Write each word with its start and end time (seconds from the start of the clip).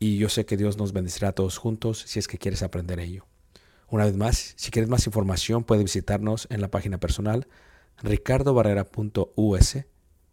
y 0.00 0.16
yo 0.18 0.28
sé 0.28 0.46
que 0.46 0.56
Dios 0.56 0.78
nos 0.78 0.92
bendecirá 0.92 1.28
a 1.28 1.32
todos 1.32 1.58
juntos 1.58 2.02
si 2.06 2.18
es 2.18 2.26
que 2.26 2.38
quieres 2.38 2.62
aprender 2.64 2.98
ello. 2.98 3.26
Una 3.88 4.06
vez 4.06 4.16
más, 4.16 4.54
si 4.56 4.70
quieres 4.70 4.88
más 4.88 5.06
información, 5.06 5.62
puedes 5.62 5.84
visitarnos 5.84 6.48
en 6.50 6.60
la 6.60 6.68
página 6.68 6.98
personal 6.98 7.46
ricardobarrera.us 8.02 9.76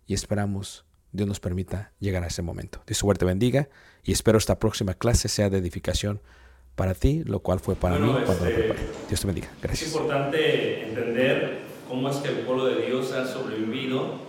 y 0.05 0.13
esperamos 0.13 0.85
Dios 1.11 1.27
nos 1.27 1.39
permita 1.39 1.91
llegar 1.99 2.23
a 2.23 2.27
ese 2.27 2.41
momento. 2.41 2.81
Dios 2.87 2.97
suerte 2.97 3.25
bendiga 3.25 3.69
y 4.03 4.11
espero 4.13 4.37
esta 4.37 4.57
próxima 4.59 4.93
clase 4.93 5.27
sea 5.27 5.49
de 5.49 5.57
edificación 5.57 6.21
para 6.75 6.93
ti, 6.93 7.23
lo 7.25 7.39
cual 7.39 7.59
fue 7.59 7.75
para 7.75 7.97
Bueno, 7.97 8.19
mí 8.19 8.25
cuando 8.25 8.45
lo 8.45 8.49
este, 8.51 8.61
preparé. 8.63 8.87
Dios 9.07 9.19
te 9.21 9.27
bendiga. 9.27 9.47
Es 9.55 9.61
Gracias. 9.61 9.91
importante 9.93 10.87
entender 10.87 11.59
cómo 11.89 12.09
es 12.09 12.17
que 12.17 12.29
el 12.29 12.35
pueblo 12.41 12.65
de 12.67 12.85
Dios 12.85 13.11
ha 13.13 13.25
sobrevivido 13.25 14.19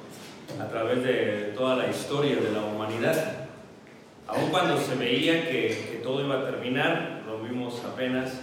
a 0.59 0.67
través 0.69 1.05
de 1.05 1.53
toda 1.55 1.77
la 1.77 1.89
historia 1.91 2.37
de 2.37 2.51
la 2.51 2.63
humanidad. 2.65 3.48
Aun 4.29 4.51
cuando 4.51 4.79
se 4.79 4.95
veía 4.95 5.49
que, 5.49 6.01
todo 6.03 6.25
iba 6.25 6.41
a 6.41 6.45
terminar, 6.45 7.23
lo 7.27 7.41
vimos 7.41 7.83
apenas, 7.85 8.41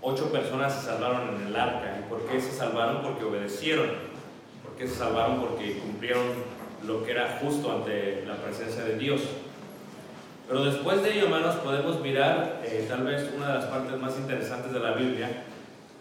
ocho 0.00 0.30
personas 0.30 0.72
se 0.72 0.86
salvaron 0.86 1.36
en 1.36 1.48
el 1.48 1.56
arca. 1.56 2.00
¿Y 2.00 2.08
por 2.08 2.24
qué 2.26 2.40
se 2.40 2.52
salvaron? 2.52 3.02
Porque 3.02 3.24
obedecieron. 3.24 3.88
¿Por 4.64 4.76
qué 4.76 4.86
se 4.86 4.94
salvaron? 4.94 5.40
Porque 5.40 5.78
cumplieron 5.78 6.22
lo 6.86 7.04
que 7.04 7.10
era 7.10 7.38
justo 7.40 7.72
ante 7.72 8.24
la 8.26 8.36
presencia 8.36 8.84
de 8.84 8.96
Dios. 8.96 9.22
Pero 10.46 10.64
después 10.64 11.02
de 11.02 11.14
ello, 11.14 11.24
hermanos, 11.24 11.56
podemos 11.56 12.00
mirar 12.00 12.60
eh, 12.64 12.86
tal 12.88 13.02
vez 13.02 13.30
una 13.36 13.48
de 13.48 13.54
las 13.54 13.64
partes 13.64 13.98
más 13.98 14.16
interesantes 14.16 14.72
de 14.72 14.80
la 14.80 14.92
Biblia, 14.92 15.30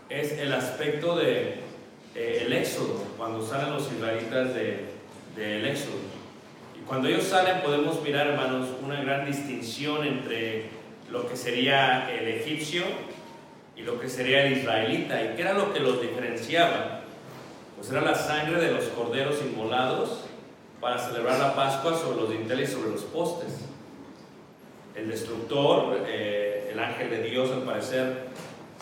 es 0.09 0.33
el 0.33 0.53
aspecto 0.53 1.15
de 1.15 1.59
eh, 2.15 2.44
el 2.45 2.53
éxodo, 2.53 3.03
cuando 3.18 3.41
salen 3.41 3.74
los 3.74 3.91
israelitas 3.91 4.53
del 4.53 4.86
de, 5.36 5.71
éxodo. 5.71 6.12
Cuando 6.88 7.07
ellos 7.07 7.24
salen 7.24 7.62
podemos 7.62 8.01
mirar, 8.01 8.27
hermanos, 8.27 8.69
una 8.83 9.01
gran 9.01 9.25
distinción 9.25 10.06
entre 10.06 10.69
lo 11.09 11.27
que 11.30 11.38
sería 11.38 12.12
el 12.12 12.27
egipcio 12.27 12.83
y 13.75 13.83
lo 13.83 14.00
que 14.00 14.09
sería 14.09 14.45
el 14.45 14.57
israelita. 14.57 15.21
¿Y 15.24 15.35
qué 15.35 15.44
era 15.44 15.53
lo 15.53 15.74
que 15.74 15.80
los 15.80 16.01
diferenciaba? 16.01 17.01
Pues 17.77 17.89
era 17.89 18.01
la 18.01 18.15
sangre 18.15 18.59
de 18.59 18.71
los 18.71 18.85
corderos 18.85 19.41
inmolados 19.41 20.25
para 20.81 21.00
celebrar 21.00 21.39
la 21.39 21.56
Pascua 21.56 21.97
sobre 21.97 22.19
los 22.19 22.30
dinteles 22.30 22.69
y 22.69 22.74
sobre 22.74 22.89
los 22.89 23.03
postes. 23.03 23.62
El 24.95 25.09
destructor, 25.09 26.03
eh, 26.06 26.69
el 26.71 26.79
ángel 26.79 27.09
de 27.09 27.24
Dios 27.24 27.50
al 27.51 27.63
parecer, 27.63 28.27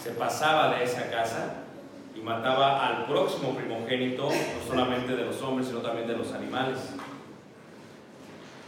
se 0.01 0.11
pasaba 0.11 0.75
de 0.75 0.83
esa 0.83 1.09
casa 1.11 1.53
y 2.15 2.19
mataba 2.19 2.87
al 2.87 3.05
próximo 3.05 3.55
primogénito, 3.55 4.25
no 4.25 4.67
solamente 4.67 5.15
de 5.15 5.23
los 5.23 5.41
hombres, 5.41 5.67
sino 5.67 5.79
también 5.79 6.07
de 6.07 6.17
los 6.17 6.33
animales. 6.33 6.79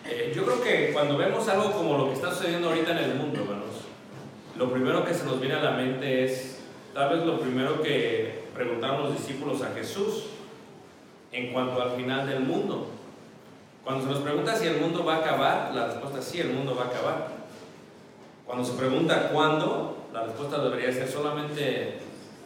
Eh, 0.06 0.34
yo 0.36 0.44
creo 0.44 0.62
que 0.62 0.92
cuando 0.92 1.18
vemos 1.18 1.48
algo 1.48 1.72
como 1.72 1.98
lo 1.98 2.08
que 2.10 2.16
está 2.16 2.34
sucediendo 2.34 2.70
ahorita 2.70 2.92
en 2.92 3.12
el 3.12 3.16
mundo, 3.16 3.42
hermanos, 3.42 3.70
lo 4.58 4.72
primero 4.72 5.06
que 5.06 5.14
se 5.14 5.26
nos 5.26 5.40
viene 5.40 5.56
a 5.56 5.64
la 5.64 5.72
mente 5.72 6.26
es 6.26 6.60
tal 6.94 7.16
vez 7.16 7.26
lo 7.26 7.40
primero 7.40 7.82
que 7.82 8.44
preguntaron 8.54 9.04
los 9.04 9.18
discípulos 9.18 9.62
a 9.62 9.74
Jesús 9.74 10.26
en 11.32 11.54
cuanto 11.54 11.82
al 11.82 11.92
final 11.92 12.28
del 12.28 12.42
mundo. 12.42 12.88
Cuando 13.84 14.04
se 14.04 14.12
nos 14.12 14.20
pregunta 14.20 14.56
si 14.56 14.68
el 14.68 14.78
mundo 14.80 15.04
va 15.06 15.16
a 15.16 15.20
acabar, 15.20 15.72
la 15.74 15.88
respuesta 15.88 16.20
es 16.20 16.26
sí, 16.26 16.40
el 16.40 16.52
mundo 16.52 16.76
va 16.76 16.84
a 16.84 16.88
acabar. 16.88 17.28
Cuando 18.46 18.66
se 18.66 18.74
pregunta 18.74 19.30
cuándo, 19.30 19.98
la 20.14 20.24
respuesta 20.24 20.62
debería 20.62 20.92
ser 20.92 21.10
solamente 21.10 22.00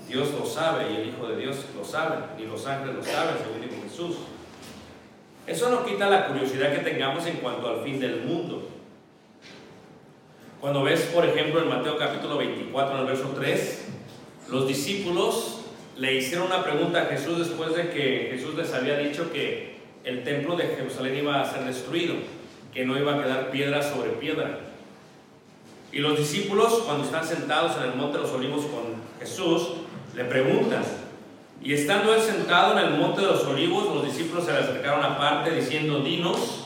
Dios 0.07 0.31
lo 0.31 0.45
sabe 0.45 0.91
y 0.91 0.95
el 0.95 1.09
Hijo 1.09 1.27
de 1.27 1.35
Dios 1.35 1.57
lo 1.75 1.83
sabe, 1.83 2.17
y 2.39 2.45
los 2.45 2.65
ángeles 2.65 2.95
lo 2.95 3.03
saben, 3.03 3.35
según 3.39 3.61
dijo 3.61 3.83
Jesús. 3.83 4.17
Eso 5.47 5.69
no 5.69 5.85
quita 5.85 6.09
la 6.09 6.27
curiosidad 6.27 6.73
que 6.73 6.79
tengamos 6.79 7.25
en 7.25 7.37
cuanto 7.37 7.69
al 7.69 7.81
fin 7.81 8.01
del 8.01 8.23
mundo. 8.23 8.67
Cuando 10.59 10.83
ves, 10.83 11.09
por 11.13 11.25
ejemplo, 11.25 11.61
en 11.61 11.69
Mateo 11.69 11.97
capítulo 11.97 12.37
24, 12.37 12.95
en 12.95 13.01
el 13.01 13.07
verso 13.07 13.31
3, 13.33 13.85
los 14.49 14.67
discípulos 14.67 15.61
le 15.95 16.15
hicieron 16.15 16.47
una 16.47 16.63
pregunta 16.63 17.03
a 17.03 17.05
Jesús 17.05 17.39
después 17.39 17.73
de 17.75 17.89
que 17.89 18.29
Jesús 18.33 18.55
les 18.55 18.73
había 18.73 18.97
dicho 18.97 19.31
que 19.31 19.77
el 20.03 20.25
templo 20.25 20.57
de 20.57 20.65
Jerusalén 20.67 21.17
iba 21.17 21.41
a 21.41 21.49
ser 21.49 21.63
destruido, 21.63 22.15
que 22.73 22.85
no 22.85 22.97
iba 22.97 23.15
a 23.15 23.23
quedar 23.23 23.49
piedra 23.49 23.81
sobre 23.81 24.11
piedra. 24.11 24.59
Y 25.93 25.99
los 25.99 26.17
discípulos, 26.17 26.81
cuando 26.85 27.05
están 27.05 27.25
sentados 27.25 27.77
en 27.77 27.91
el 27.91 27.95
monte 27.95 28.17
de 28.17 28.23
los 28.23 28.33
olivos 28.33 28.65
con 28.65 28.95
Jesús, 29.19 29.69
le 30.13 30.25
preguntan, 30.25 30.83
y 31.61 31.73
estando 31.73 32.13
él 32.13 32.21
sentado 32.21 32.77
en 32.77 32.85
el 32.85 32.99
monte 32.99 33.21
de 33.21 33.27
los 33.27 33.43
olivos, 33.45 33.93
los 33.93 34.05
discípulos 34.05 34.45
se 34.45 34.53
le 34.53 34.59
acercaron 34.59 35.03
aparte 35.03 35.51
diciendo, 35.51 35.99
dinos, 35.99 36.65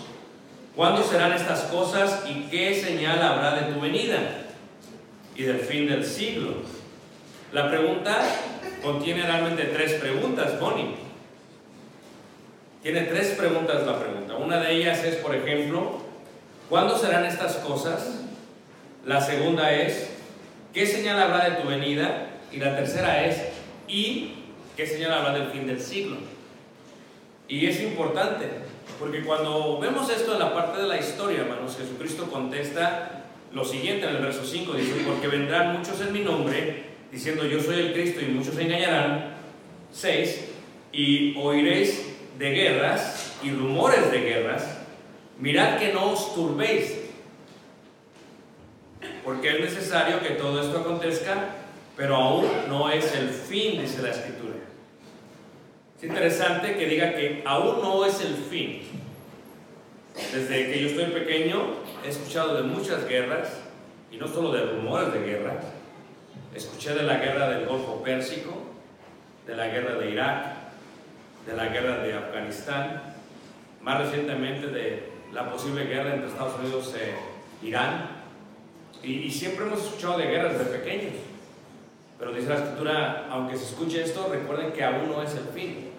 ¿cuándo 0.76 1.04
serán 1.04 1.34
estas 1.34 1.62
cosas 1.64 2.24
y 2.30 2.50
qué 2.50 2.76
señal 2.76 3.22
habrá 3.22 3.56
de 3.56 3.74
tu 3.74 3.80
venida 3.80 4.20
y 5.36 5.44
del 5.44 5.60
fin 5.60 5.88
del 5.88 6.06
siglo? 6.06 6.56
La 7.52 7.70
pregunta 7.70 8.20
contiene 8.84 9.24
realmente 9.24 9.64
tres 9.66 9.94
preguntas, 9.94 10.60
Bonnie. 10.60 10.96
Tiene 12.84 13.02
tres 13.02 13.30
preguntas 13.30 13.86
la 13.86 14.00
pregunta. 14.00 14.36
Una 14.36 14.60
de 14.60 14.74
ellas 14.74 15.04
es, 15.04 15.16
por 15.18 15.36
ejemplo, 15.36 16.02
¿cuándo 16.70 16.98
serán 16.98 17.26
estas 17.26 17.56
cosas? 17.58 18.22
La 19.06 19.22
segunda 19.22 19.72
es, 19.74 20.10
¿qué 20.74 20.86
señal 20.86 21.22
habrá 21.22 21.50
de 21.50 21.62
tu 21.62 21.68
venida? 21.68 22.28
Y 22.52 22.58
la 22.58 22.76
tercera 22.76 23.26
es, 23.26 23.42
¿y 23.88 24.41
qué 24.82 24.88
señal 24.88 25.14
habrá 25.14 25.34
del 25.34 25.50
fin 25.50 25.68
del 25.68 25.80
siglo? 25.80 26.18
Y 27.48 27.68
es 27.68 27.80
importante, 27.82 28.48
porque 28.98 29.22
cuando 29.22 29.78
vemos 29.80 30.10
esto 30.10 30.34
en 30.34 30.40
la 30.40 30.56
parte 30.56 30.82
de 30.82 30.88
la 30.88 30.98
historia, 30.98 31.42
hermanos, 31.42 31.78
Jesucristo 31.78 32.32
contesta 32.32 33.26
lo 33.54 33.64
siguiente 33.64 34.08
en 34.08 34.16
el 34.16 34.24
verso 34.24 34.44
5, 34.44 34.74
dice, 34.74 35.04
porque 35.06 35.28
vendrán 35.28 35.78
muchos 35.78 36.02
en 36.02 36.12
mi 36.12 36.22
nombre, 36.22 36.86
diciendo 37.12 37.46
yo 37.46 37.62
soy 37.62 37.76
el 37.76 37.94
Cristo 37.94 38.22
y 38.22 38.32
muchos 38.32 38.56
se 38.56 38.64
engañarán. 38.64 39.36
6, 39.92 40.46
y 40.94 41.38
oiréis 41.38 42.16
de 42.40 42.50
guerras 42.50 43.38
y 43.44 43.52
rumores 43.52 44.10
de 44.10 44.20
guerras, 44.20 44.80
mirad 45.38 45.78
que 45.78 45.94
no 45.94 46.14
os 46.14 46.34
turbéis, 46.34 47.02
porque 49.24 49.58
es 49.58 49.60
necesario 49.60 50.22
que 50.22 50.32
todo 50.32 50.60
esto 50.60 50.80
acontezca, 50.80 51.50
pero 51.96 52.16
aún 52.16 52.48
no 52.68 52.90
es 52.90 53.14
el 53.14 53.30
fin, 53.30 53.80
dice 53.80 54.02
la 54.02 54.10
Escritura. 54.10 54.41
Es 56.02 56.08
interesante 56.08 56.76
que 56.78 56.88
diga 56.88 57.14
que 57.14 57.44
aún 57.46 57.80
no 57.80 58.04
es 58.04 58.22
el 58.22 58.34
fin. 58.34 58.82
Desde 60.34 60.72
que 60.72 60.82
yo 60.82 60.88
estoy 60.88 61.06
pequeño 61.12 61.76
he 62.04 62.10
escuchado 62.10 62.56
de 62.56 62.64
muchas 62.64 63.08
guerras, 63.08 63.60
y 64.12 64.18
no 64.18 64.28
solo 64.28 64.52
de 64.52 64.66
rumores 64.66 65.14
de 65.14 65.20
guerras, 65.20 65.64
escuché 66.56 66.96
de 66.96 67.04
la 67.04 67.18
guerra 67.18 67.52
del 67.52 67.68
Golfo 67.68 68.02
Pérsico, 68.02 68.64
de 69.46 69.56
la 69.56 69.68
guerra 69.68 69.94
de 70.00 70.10
Irak, 70.10 70.46
de 71.46 71.56
la 71.56 71.68
guerra 71.68 72.00
de 72.00 72.16
Afganistán, 72.16 73.04
más 73.84 74.00
recientemente 74.00 74.70
de 74.70 75.04
la 75.32 75.52
posible 75.52 75.84
guerra 75.84 76.16
entre 76.16 76.30
Estados 76.30 76.60
Unidos 76.62 76.96
e 76.96 77.68
Irán. 77.68 78.10
Y, 79.04 79.18
y, 79.18 79.30
siempre 79.30 79.68
hemos 79.68 79.86
escuchado 79.86 80.18
de 80.18 80.26
guerras 80.26 80.58
de 80.58 80.66
pequeños. 80.66 81.14
Pero 82.18 82.34
dice 82.34 82.50
la 82.50 82.56
escritura, 82.56 83.28
aunque 83.30 83.56
se 83.56 83.66
escuche 83.66 84.02
esto, 84.02 84.30
recuerden 84.32 84.72
que 84.72 84.84
aún 84.84 85.08
no 85.08 85.22
es 85.22 85.36
el 85.36 85.46
fin. 85.54 85.91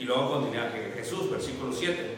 Y 0.00 0.04
luego 0.04 0.30
continúa 0.30 0.70
Jesús, 0.94 1.30
versículo 1.30 1.70
7. 1.70 2.16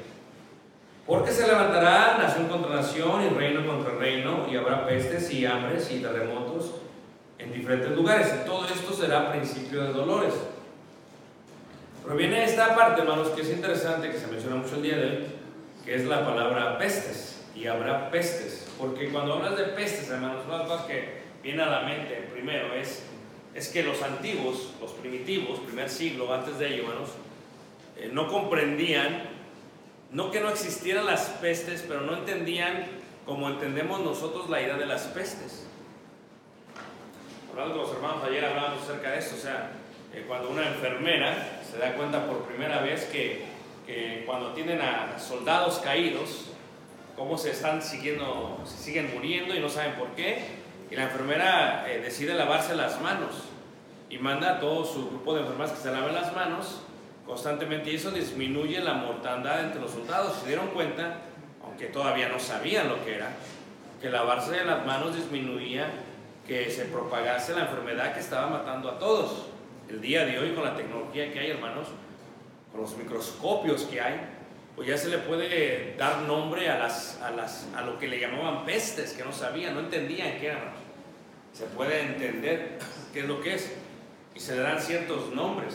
Porque 1.04 1.32
se 1.32 1.48
levantará 1.48 2.16
nación 2.16 2.46
contra 2.46 2.76
nación 2.76 3.24
y 3.24 3.28
reino 3.30 3.66
contra 3.66 3.96
reino, 3.96 4.46
y 4.48 4.54
habrá 4.54 4.86
pestes 4.86 5.28
y 5.32 5.44
hambres 5.44 5.90
y 5.90 5.98
terremotos 5.98 6.76
en 7.40 7.52
diferentes 7.52 7.90
lugares. 7.90 8.32
Y 8.40 8.46
todo 8.46 8.68
esto 8.68 8.92
será 8.92 9.32
principio 9.32 9.82
de 9.82 9.92
dolores. 9.92 10.32
Pero 12.04 12.14
viene 12.14 12.44
esta 12.44 12.76
parte, 12.76 13.00
hermanos, 13.00 13.30
que 13.30 13.42
es 13.42 13.50
interesante, 13.50 14.12
que 14.12 14.18
se 14.18 14.28
menciona 14.28 14.54
mucho 14.54 14.76
el 14.76 14.82
día 14.82 14.96
de 14.98 15.04
hoy, 15.04 15.26
que 15.84 15.96
es 15.96 16.04
la 16.04 16.24
palabra 16.24 16.78
pestes. 16.78 17.42
Y 17.56 17.66
habrá 17.66 18.12
pestes. 18.12 18.68
Porque 18.78 19.10
cuando 19.10 19.34
hablas 19.34 19.56
de 19.56 19.64
pestes, 19.64 20.08
hermanos, 20.08 20.44
una 20.46 20.62
cosas 20.62 20.86
que 20.86 21.22
viene 21.42 21.60
a 21.60 21.66
la 21.66 21.80
mente 21.80 22.28
primero 22.32 22.74
es, 22.74 23.02
es 23.56 23.68
que 23.70 23.82
los 23.82 24.00
antiguos, 24.02 24.72
los 24.80 24.92
primitivos, 24.92 25.58
primer 25.58 25.90
siglo 25.90 26.32
antes 26.32 26.60
de 26.60 26.74
ello, 26.74 26.84
hermanos, 26.84 27.08
eh, 27.96 28.10
no 28.12 28.28
comprendían, 28.28 29.24
no 30.10 30.30
que 30.30 30.40
no 30.40 30.50
existieran 30.50 31.06
las 31.06 31.26
pestes, 31.40 31.84
pero 31.86 32.00
no 32.02 32.14
entendían 32.16 32.86
como 33.26 33.48
entendemos 33.48 34.00
nosotros 34.00 34.50
la 34.50 34.60
idea 34.60 34.76
de 34.76 34.86
las 34.86 35.02
pestes. 35.08 35.66
Hablando 37.50 37.74
con 37.74 37.82
los 37.82 37.92
hermanos 37.94 38.24
ayer 38.24 38.44
hablábamos 38.44 38.82
acerca 38.82 39.10
de 39.10 39.18
esto, 39.18 39.36
o 39.36 39.38
sea, 39.38 39.72
eh, 40.14 40.24
cuando 40.26 40.50
una 40.50 40.68
enfermera 40.68 41.60
se 41.70 41.78
da 41.78 41.94
cuenta 41.94 42.26
por 42.26 42.42
primera 42.44 42.80
vez 42.80 43.04
que, 43.06 43.44
que, 43.86 44.24
cuando 44.26 44.52
tienen 44.52 44.80
a 44.80 45.18
soldados 45.18 45.78
caídos, 45.78 46.50
cómo 47.16 47.36
se 47.36 47.50
están 47.50 47.82
siguiendo, 47.82 48.60
se 48.64 48.78
siguen 48.78 49.12
muriendo 49.14 49.54
y 49.54 49.60
no 49.60 49.68
saben 49.68 49.94
por 49.94 50.08
qué, 50.10 50.62
y 50.90 50.96
la 50.96 51.04
enfermera 51.04 51.90
eh, 51.90 52.00
decide 52.00 52.34
lavarse 52.34 52.74
las 52.74 53.00
manos 53.00 53.44
y 54.10 54.18
manda 54.18 54.56
a 54.56 54.60
todo 54.60 54.84
su 54.84 55.08
grupo 55.08 55.34
de 55.34 55.40
enfermeras 55.40 55.72
que 55.72 55.80
se 55.80 55.90
laven 55.90 56.14
las 56.14 56.34
manos 56.34 56.82
constantemente 57.26 57.90
y 57.90 57.96
eso 57.96 58.10
disminuye 58.10 58.80
la 58.80 58.94
mortandad 58.94 59.64
entre 59.64 59.80
los 59.80 59.90
soldados. 59.90 60.38
Se 60.40 60.48
dieron 60.48 60.68
cuenta, 60.68 61.18
aunque 61.64 61.86
todavía 61.86 62.28
no 62.28 62.38
sabían 62.38 62.88
lo 62.88 63.04
que 63.04 63.16
era, 63.16 63.30
que 64.00 64.10
lavarse 64.10 64.64
las 64.64 64.84
manos 64.84 65.14
disminuía 65.14 65.88
que 66.46 66.70
se 66.70 66.86
propagase 66.86 67.54
la 67.54 67.62
enfermedad 67.62 68.14
que 68.14 68.20
estaba 68.20 68.48
matando 68.48 68.90
a 68.90 68.98
todos. 68.98 69.46
El 69.88 70.00
día 70.00 70.24
de 70.24 70.38
hoy 70.38 70.52
con 70.52 70.64
la 70.64 70.74
tecnología 70.74 71.32
que 71.32 71.38
hay, 71.38 71.50
hermanos, 71.50 71.88
con 72.72 72.80
los 72.80 72.96
microscopios 72.96 73.82
que 73.84 74.00
hay, 74.00 74.20
pues 74.74 74.88
ya 74.88 74.96
se 74.96 75.08
le 75.08 75.18
puede 75.18 75.94
dar 75.96 76.22
nombre 76.22 76.68
a, 76.70 76.78
las, 76.78 77.20
a, 77.20 77.30
las, 77.30 77.68
a 77.76 77.82
lo 77.82 77.98
que 77.98 78.08
le 78.08 78.18
llamaban 78.18 78.64
pestes, 78.64 79.12
que 79.12 79.22
no 79.22 79.32
sabían, 79.32 79.74
no 79.74 79.80
entendían 79.80 80.38
qué 80.40 80.46
eran. 80.48 80.72
Se 81.52 81.66
puede 81.66 82.00
entender 82.00 82.78
qué 83.12 83.20
es 83.20 83.26
lo 83.26 83.40
que 83.40 83.54
es 83.54 83.72
y 84.34 84.40
se 84.40 84.56
le 84.56 84.62
dan 84.62 84.80
ciertos 84.80 85.34
nombres. 85.34 85.74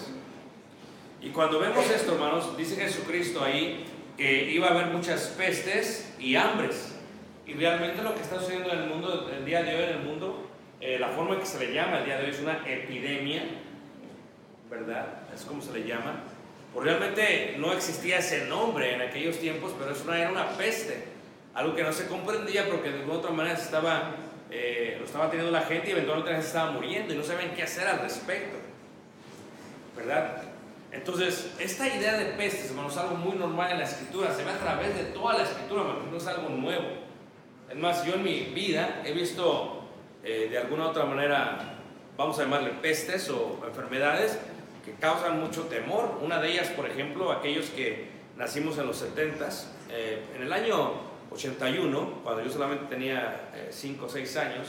Y 1.21 1.29
cuando 1.29 1.59
vemos 1.59 1.89
esto, 1.89 2.13
hermanos, 2.13 2.55
dice 2.55 2.75
Jesucristo 2.75 3.43
ahí 3.43 3.85
que 4.17 4.51
iba 4.51 4.67
a 4.67 4.71
haber 4.71 4.87
muchas 4.87 5.27
pestes 5.37 6.13
y 6.19 6.35
hambres. 6.35 6.95
Y 7.45 7.53
realmente 7.53 8.01
lo 8.01 8.13
que 8.13 8.21
está 8.21 8.39
sucediendo 8.39 8.71
en 8.71 8.79
el 8.79 8.89
mundo, 8.89 9.31
el 9.35 9.45
día 9.45 9.63
de 9.63 9.75
hoy 9.75 9.83
en 9.83 9.89
el 9.89 9.99
mundo, 9.99 10.49
eh, 10.81 10.97
la 10.99 11.09
forma 11.09 11.35
en 11.35 11.39
que 11.39 11.45
se 11.45 11.59
le 11.59 11.73
llama 11.73 11.99
el 11.99 12.05
día 12.05 12.17
de 12.17 12.25
hoy 12.25 12.31
es 12.31 12.39
una 12.39 12.61
epidemia, 12.67 13.43
¿verdad? 14.69 15.07
Es 15.33 15.43
como 15.43 15.61
se 15.61 15.71
le 15.71 15.87
llama. 15.87 16.23
Pues 16.73 16.85
realmente 16.85 17.55
no 17.57 17.73
existía 17.73 18.17
ese 18.17 18.45
nombre 18.45 18.93
en 18.93 19.01
aquellos 19.01 19.39
tiempos, 19.39 19.73
pero 19.79 19.91
eso 19.91 20.13
era 20.13 20.29
una 20.29 20.49
peste, 20.49 21.05
algo 21.53 21.73
que 21.75 21.83
no 21.83 21.93
se 21.93 22.07
comprendía 22.07 22.67
porque 22.67 22.89
de 22.89 22.99
alguna 22.99 23.19
otra 23.19 23.31
manera 23.31 23.55
se 23.55 23.63
estaba, 23.63 24.15
eh, 24.51 24.97
lo 24.99 25.05
estaba 25.05 25.29
teniendo 25.29 25.51
la 25.51 25.61
gente 25.61 25.89
y 25.89 25.91
eventualmente 25.93 26.31
la 26.31 26.37
gente 26.37 26.47
estaba 26.47 26.71
muriendo 26.71 27.13
y 27.13 27.17
no 27.17 27.23
sabían 27.23 27.55
qué 27.55 27.63
hacer 27.63 27.87
al 27.87 27.99
respecto, 27.99 28.57
¿verdad? 29.95 30.43
Entonces, 30.91 31.51
esta 31.59 31.87
idea 31.87 32.17
de 32.17 32.25
pestes, 32.33 32.69
hermanos, 32.69 32.93
es 32.93 32.99
algo 32.99 33.15
muy 33.15 33.37
normal 33.37 33.71
en 33.71 33.79
la 33.79 33.83
escritura, 33.83 34.33
se 34.33 34.43
ve 34.43 34.51
a 34.51 34.57
través 34.57 34.95
de 34.95 35.03
toda 35.05 35.33
la 35.33 35.43
escritura, 35.43 35.81
hermanos, 35.81 36.03
no 36.09 36.17
es 36.17 36.27
algo 36.27 36.49
nuevo. 36.49 36.85
Es 37.69 37.75
más, 37.75 38.05
yo 38.05 38.13
en 38.13 38.23
mi 38.23 38.39
vida 38.53 39.01
he 39.05 39.11
visto 39.11 39.83
eh, 40.23 40.47
de 40.49 40.57
alguna 40.57 40.87
u 40.87 40.89
otra 40.89 41.05
manera, 41.05 41.79
vamos 42.15 42.39
a 42.39 42.43
llamarle 42.43 42.69
pestes 42.81 43.29
o 43.29 43.59
enfermedades 43.67 44.39
que 44.85 44.93
causan 44.93 45.41
mucho 45.41 45.63
temor. 45.63 46.19
Una 46.21 46.39
de 46.39 46.53
ellas, 46.53 46.69
por 46.69 46.89
ejemplo, 46.89 47.31
aquellos 47.31 47.65
que 47.71 48.07
nacimos 48.37 48.77
en 48.77 48.87
los 48.87 49.03
70s, 49.03 49.65
eh, 49.89 50.23
en 50.35 50.43
el 50.43 50.53
año 50.53 50.93
81, 51.31 52.21
cuando 52.23 52.43
yo 52.43 52.49
solamente 52.49 52.85
tenía 52.85 53.51
5 53.69 54.05
o 54.05 54.09
6 54.09 54.37
años, 54.37 54.67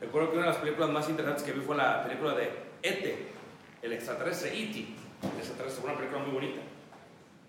recuerdo 0.00 0.30
que 0.30 0.38
una 0.38 0.46
de 0.46 0.52
las 0.52 0.60
películas 0.60 0.90
más 0.90 1.08
interesantes 1.08 1.44
que 1.44 1.52
vi 1.52 1.60
fue 1.60 1.76
la 1.76 2.02
película 2.02 2.34
de 2.34 2.50
E.T., 2.82 3.28
el 3.82 3.92
extraterrestre 3.92 4.50
E.T., 4.50 5.01
esa 5.40 5.80
fue 5.80 5.90
una 5.90 5.98
película 5.98 6.22
muy 6.22 6.32
bonita. 6.32 6.60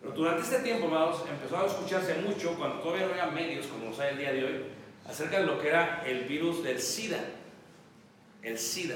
Pero 0.01 0.13
durante 0.13 0.41
este 0.41 0.59
tiempo, 0.59 0.85
hermanos, 0.85 1.23
empezó 1.29 1.57
a 1.57 1.65
escucharse 1.65 2.15
mucho, 2.15 2.55
cuando 2.57 2.79
todavía 2.79 3.07
no 3.07 3.13
había 3.13 3.27
medios 3.27 3.67
como 3.67 3.85
los 3.85 3.99
hay 3.99 4.11
el 4.11 4.17
día 4.17 4.33
de 4.33 4.43
hoy, 4.43 4.65
acerca 5.07 5.39
de 5.39 5.45
lo 5.45 5.59
que 5.59 5.69
era 5.69 6.03
el 6.05 6.25
virus 6.25 6.63
del 6.63 6.79
SIDA. 6.79 7.19
El 8.41 8.59
SIDA. 8.59 8.95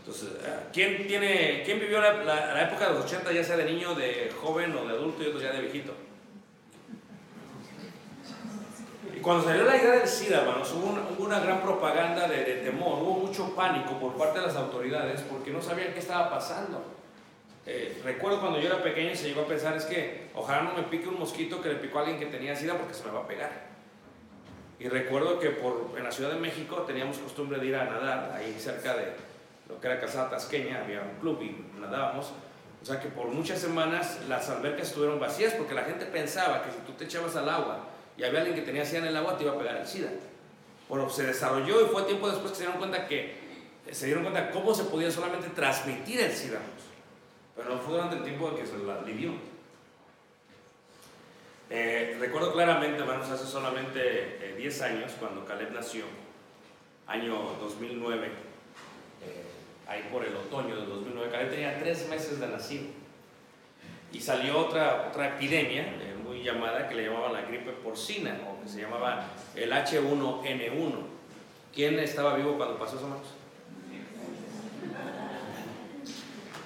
Entonces, 0.00 0.30
eh, 0.42 0.60
¿quién, 0.72 1.06
tiene, 1.06 1.62
quién 1.66 1.78
vivió 1.78 2.00
la, 2.00 2.62
época 2.62 2.88
de 2.88 2.94
los 2.94 3.04
80, 3.04 3.30
ya 3.30 3.44
sea 3.44 3.58
de 3.58 3.64
niño, 3.64 3.94
de 3.94 4.32
joven 4.40 4.74
o 4.74 4.86
de 4.86 4.94
adulto 4.94 5.22
y 5.22 5.26
otros 5.26 5.42
ya 5.42 5.52
de 5.52 5.60
viejito? 5.60 5.92
Y 9.14 9.20
cuando 9.20 9.44
salió 9.44 9.64
la 9.64 9.76
idea 9.76 9.96
del 9.96 10.08
SIDA, 10.08 10.38
hermanos, 10.38 10.72
hubo 10.72 10.86
una, 10.86 11.02
hubo 11.10 11.24
una 11.24 11.40
gran 11.40 11.60
propaganda 11.60 12.26
de, 12.26 12.42
de 12.42 12.54
temor, 12.62 13.02
hubo 13.02 13.26
mucho 13.26 13.54
pánico 13.54 13.98
por 14.00 14.16
parte 14.16 14.40
de 14.40 14.46
las 14.46 14.56
autoridades 14.56 15.20
porque 15.22 15.50
no 15.50 15.60
sabían 15.60 15.92
qué 15.92 15.98
estaba 15.98 16.30
pasando. 16.30 16.97
Eh, 17.70 18.00
recuerdo 18.02 18.40
cuando 18.40 18.58
yo 18.58 18.66
era 18.66 18.82
pequeño 18.82 19.14
se 19.14 19.28
llegó 19.28 19.42
a 19.42 19.46
pensar 19.46 19.76
es 19.76 19.84
que 19.84 20.28
ojalá 20.34 20.62
no 20.62 20.72
me 20.72 20.84
pique 20.84 21.06
un 21.06 21.18
mosquito 21.18 21.60
que 21.60 21.68
le 21.68 21.74
picó 21.74 21.98
a 21.98 22.00
alguien 22.00 22.18
que 22.18 22.24
tenía 22.24 22.56
SIDA 22.56 22.78
porque 22.78 22.94
se 22.94 23.04
me 23.04 23.10
va 23.10 23.20
a 23.20 23.28
pegar. 23.28 23.50
Y 24.80 24.88
recuerdo 24.88 25.38
que 25.38 25.50
por, 25.50 25.92
en 25.94 26.02
la 26.02 26.10
Ciudad 26.10 26.30
de 26.30 26.40
México 26.40 26.76
teníamos 26.86 27.18
costumbre 27.18 27.58
de 27.58 27.66
ir 27.66 27.76
a 27.76 27.84
nadar 27.84 28.32
ahí 28.34 28.56
cerca 28.58 28.96
de 28.96 29.12
lo 29.68 29.78
que 29.78 29.86
era 29.86 30.00
Casada 30.00 30.30
Tasqueña, 30.30 30.82
había 30.82 31.02
un 31.02 31.20
club 31.20 31.42
y 31.42 31.78
nadábamos. 31.78 32.32
O 32.80 32.86
sea 32.86 32.98
que 33.00 33.08
por 33.08 33.26
muchas 33.26 33.58
semanas 33.58 34.20
las 34.30 34.48
albercas 34.48 34.88
estuvieron 34.88 35.20
vacías 35.20 35.52
porque 35.52 35.74
la 35.74 35.82
gente 35.82 36.06
pensaba 36.06 36.62
que 36.62 36.70
si 36.70 36.78
tú 36.86 36.92
te 36.92 37.04
echabas 37.04 37.36
al 37.36 37.50
agua 37.50 37.80
y 38.16 38.24
había 38.24 38.38
alguien 38.38 38.56
que 38.56 38.62
tenía 38.62 38.86
SIDA 38.86 39.00
en 39.00 39.06
el 39.08 39.16
agua 39.18 39.36
te 39.36 39.44
iba 39.44 39.52
a 39.52 39.58
pegar 39.58 39.76
el 39.76 39.86
SIDA. 39.86 40.08
Bueno, 40.88 41.10
se 41.10 41.26
desarrolló 41.26 41.82
y 41.82 41.88
fue 41.90 42.04
tiempo 42.04 42.30
después 42.30 42.52
que 42.52 42.56
se 42.56 42.62
dieron 42.62 42.78
cuenta 42.78 43.06
que 43.06 43.36
se 43.90 44.06
dieron 44.06 44.22
cuenta 44.22 44.50
cómo 44.52 44.74
se 44.74 44.84
podía 44.84 45.10
solamente 45.10 45.48
transmitir 45.50 46.20
el 46.20 46.32
SIDA. 46.32 46.60
Pero 47.58 47.76
fue 47.80 47.94
durante 47.94 48.16
el 48.16 48.22
tiempo 48.22 48.54
que 48.54 48.64
se 48.64 48.78
la 48.78 48.98
vivió. 48.98 49.32
Eh, 51.70 52.16
recuerdo 52.20 52.52
claramente, 52.52 53.00
hermanos, 53.00 53.28
hace 53.28 53.46
solamente 53.46 54.00
eh, 54.00 54.54
10 54.56 54.82
años, 54.82 55.12
cuando 55.18 55.44
Caleb 55.44 55.72
nació, 55.72 56.04
año 57.08 57.34
2009, 57.60 58.26
eh, 58.26 58.30
ahí 59.88 60.08
por 60.10 60.24
el 60.24 60.36
otoño 60.36 60.76
del 60.76 60.88
2009, 60.88 61.32
Caleb 61.32 61.50
tenía 61.50 61.78
3 61.80 62.08
meses 62.08 62.38
de 62.38 62.46
nacido. 62.46 62.84
Y 64.12 64.20
salió 64.20 64.56
otra, 64.56 65.08
otra 65.10 65.36
epidemia 65.36 65.82
eh, 65.82 66.14
muy 66.22 66.44
llamada 66.44 66.88
que 66.88 66.94
le 66.94 67.06
llamaban 67.06 67.32
la 67.32 67.42
gripe 67.42 67.72
porcina, 67.72 68.38
o 68.48 68.62
que 68.62 68.68
se 68.68 68.80
llamaba 68.80 69.26
el 69.56 69.72
H1N1. 69.72 70.94
¿Quién 71.74 71.98
estaba 71.98 72.34
vivo 72.36 72.56
cuando 72.56 72.78
pasó 72.78 72.96
eso, 72.96 73.04
hermanos? 73.06 73.37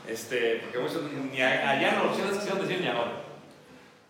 Este, 0.09 0.57
porque 0.57 0.79
muchos, 0.79 1.03
ni 1.31 1.41
allá 1.41 1.93
no, 1.93 2.05
los 2.05 2.17
quisieron 2.17 2.61
decir 2.61 2.81
ni 2.81 2.89
ahora. 2.89 3.13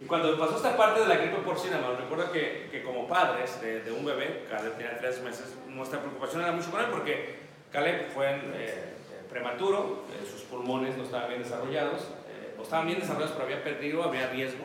Y 0.00 0.04
cuando 0.06 0.36
pasó 0.38 0.56
esta 0.56 0.76
parte 0.76 1.00
de 1.00 1.06
la 1.06 1.16
gripe 1.16 1.36
porcina, 1.38 1.78
me 1.78 1.96
recuerdo 1.96 2.32
que, 2.32 2.68
que 2.70 2.82
como 2.82 3.06
padres 3.06 3.60
de, 3.60 3.82
de 3.82 3.92
un 3.92 4.04
bebé, 4.04 4.44
Caleb 4.50 4.76
tenía 4.76 4.98
tres 4.98 5.20
meses, 5.22 5.54
nuestra 5.68 6.00
preocupación 6.00 6.42
era 6.42 6.50
mucho 6.52 6.70
con 6.70 6.80
él 6.80 6.86
porque 6.90 7.36
Caleb 7.70 8.10
fue 8.12 8.40
eh, 8.54 8.92
prematuro, 9.30 10.04
eh, 10.12 10.26
sus 10.28 10.42
pulmones 10.42 10.96
no 10.96 11.04
estaban 11.04 11.28
bien 11.28 11.42
desarrollados, 11.42 12.02
eh, 12.28 12.56
o 12.58 12.62
estaban 12.62 12.86
bien 12.86 12.98
desarrollados 12.98 13.32
pero 13.32 13.44
había 13.44 13.62
peligro, 13.62 14.04
había 14.04 14.28
riesgo, 14.28 14.64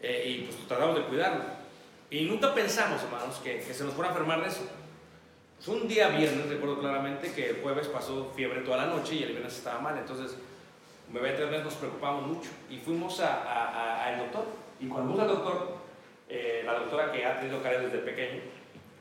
eh, 0.00 0.24
y 0.26 0.44
pues 0.44 0.68
tratamos 0.68 0.96
de 0.96 1.04
cuidarlo. 1.04 1.44
Y 2.10 2.24
nunca 2.24 2.52
pensamos, 2.52 3.02
hermanos, 3.02 3.40
que, 3.42 3.60
que 3.60 3.72
se 3.72 3.84
nos 3.84 3.94
fuera 3.94 4.10
a 4.10 4.12
enfermar 4.12 4.42
de 4.42 4.48
eso. 4.48 4.68
Pues 5.64 5.68
un 5.82 5.86
día 5.88 6.08
viernes, 6.08 6.48
recuerdo 6.48 6.80
claramente 6.80 7.32
que 7.32 7.50
el 7.50 7.60
jueves 7.62 7.86
pasó 7.88 8.32
fiebre 8.34 8.60
toda 8.62 8.78
la 8.78 8.86
noche 8.86 9.14
y 9.16 9.22
el 9.24 9.30
viernes 9.32 9.56
estaba 9.58 9.78
mal, 9.80 9.98
entonces 9.98 10.36
un 11.08 11.14
bebé 11.14 11.32
tres 11.32 11.50
meses 11.50 11.64
nos 11.66 11.74
preocupamos 11.74 12.26
mucho. 12.26 12.48
Y 12.70 12.78
fuimos 12.78 13.20
a- 13.20 13.42
a- 13.42 13.68
a- 13.68 14.04
al 14.06 14.18
doctor. 14.20 14.44
Y 14.80 14.86
cuando 14.88 15.12
fuimos 15.12 15.28
al 15.28 15.36
doctor, 15.36 15.76
eh, 16.28 16.62
la 16.64 16.74
doctora 16.74 17.12
que 17.12 17.26
ha 17.26 17.38
tenido 17.40 17.62
Caleb 17.62 17.82
desde 17.90 17.98
pequeño, 17.98 18.40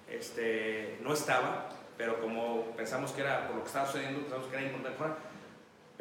este, 0.10 0.98
no 1.02 1.14
estaba, 1.14 1.70
pero 1.98 2.20
como 2.20 2.64
pensamos 2.76 3.12
que 3.12 3.22
era 3.22 3.48
por 3.48 3.56
lo 3.58 3.62
que 3.62 3.68
estaba 3.68 3.86
sucediendo, 3.86 4.22
pensamos 4.22 4.48
que 4.48 4.56
era 4.58 4.66
importante 4.66 4.98
fuera, 4.98 5.16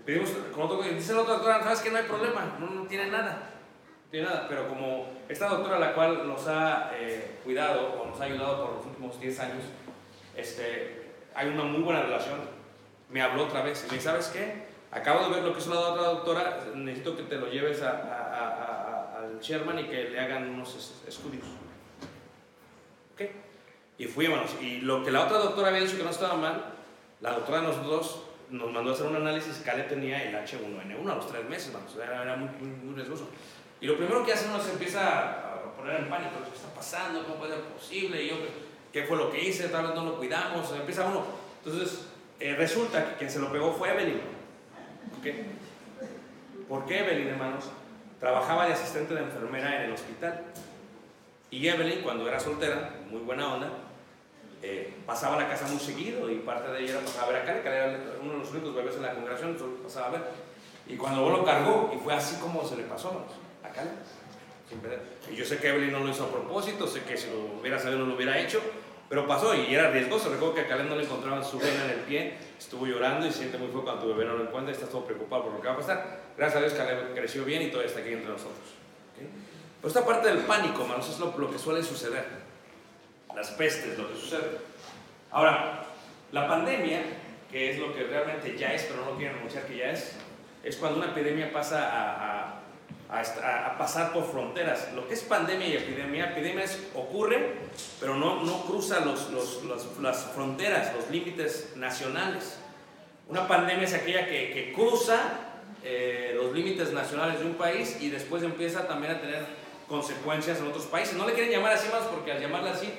pedimos 0.04 0.30
con 0.52 0.62
otro, 0.64 0.82
dice 0.82 1.12
la 1.12 1.20
otra 1.20 1.34
doctora, 1.34 1.62
sabes 1.62 1.80
que 1.80 1.90
no 1.90 1.98
hay 1.98 2.04
problema, 2.04 2.56
no, 2.58 2.66
no 2.70 2.82
tiene 2.88 3.06
nada, 3.08 3.32
no 4.06 4.10
tiene 4.10 4.26
nada, 4.26 4.46
pero 4.48 4.66
como 4.68 5.06
esta 5.28 5.46
doctora 5.48 5.78
la 5.78 5.92
cual 5.94 6.26
nos 6.26 6.48
ha 6.48 6.90
eh, 6.94 7.38
cuidado 7.44 8.00
o 8.02 8.06
nos 8.06 8.20
ha 8.20 8.24
ayudado 8.24 8.64
por 8.66 8.76
los 8.76 8.86
últimos 8.86 9.20
10 9.20 9.38
años, 9.40 9.62
este, 10.38 11.12
hay 11.34 11.48
una 11.48 11.64
muy 11.64 11.82
buena 11.82 12.02
relación, 12.02 12.38
me 13.10 13.20
habló 13.22 13.44
otra 13.44 13.62
vez 13.62 13.82
y 13.84 13.86
me 13.90 13.94
dice, 13.94 14.08
¿sabes 14.08 14.28
qué? 14.28 14.68
Acabo 14.90 15.24
de 15.28 15.34
ver 15.34 15.44
lo 15.44 15.52
que 15.52 15.60
hizo 15.60 15.72
la 15.74 15.80
otra 15.80 16.02
doctora, 16.04 16.60
necesito 16.74 17.16
que 17.16 17.24
te 17.24 17.36
lo 17.36 17.48
lleves 17.50 17.82
a- 17.82 17.90
a- 17.90 18.48
a- 18.48 19.18
al 19.18 19.40
Sherman 19.40 19.78
y 19.80 19.84
que 19.84 20.04
le 20.10 20.20
hagan 20.20 20.48
unos 20.48 20.74
es- 20.76 21.02
estudios. 21.06 21.44
¿Ok? 23.14 23.22
Y 23.98 24.04
fuimos. 24.06 24.50
Y 24.60 24.80
lo 24.80 25.04
que 25.04 25.10
la 25.10 25.24
otra 25.24 25.38
doctora 25.38 25.68
había 25.68 25.80
dicho 25.80 25.96
que 25.96 26.04
no 26.04 26.10
estaba 26.10 26.34
mal, 26.34 26.64
la 27.20 27.32
doctora 27.32 27.60
de 27.60 27.66
nosotros 27.68 28.22
nos 28.50 28.72
mandó 28.72 28.90
a 28.90 28.94
hacer 28.94 29.06
un 29.06 29.16
análisis. 29.16 29.60
Caleb 29.64 29.88
tenía 29.88 30.22
el 30.22 30.34
H1N1 30.34 31.10
a 31.12 31.16
los 31.16 31.28
tres 31.28 31.44
meses, 31.48 31.72
vamos, 31.72 31.94
era, 31.96 32.22
era 32.22 32.36
muy, 32.36 32.48
muy, 32.58 32.68
muy 32.68 32.94
riesgoso. 32.94 33.28
Y 33.80 33.86
lo 33.86 33.96
primero 33.96 34.24
que 34.24 34.32
hace 34.32 34.46
uno 34.48 34.60
se 34.60 34.72
empieza 34.72 35.52
a 35.54 35.72
poner 35.76 36.00
en 36.00 36.08
pánico: 36.08 36.30
¿qué 36.48 36.56
está 36.56 36.72
pasando? 36.74 37.22
¿Cómo 37.24 37.36
puede 37.36 37.54
ser 37.54 37.62
posible? 37.64 38.22
Y 38.22 38.28
yo, 38.30 38.36
¿qué 38.92 39.04
fue 39.04 39.16
lo 39.16 39.30
que 39.30 39.42
hice? 39.42 39.68
Tal 39.68 39.86
vez 39.86 39.94
no 39.94 40.04
lo 40.04 40.16
cuidamos. 40.16 40.72
Empieza 40.72 41.06
uno. 41.06 41.24
Entonces, 41.64 42.06
eh, 42.40 42.54
resulta 42.56 43.10
que 43.10 43.14
quien 43.16 43.30
se 43.30 43.38
lo 43.38 43.50
pegó 43.50 43.72
fue 43.72 43.90
Evelyn. 43.90 44.20
¿ok? 45.18 45.26
¿Por 46.68 46.86
qué 46.86 47.00
Evelyn, 47.00 47.28
hermanos? 47.28 47.64
Trabajaba 48.20 48.66
de 48.66 48.74
asistente 48.74 49.14
de 49.14 49.20
enfermera 49.20 49.76
en 49.76 49.82
el 49.82 49.92
hospital. 49.92 50.44
Y 51.50 51.66
Evelyn, 51.66 52.02
cuando 52.02 52.28
era 52.28 52.38
soltera, 52.38 52.90
muy 53.10 53.20
buena 53.20 53.54
onda, 53.54 53.70
eh, 54.62 54.94
pasaba 55.06 55.36
a 55.36 55.40
la 55.40 55.48
casa 55.48 55.66
muy 55.68 55.78
seguido 55.78 56.30
y 56.30 56.36
parte 56.36 56.70
de 56.70 56.82
ella 56.82 56.92
era 56.94 57.00
pasar 57.00 57.24
a 57.24 57.26
ver 57.28 57.36
a 57.36 57.44
Cali, 57.44 57.60
Cali 57.60 57.76
era 57.76 57.98
uno 58.20 58.32
de 58.32 58.38
los 58.40 58.50
únicos 58.50 58.74
bebés 58.74 58.96
en 58.96 59.02
la 59.02 59.14
congregación, 59.14 59.50
entonces 59.50 59.80
pasaba 59.82 60.08
a 60.08 60.10
ver. 60.10 60.22
Y 60.86 60.96
cuando 60.96 61.28
lo 61.28 61.44
cargó, 61.44 61.92
y 61.94 61.98
fue 61.98 62.12
así 62.12 62.36
como 62.36 62.66
se 62.66 62.76
le 62.76 62.82
pasó 62.84 63.24
a 63.62 63.68
Cali. 63.68 63.90
Y 65.30 65.36
yo 65.36 65.44
sé 65.44 65.58
que 65.58 65.68
Evelyn 65.68 65.92
no 65.92 66.00
lo 66.00 66.10
hizo 66.10 66.24
a 66.24 66.30
propósito, 66.30 66.86
sé 66.86 67.02
que 67.02 67.16
si 67.16 67.28
lo 67.30 67.60
hubiera 67.60 67.78
sabido 67.78 68.00
no 68.00 68.06
lo 68.06 68.14
hubiera 68.16 68.38
hecho, 68.38 68.60
pero 69.08 69.26
pasó 69.26 69.54
y 69.54 69.74
era 69.74 69.90
riesgoso. 69.90 70.28
Recuerdo 70.30 70.54
que 70.54 70.60
a 70.62 70.68
Caleb 70.68 70.86
no 70.88 70.96
le 70.96 71.04
encontraban 71.04 71.44
su 71.44 71.58
vena 71.58 71.84
en 71.86 71.90
el 71.92 72.00
pie, 72.00 72.34
estuvo 72.58 72.86
llorando 72.86 73.26
y 73.26 73.32
siente 73.32 73.56
muy 73.58 73.68
feo 73.68 73.82
cuando 73.82 74.02
tu 74.02 74.08
bebé 74.08 74.24
no 74.26 74.34
lo 74.36 74.44
encuentra 74.44 74.72
estás 74.72 74.90
todo 74.90 75.04
preocupado 75.04 75.44
por 75.44 75.52
lo 75.54 75.60
que 75.60 75.68
va 75.68 75.74
a 75.74 75.78
pasar. 75.78 76.20
Gracias 76.36 76.56
a 76.56 76.66
Dios 76.66 76.74
Caleb 76.74 77.14
creció 77.14 77.44
bien 77.44 77.62
y 77.62 77.66
todavía 77.68 77.88
está 77.88 78.00
aquí 78.00 78.12
entre 78.12 78.28
nosotros. 78.30 78.58
¿ok? 79.16 79.26
Pero 79.80 79.88
esta 79.88 80.04
parte 80.04 80.28
del 80.28 80.38
pánico, 80.38 80.82
hermanos, 80.82 81.08
es 81.08 81.18
lo, 81.18 81.36
lo 81.38 81.50
que 81.50 81.58
suele 81.58 81.82
suceder. 81.82 82.24
Las 83.34 83.50
pestes, 83.52 83.96
lo 83.98 84.08
que 84.08 84.16
sucede. 84.16 84.58
Ahora, 85.30 85.84
la 86.32 86.48
pandemia, 86.48 87.00
que 87.50 87.70
es 87.70 87.78
lo 87.78 87.94
que 87.94 88.04
realmente 88.04 88.56
ya 88.58 88.72
es, 88.74 88.82
pero 88.84 89.04
no 89.04 89.12
lo 89.12 89.16
quieren 89.16 89.36
anunciar 89.38 89.64
que 89.66 89.76
ya 89.76 89.90
es, 89.92 90.16
es 90.64 90.76
cuando 90.76 90.98
una 90.98 91.12
epidemia 91.12 91.52
pasa 91.52 91.88
a, 91.88 92.12
a- 92.56 92.57
a 93.10 93.66
a 93.66 93.78
pasar 93.78 94.12
por 94.12 94.30
fronteras. 94.30 94.88
Lo 94.94 95.06
que 95.08 95.14
es 95.14 95.22
pandemia 95.22 95.66
y 95.68 95.76
epidemia, 95.76 96.30
epidemia 96.30 96.64
es, 96.64 96.78
ocurre, 96.94 97.54
pero 98.00 98.14
no, 98.16 98.42
no 98.42 98.64
cruza 98.64 99.00
los, 99.00 99.30
los- 99.30 99.62
los- 99.64 99.98
las 100.00 100.24
fronteras, 100.34 100.94
los 100.94 101.10
límites 101.10 101.72
nacionales. 101.76 102.58
Una 103.28 103.46
pandemia 103.48 103.84
es 103.84 103.94
aquella 103.94 104.26
que, 104.26 104.52
que 104.52 104.72
cruza 104.72 105.18
eh, 105.84 106.32
los 106.34 106.52
límites 106.54 106.92
nacionales 106.92 107.40
de 107.40 107.46
un 107.46 107.54
país 107.54 107.96
y 108.00 108.10
después 108.10 108.42
empieza 108.42 108.86
también 108.88 109.14
a 109.14 109.20
tener 109.20 109.46
consecuencias 109.88 110.58
en 110.58 110.66
otros 110.66 110.86
países. 110.86 111.14
No 111.14 111.26
le 111.26 111.32
quieren 111.34 111.50
llamar 111.52 111.72
así 111.72 111.88
más 111.90 112.02
porque 112.04 112.32
al 112.32 112.40
llamarla 112.40 112.72
así, 112.72 112.90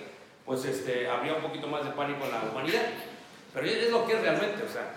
pues 0.46 0.66
este, 0.66 1.08
habría 1.08 1.34
un 1.36 1.42
poquito 1.42 1.68
más 1.68 1.84
de 1.84 1.92
pánico 1.92 2.26
en 2.26 2.32
la 2.32 2.42
humanidad. 2.52 2.82
Pero 3.54 3.66
es 3.68 3.92
lo 3.92 4.06
que 4.08 4.14
es 4.14 4.22
realmente. 4.22 4.64
O 4.64 4.70
sea, 4.72 4.92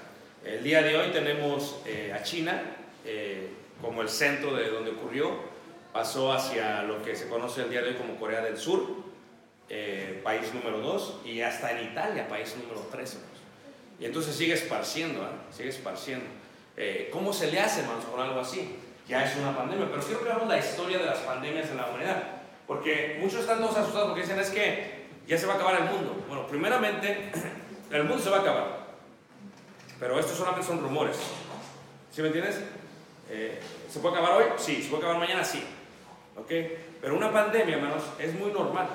el 0.44 0.62
día 0.62 0.82
de 0.82 0.96
hoy 0.96 1.10
tenemos 1.12 1.80
eh, 1.86 2.12
a 2.14 2.22
China 2.22 2.62
eh, 3.04 3.48
como 3.82 4.00
el 4.00 4.08
centro 4.08 4.54
de 4.54 4.70
donde 4.70 4.92
ocurrió. 4.92 5.52
Pasó 5.92 6.32
hacia 6.32 6.82
lo 6.84 7.02
que 7.02 7.14
se 7.14 7.28
conoce 7.28 7.62
el 7.62 7.70
día 7.70 7.82
de 7.82 7.90
hoy 7.90 7.94
como 7.96 8.16
Corea 8.16 8.40
del 8.40 8.56
Sur, 8.56 8.86
eh, 9.68 10.20
país 10.24 10.54
número 10.54 10.78
2, 10.78 11.20
y 11.26 11.42
hasta 11.42 11.72
en 11.72 11.90
Italia, 11.90 12.28
país 12.28 12.56
número 12.56 12.86
3. 12.90 13.18
Y 14.00 14.06
entonces 14.06 14.34
sigue 14.34 14.54
esparciendo, 14.54 15.20
¿eh? 15.22 15.26
sigue 15.50 15.68
esparciendo. 15.68 16.24
Eh, 16.78 17.10
¿Cómo 17.12 17.32
se 17.34 17.50
le 17.50 17.60
hace, 17.60 17.82
hermanos, 17.82 18.06
con 18.06 18.18
algo 18.20 18.40
así? 18.40 18.76
Ya 19.06 19.24
es 19.24 19.36
una 19.36 19.54
pandemia, 19.54 19.88
pero 19.90 20.02
quiero 20.02 20.20
que 20.20 20.46
la 20.46 20.58
historia 20.58 20.98
de 20.98 21.04
las 21.04 21.18
pandemias 21.18 21.68
en 21.68 21.76
la 21.76 21.86
humanidad. 21.86 22.22
Porque 22.66 23.18
muchos 23.20 23.40
están 23.40 23.58
todos 23.58 23.76
asustados 23.76 24.08
porque 24.08 24.22
dicen 24.22 24.38
es 24.38 24.48
que 24.48 25.02
ya 25.26 25.36
se 25.36 25.46
va 25.46 25.54
a 25.54 25.56
acabar 25.56 25.82
el 25.82 25.90
mundo. 25.90 26.24
Bueno, 26.26 26.46
primeramente, 26.46 27.30
el 27.90 28.04
mundo 28.04 28.22
se 28.22 28.30
va 28.30 28.38
a 28.38 28.40
acabar. 28.40 28.86
Pero 30.00 30.18
estos 30.18 30.36
solamente 30.38 30.66
son 30.66 30.80
rumores. 30.80 31.18
¿Sí 32.10 32.22
me 32.22 32.28
entiendes? 32.28 32.62
Eh, 33.34 33.58
¿Se 33.88 34.00
puede 34.00 34.18
acabar 34.18 34.42
hoy? 34.42 34.44
Sí. 34.58 34.82
¿Se 34.82 34.90
puede 34.90 35.04
acabar 35.04 35.18
mañana? 35.18 35.42
Sí. 35.42 35.64
¿Ok? 36.36 36.50
Pero 37.00 37.16
una 37.16 37.32
pandemia, 37.32 37.76
hermanos, 37.76 38.02
es 38.18 38.34
muy 38.34 38.52
normal. 38.52 38.86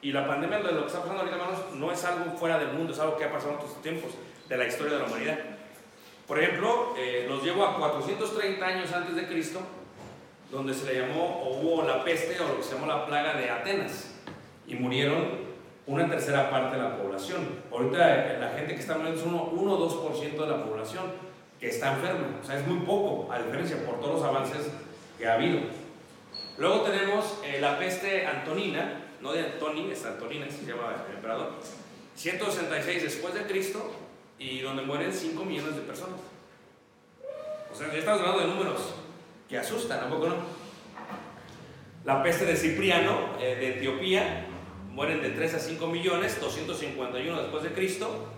Y 0.00 0.12
la 0.12 0.26
pandemia 0.26 0.58
de 0.58 0.72
lo 0.72 0.82
que 0.82 0.86
está 0.86 1.00
pasando 1.00 1.20
ahorita, 1.20 1.36
hermanos, 1.36 1.60
no 1.74 1.90
es 1.90 2.04
algo 2.04 2.30
fuera 2.38 2.58
del 2.58 2.72
mundo, 2.72 2.92
es 2.92 2.98
algo 3.00 3.16
que 3.16 3.24
ha 3.24 3.32
pasado 3.32 3.52
en 3.52 3.56
otros 3.56 3.82
tiempos 3.82 4.12
de 4.48 4.56
la 4.56 4.66
historia 4.66 4.94
de 4.94 4.98
la 5.00 5.06
humanidad. 5.06 5.38
Por 6.26 6.40
ejemplo, 6.40 6.94
eh, 6.96 7.26
los 7.28 7.42
llevo 7.42 7.64
a 7.64 7.76
430 7.76 8.64
años 8.64 8.92
antes 8.92 9.16
de 9.16 9.26
Cristo 9.26 9.60
donde 10.50 10.74
se 10.74 10.86
le 10.86 11.00
llamó, 11.00 11.42
o 11.44 11.60
hubo 11.60 11.82
la 11.84 12.02
peste, 12.02 12.40
o 12.40 12.48
lo 12.48 12.56
que 12.56 12.62
se 12.62 12.74
llamó 12.74 12.86
la 12.86 13.06
plaga 13.06 13.34
de 13.34 13.50
Atenas, 13.50 14.14
y 14.66 14.74
murieron 14.74 15.50
una 15.86 16.08
tercera 16.08 16.50
parte 16.50 16.76
de 16.76 16.82
la 16.82 16.96
población. 16.96 17.46
Ahorita 17.70 18.32
eh, 18.32 18.38
la 18.40 18.48
gente 18.50 18.74
que 18.74 18.80
está 18.80 18.96
muriendo 18.96 19.20
es 19.20 19.26
1 19.26 19.72
o 19.72 20.10
2% 20.10 20.36
de 20.36 20.46
la 20.46 20.64
población 20.64 21.29
que 21.60 21.68
está 21.68 21.92
enferma, 21.92 22.26
o 22.42 22.46
sea, 22.46 22.58
es 22.58 22.66
muy 22.66 22.78
poco, 22.86 23.30
a 23.30 23.38
diferencia 23.38 23.84
por 23.84 24.00
todos 24.00 24.20
los 24.20 24.24
avances 24.24 24.66
que 25.18 25.26
ha 25.26 25.34
habido. 25.34 25.60
Luego 26.56 26.80
tenemos 26.82 27.38
eh, 27.44 27.58
la 27.60 27.78
peste 27.78 28.26
antonina, 28.26 29.02
no 29.20 29.32
de 29.32 29.44
Antoni, 29.44 29.90
es 29.90 30.04
Antonina, 30.06 30.46
se 30.50 30.64
llama 30.64 31.04
el 31.08 31.16
emperador, 31.16 31.52
166 32.16 33.02
después 33.02 33.34
de 33.34 33.42
Cristo, 33.42 33.92
y 34.38 34.60
donde 34.60 34.82
mueren 34.82 35.12
5 35.12 35.44
millones 35.44 35.76
de 35.76 35.82
personas. 35.82 36.18
O 37.70 37.76
sea, 37.76 37.92
ya 37.92 37.98
estamos 37.98 38.22
hablando 38.22 38.40
de 38.40 38.48
números 38.48 38.94
que 39.48 39.58
asustan, 39.58 40.00
¿a 40.00 40.08
poco 40.08 40.28
no? 40.28 40.36
La 42.04 42.22
peste 42.22 42.46
de 42.46 42.56
Cipriano, 42.56 43.36
eh, 43.38 43.56
de 43.56 43.76
Etiopía, 43.76 44.46
mueren 44.90 45.20
de 45.20 45.30
3 45.30 45.54
a 45.54 45.58
5 45.58 45.86
millones, 45.88 46.40
251 46.40 47.42
después 47.42 47.62
de 47.62 47.72
Cristo. 47.72 48.28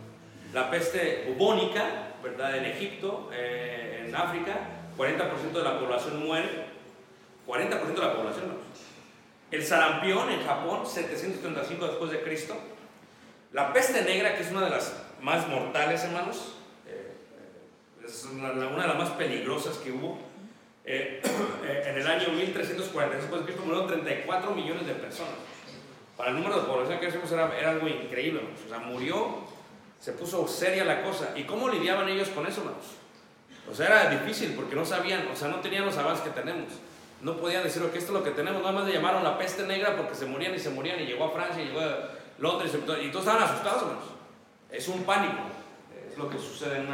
La 0.52 0.68
peste 0.70 1.24
bubónica, 1.28 2.11
¿verdad? 2.22 2.56
En 2.56 2.64
Egipto, 2.66 3.30
eh, 3.32 4.04
en 4.06 4.14
África, 4.14 4.54
40% 4.96 5.52
de 5.52 5.64
la 5.64 5.78
población 5.78 6.24
muere. 6.24 6.72
40% 7.46 7.94
de 7.94 8.00
la 8.00 8.14
población, 8.14 8.48
¿no? 8.48 8.54
El 9.50 9.64
sarampión 9.64 10.30
en 10.30 10.44
Japón, 10.44 10.86
735 10.86 11.86
después 11.86 12.10
de 12.10 12.22
Cristo. 12.22 12.56
La 13.52 13.72
peste 13.72 14.02
negra, 14.02 14.34
que 14.34 14.42
es 14.42 14.50
una 14.50 14.62
de 14.62 14.70
las 14.70 14.94
más 15.20 15.46
mortales, 15.48 16.02
hermanos, 16.04 16.54
eh, 16.86 17.12
es 18.04 18.24
una, 18.32 18.52
una 18.52 18.82
de 18.82 18.88
las 18.88 18.96
más 18.96 19.10
peligrosas 19.10 19.76
que 19.78 19.92
hubo. 19.92 20.18
Eh, 20.84 21.20
en 21.86 21.96
el 21.96 22.06
año 22.06 22.28
1340 22.30 23.16
después 23.16 23.40
de 23.40 23.46
Cristo 23.46 23.64
murieron 23.64 23.88
34 23.88 24.54
millones 24.54 24.86
de 24.86 24.94
personas. 24.94 25.34
Para 26.16 26.30
el 26.30 26.36
número 26.36 26.60
de 26.60 26.66
población 26.66 26.98
que 26.98 27.08
hacemos 27.08 27.30
era, 27.32 27.58
era 27.58 27.70
algo 27.72 27.88
increíble, 27.88 28.40
hermanos. 28.40 28.60
O 28.64 28.68
sea, 28.68 28.78
murió, 28.78 29.44
se 30.02 30.12
puso 30.12 30.48
seria 30.48 30.84
la 30.84 31.00
cosa. 31.04 31.32
¿Y 31.36 31.44
cómo 31.44 31.68
lidiaban 31.68 32.08
ellos 32.08 32.28
con 32.30 32.44
eso, 32.44 32.62
hermanos? 32.62 32.86
O 33.70 33.74
sea, 33.74 33.86
era 33.86 34.10
difícil 34.10 34.52
porque 34.54 34.74
no 34.74 34.84
sabían, 34.84 35.28
o 35.32 35.36
sea, 35.36 35.46
no 35.46 35.60
tenían 35.60 35.86
los 35.86 35.96
avances 35.96 36.24
que 36.24 36.30
tenemos. 36.30 36.72
No 37.20 37.36
podían 37.36 37.62
decir, 37.62 37.80
ok, 37.84 37.94
esto 37.94 38.12
es 38.12 38.18
lo 38.18 38.24
que 38.24 38.32
tenemos. 38.32 38.62
Nada 38.62 38.72
más 38.72 38.84
le 38.84 38.94
llamaron 38.94 39.22
la 39.22 39.38
peste 39.38 39.62
negra 39.64 39.96
porque 39.96 40.16
se 40.16 40.26
morían 40.26 40.56
y 40.56 40.58
se 40.58 40.70
morían 40.70 41.00
y 41.00 41.06
llegó 41.06 41.26
a 41.26 41.30
Francia 41.30 41.62
y 41.62 41.66
llegó 41.68 41.78
a 41.78 42.08
Londres 42.38 42.72
y 42.74 43.10
todos 43.10 43.26
estaban 43.26 43.44
asustados, 43.44 43.82
hermanos. 43.82 44.04
Es 44.72 44.88
un 44.88 45.04
pánico. 45.04 45.38
Es 46.10 46.18
lo 46.18 46.28
que 46.28 46.36
sucede 46.36 46.78
en, 46.78 46.88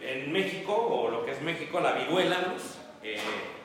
en 0.00 0.32
México, 0.32 0.74
o 0.74 1.10
lo 1.10 1.26
que 1.26 1.32
es 1.32 1.42
México, 1.42 1.78
la 1.78 1.92
viruela, 1.92 2.54
eh, 3.02 3.18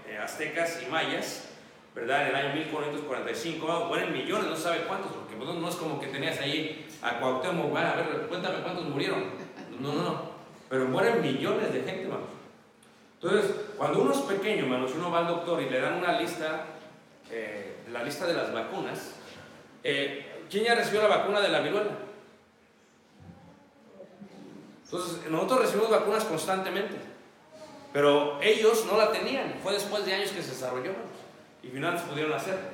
eh, 0.10 0.18
aztecas 0.18 0.82
y 0.86 0.92
mayas, 0.92 1.48
¿verdad? 1.96 2.24
En 2.24 2.28
el 2.28 2.36
año 2.36 2.56
1445, 2.56 3.72
ah, 3.72 3.86
mueren 3.88 4.12
millones, 4.12 4.48
no 4.48 4.58
sabe 4.58 4.80
cuántos, 4.80 5.14
porque 5.14 5.38
pues, 5.38 5.50
no 5.50 5.70
es 5.70 5.76
como 5.76 6.02
que 6.02 6.08
tenías 6.08 6.40
ahí 6.42 6.83
a 7.04 7.20
Cuauhtémoc, 7.20 7.76
a 7.76 7.96
ver, 7.96 8.28
cuéntame 8.30 8.62
cuántos 8.64 8.86
murieron. 8.86 9.24
No, 9.80 9.94
no, 9.94 10.04
no. 10.04 10.22
Pero 10.70 10.86
mueren 10.86 11.22
millones 11.22 11.74
de 11.74 11.84
gente, 11.84 12.04
hermanos. 12.04 12.30
Entonces, 13.22 13.52
cuando 13.78 14.02
uno 14.02 14.14
es 14.14 14.20
pequeño, 14.20 14.64
hermanos, 14.64 14.92
uno 14.96 15.12
va 15.12 15.20
al 15.20 15.28
doctor 15.28 15.62
y 15.62 15.70
le 15.70 15.80
dan 15.80 15.96
una 15.96 16.20
lista, 16.20 16.66
eh, 17.30 17.78
la 17.92 18.04
lista 18.04 18.26
de 18.26 18.34
las 18.34 18.54
vacunas, 18.54 19.16
eh, 19.84 20.46
¿quién 20.50 20.64
ya 20.64 20.76
recibió 20.76 21.02
la 21.02 21.18
vacuna 21.18 21.42
de 21.42 21.50
la 21.50 21.60
viruela? 21.60 21.92
Entonces, 24.84 25.30
nosotros 25.30 25.62
recibimos 25.62 25.90
vacunas 25.90 26.24
constantemente, 26.26 26.96
pero 27.92 28.40
ellos 28.42 28.86
no 28.86 28.98
la 28.98 29.12
tenían, 29.12 29.56
fue 29.62 29.74
después 29.74 30.06
de 30.06 30.14
años 30.14 30.32
que 30.32 30.42
se 30.42 30.52
desarrolló 30.52 30.92
hermanos, 30.92 31.18
y 31.64 31.68
finalmente 31.68 32.10
pudieron 32.10 32.34
hacer. 32.34 32.73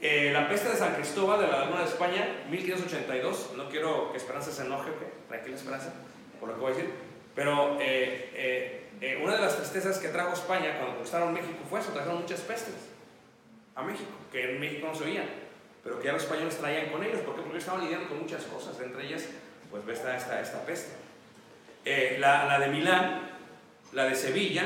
Eh, 0.00 0.30
la 0.32 0.48
peste 0.48 0.68
de 0.68 0.76
San 0.76 0.94
Cristóbal 0.94 1.40
de 1.40 1.46
la 1.46 1.60
Laguna 1.60 1.80
de 1.80 1.86
España, 1.86 2.44
1582, 2.50 3.52
no 3.56 3.68
quiero 3.68 4.12
que 4.12 4.18
Esperanza 4.18 4.52
se 4.52 4.62
enoje, 4.62 4.90
¿ok? 4.90 5.28
tranquila 5.28 5.56
Esperanza, 5.56 5.92
por 6.38 6.50
lo 6.50 6.54
que 6.54 6.60
voy 6.60 6.72
a 6.72 6.76
decir, 6.76 6.90
pero 7.34 7.78
eh, 7.80 8.30
eh, 8.34 8.86
eh, 9.00 9.20
una 9.22 9.34
de 9.34 9.42
las 9.42 9.56
tristezas 9.56 9.98
que 9.98 10.08
trajo 10.08 10.32
España 10.32 10.76
cuando 10.78 10.96
conquistaron 10.96 11.34
México 11.34 11.58
fue 11.68 11.80
eso, 11.80 11.92
trajeron 11.92 12.22
muchas 12.22 12.40
pestes 12.40 12.74
a 13.74 13.82
México, 13.82 14.10
que 14.32 14.52
en 14.52 14.60
México 14.60 14.86
no 14.86 14.94
se 14.94 15.04
oían, 15.04 15.26
pero 15.84 16.00
que 16.00 16.06
ya 16.06 16.12
los 16.14 16.22
españoles 16.22 16.56
traían 16.56 16.90
con 16.90 17.04
ellos, 17.04 17.20
¿por 17.20 17.36
qué? 17.36 17.42
Porque 17.42 17.58
estaban 17.58 17.82
lidiando 17.82 18.08
con 18.08 18.20
muchas 18.20 18.44
cosas, 18.44 18.80
entre 18.80 19.06
ellas, 19.06 19.26
pues 19.70 19.86
esta, 19.88 20.16
esta, 20.16 20.40
esta 20.40 20.64
peste. 20.64 20.92
Eh, 21.84 22.16
la, 22.18 22.46
la 22.46 22.58
de 22.58 22.68
Milán, 22.68 23.20
la 23.92 24.04
de 24.04 24.14
Sevilla, 24.14 24.64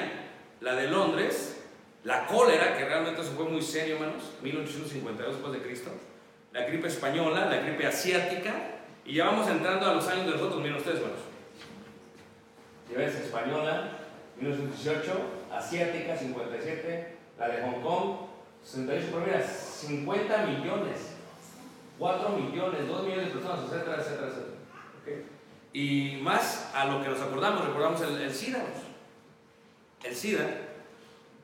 la 0.61 0.75
de 0.75 0.87
Londres, 0.87 1.60
la 2.05 2.27
cólera, 2.27 2.77
que 2.77 2.85
realmente 2.85 3.21
eso 3.21 3.33
fue 3.33 3.45
muy 3.47 3.63
serio, 3.63 3.97
hermanos, 3.97 4.23
1852 4.43 5.35
después 5.35 5.53
de 5.53 5.63
Cristo, 5.63 5.91
la 6.53 6.65
gripe 6.65 6.89
española, 6.89 7.47
la 7.47 7.57
gripe 7.59 7.87
asiática, 7.87 8.55
y 9.05 9.15
ya 9.15 9.27
vamos 9.27 9.49
entrando 9.49 9.87
a 9.87 9.95
los 9.95 10.07
años 10.09 10.27
de 10.27 10.33
nosotros, 10.33 10.61
miren 10.61 10.77
ustedes, 10.77 10.99
hermanos. 10.99 11.31
Española, 13.25 13.99
1918, 14.37 15.13
asiática, 15.53 16.17
57, 16.17 17.17
la 17.39 17.49
de 17.49 17.63
Hong 17.63 17.83
Kong, 17.83 18.17
68, 18.65 19.07
pero 19.13 19.27
mira, 19.27 19.43
50 19.43 20.47
millones, 20.47 20.99
4 21.99 22.29
millones, 22.31 22.89
2 22.89 23.03
millones 23.05 23.27
de 23.27 23.33
personas, 23.33 23.65
etcétera, 23.65 23.97
etcétera, 23.99 24.29
etcétera. 24.29 24.61
Y 25.73 26.19
más 26.23 26.71
a 26.75 26.87
lo 26.87 27.03
que 27.03 27.09
nos 27.09 27.21
acordamos, 27.21 27.65
recordamos 27.65 28.01
el, 28.03 28.33
SIDA. 28.33 28.65
El 30.03 30.15
SIDA, 30.15 30.47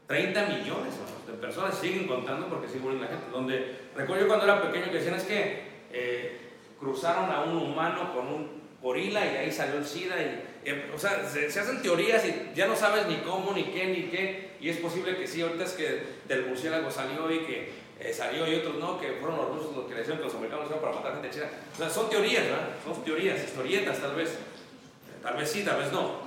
30 0.06 0.46
millones 0.46 0.94
de 1.26 1.32
personas 1.34 1.76
siguen 1.76 2.06
contando 2.06 2.48
porque 2.48 2.68
sigue 2.68 2.80
muriendo 2.80 3.04
la 3.04 3.10
gente. 3.10 3.30
Donde, 3.32 3.76
recuerdo 3.94 4.22
yo 4.22 4.28
cuando 4.28 4.44
era 4.44 4.62
pequeño 4.62 4.86
que 4.90 4.98
decían 4.98 5.14
es 5.14 5.24
que 5.24 5.62
eh, 5.92 6.40
cruzaron 6.78 7.30
a 7.30 7.42
un 7.42 7.56
humano 7.56 8.12
con 8.14 8.26
un 8.26 8.62
gorila 8.80 9.24
y 9.24 9.36
ahí 9.36 9.52
salió 9.52 9.78
el 9.78 9.86
SIDA. 9.86 10.16
Y, 10.22 10.94
o 10.94 10.98
sea, 10.98 11.24
se, 11.28 11.46
hacen 11.46 11.82
teorías 11.82 12.24
y 12.24 12.52
ya 12.54 12.66
no 12.66 12.76
sabes 12.76 13.06
ni 13.08 13.16
cómo, 13.16 13.52
ni 13.52 13.64
qué, 13.64 13.86
ni 13.86 14.04
qué. 14.04 14.56
Y 14.60 14.68
es 14.68 14.76
posible 14.78 15.16
que 15.16 15.26
sí, 15.26 15.42
ahorita 15.42 15.64
es 15.64 15.72
que 15.72 16.02
del 16.28 16.46
murciélago 16.46 16.90
salió 16.90 17.30
y 17.30 17.40
que 17.40 17.70
eh, 17.98 18.12
salió 18.12 18.46
y 18.46 18.56
otros 18.56 18.76
no, 18.76 19.00
que 19.00 19.12
fueron 19.20 19.38
los 19.38 19.48
rusos 19.48 19.76
los 19.76 19.86
que 19.86 19.94
le 19.94 20.00
decían 20.00 20.18
que 20.18 20.24
los 20.24 20.34
americanos 20.34 20.66
iban 20.68 20.80
para 20.80 20.94
matar 20.94 21.12
gente 21.14 21.30
china. 21.30 21.46
O 21.74 21.76
sea, 21.76 21.90
son 21.90 22.08
teorías, 22.08 22.44
¿verdad? 22.44 22.68
Son 22.84 23.04
teorías, 23.04 23.42
historietas 23.42 23.98
tal 23.98 24.14
vez. 24.14 24.30
Eh, 24.30 25.16
Tal 25.26 25.36
vez 25.36 25.50
sí, 25.50 25.64
tal 25.64 25.78
vez 25.78 25.90
no. 25.90 26.25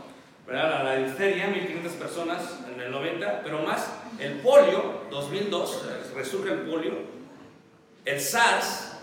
¿Verdad? 0.49 0.83
La, 0.83 0.95
difteria, 0.95 1.47
1500 1.47 1.91
personas 1.93 2.59
en 2.73 2.81
el 2.81 2.91
90, 2.91 3.41
pero 3.43 3.59
más 3.62 3.93
el 4.19 4.33
polio, 4.39 5.01
2002, 5.12 5.85
eh, 5.89 6.12
resurge 6.15 6.51
el 6.51 6.59
polio. 6.62 6.93
El 8.05 8.19
SARS, 8.19 8.97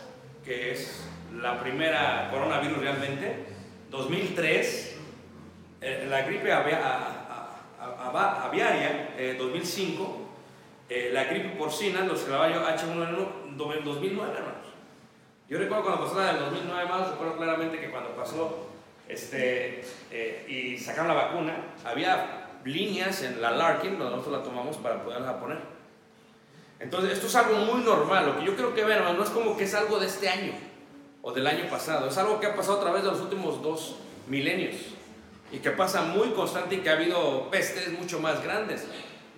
que 0.44 0.72
es 0.72 1.04
la 1.40 1.60
primera 1.60 2.28
coronavirus 2.32 2.78
realmente, 2.78 3.44
2003. 3.90 4.96
eh, 5.82 6.06
la 6.08 6.22
gripe 6.22 6.50
aviaria, 6.52 6.84
eh, 9.18 9.36
2005. 9.38 10.22
eh, 10.88 11.10
la 11.12 11.24
gripe 11.24 11.48
porcina, 11.58 12.00
los 12.04 12.20
caballos 12.20 12.62
H1N1, 12.62 13.56
do- 13.56 13.74
en 13.74 13.84
2009, 13.84 14.32
hermanos. 14.36 14.66
Yo 15.48 15.58
recuerdo 15.58 15.84
cuando 15.84 16.04
pasó 16.04 16.20
la 16.20 16.26
del 16.32 16.38
2009, 16.40 16.88
más 16.88 17.10
recuerdo 17.10 17.36
claramente 17.36 17.80
que 17.80 17.90
cuando 17.90 18.10
pasó 18.10 18.68
este, 19.08 19.84
eh, 20.10 20.46
y 20.48 20.78
sacaron 20.78 21.08
la 21.08 21.14
vacuna, 21.14 21.56
había 21.84 22.48
líneas 22.64 23.22
en 23.22 23.40
la 23.40 23.52
Larkin, 23.52 23.98
donde 23.98 24.16
nosotros 24.16 24.38
la 24.38 24.44
tomamos 24.44 24.76
para 24.78 25.02
poderla 25.02 25.38
poner. 25.38 25.58
Entonces, 26.78 27.12
esto 27.12 27.26
es 27.26 27.34
algo 27.36 27.56
muy 27.58 27.82
normal. 27.82 28.26
Lo 28.26 28.38
que 28.38 28.44
yo 28.44 28.56
creo 28.56 28.74
que 28.74 28.82
hermano, 28.82 29.14
no 29.14 29.24
es 29.24 29.30
como 29.30 29.56
que 29.56 29.64
es 29.64 29.74
algo 29.74 29.98
de 29.98 30.06
este 30.06 30.28
año 30.28 30.52
o 31.22 31.32
del 31.32 31.46
año 31.46 31.68
pasado. 31.70 32.08
Es 32.08 32.18
algo 32.18 32.38
que 32.38 32.46
ha 32.46 32.54
pasado 32.54 32.78
a 32.78 32.80
través 32.80 33.02
de 33.02 33.10
los 33.10 33.20
últimos 33.20 33.62
dos 33.62 33.96
milenios 34.28 34.76
y 35.52 35.58
que 35.58 35.70
pasa 35.70 36.02
muy 36.02 36.30
constante 36.30 36.76
y 36.76 36.78
que 36.78 36.90
ha 36.90 36.94
habido 36.94 37.50
pestes 37.50 37.90
mucho 37.92 38.20
más 38.20 38.42
grandes. 38.42 38.86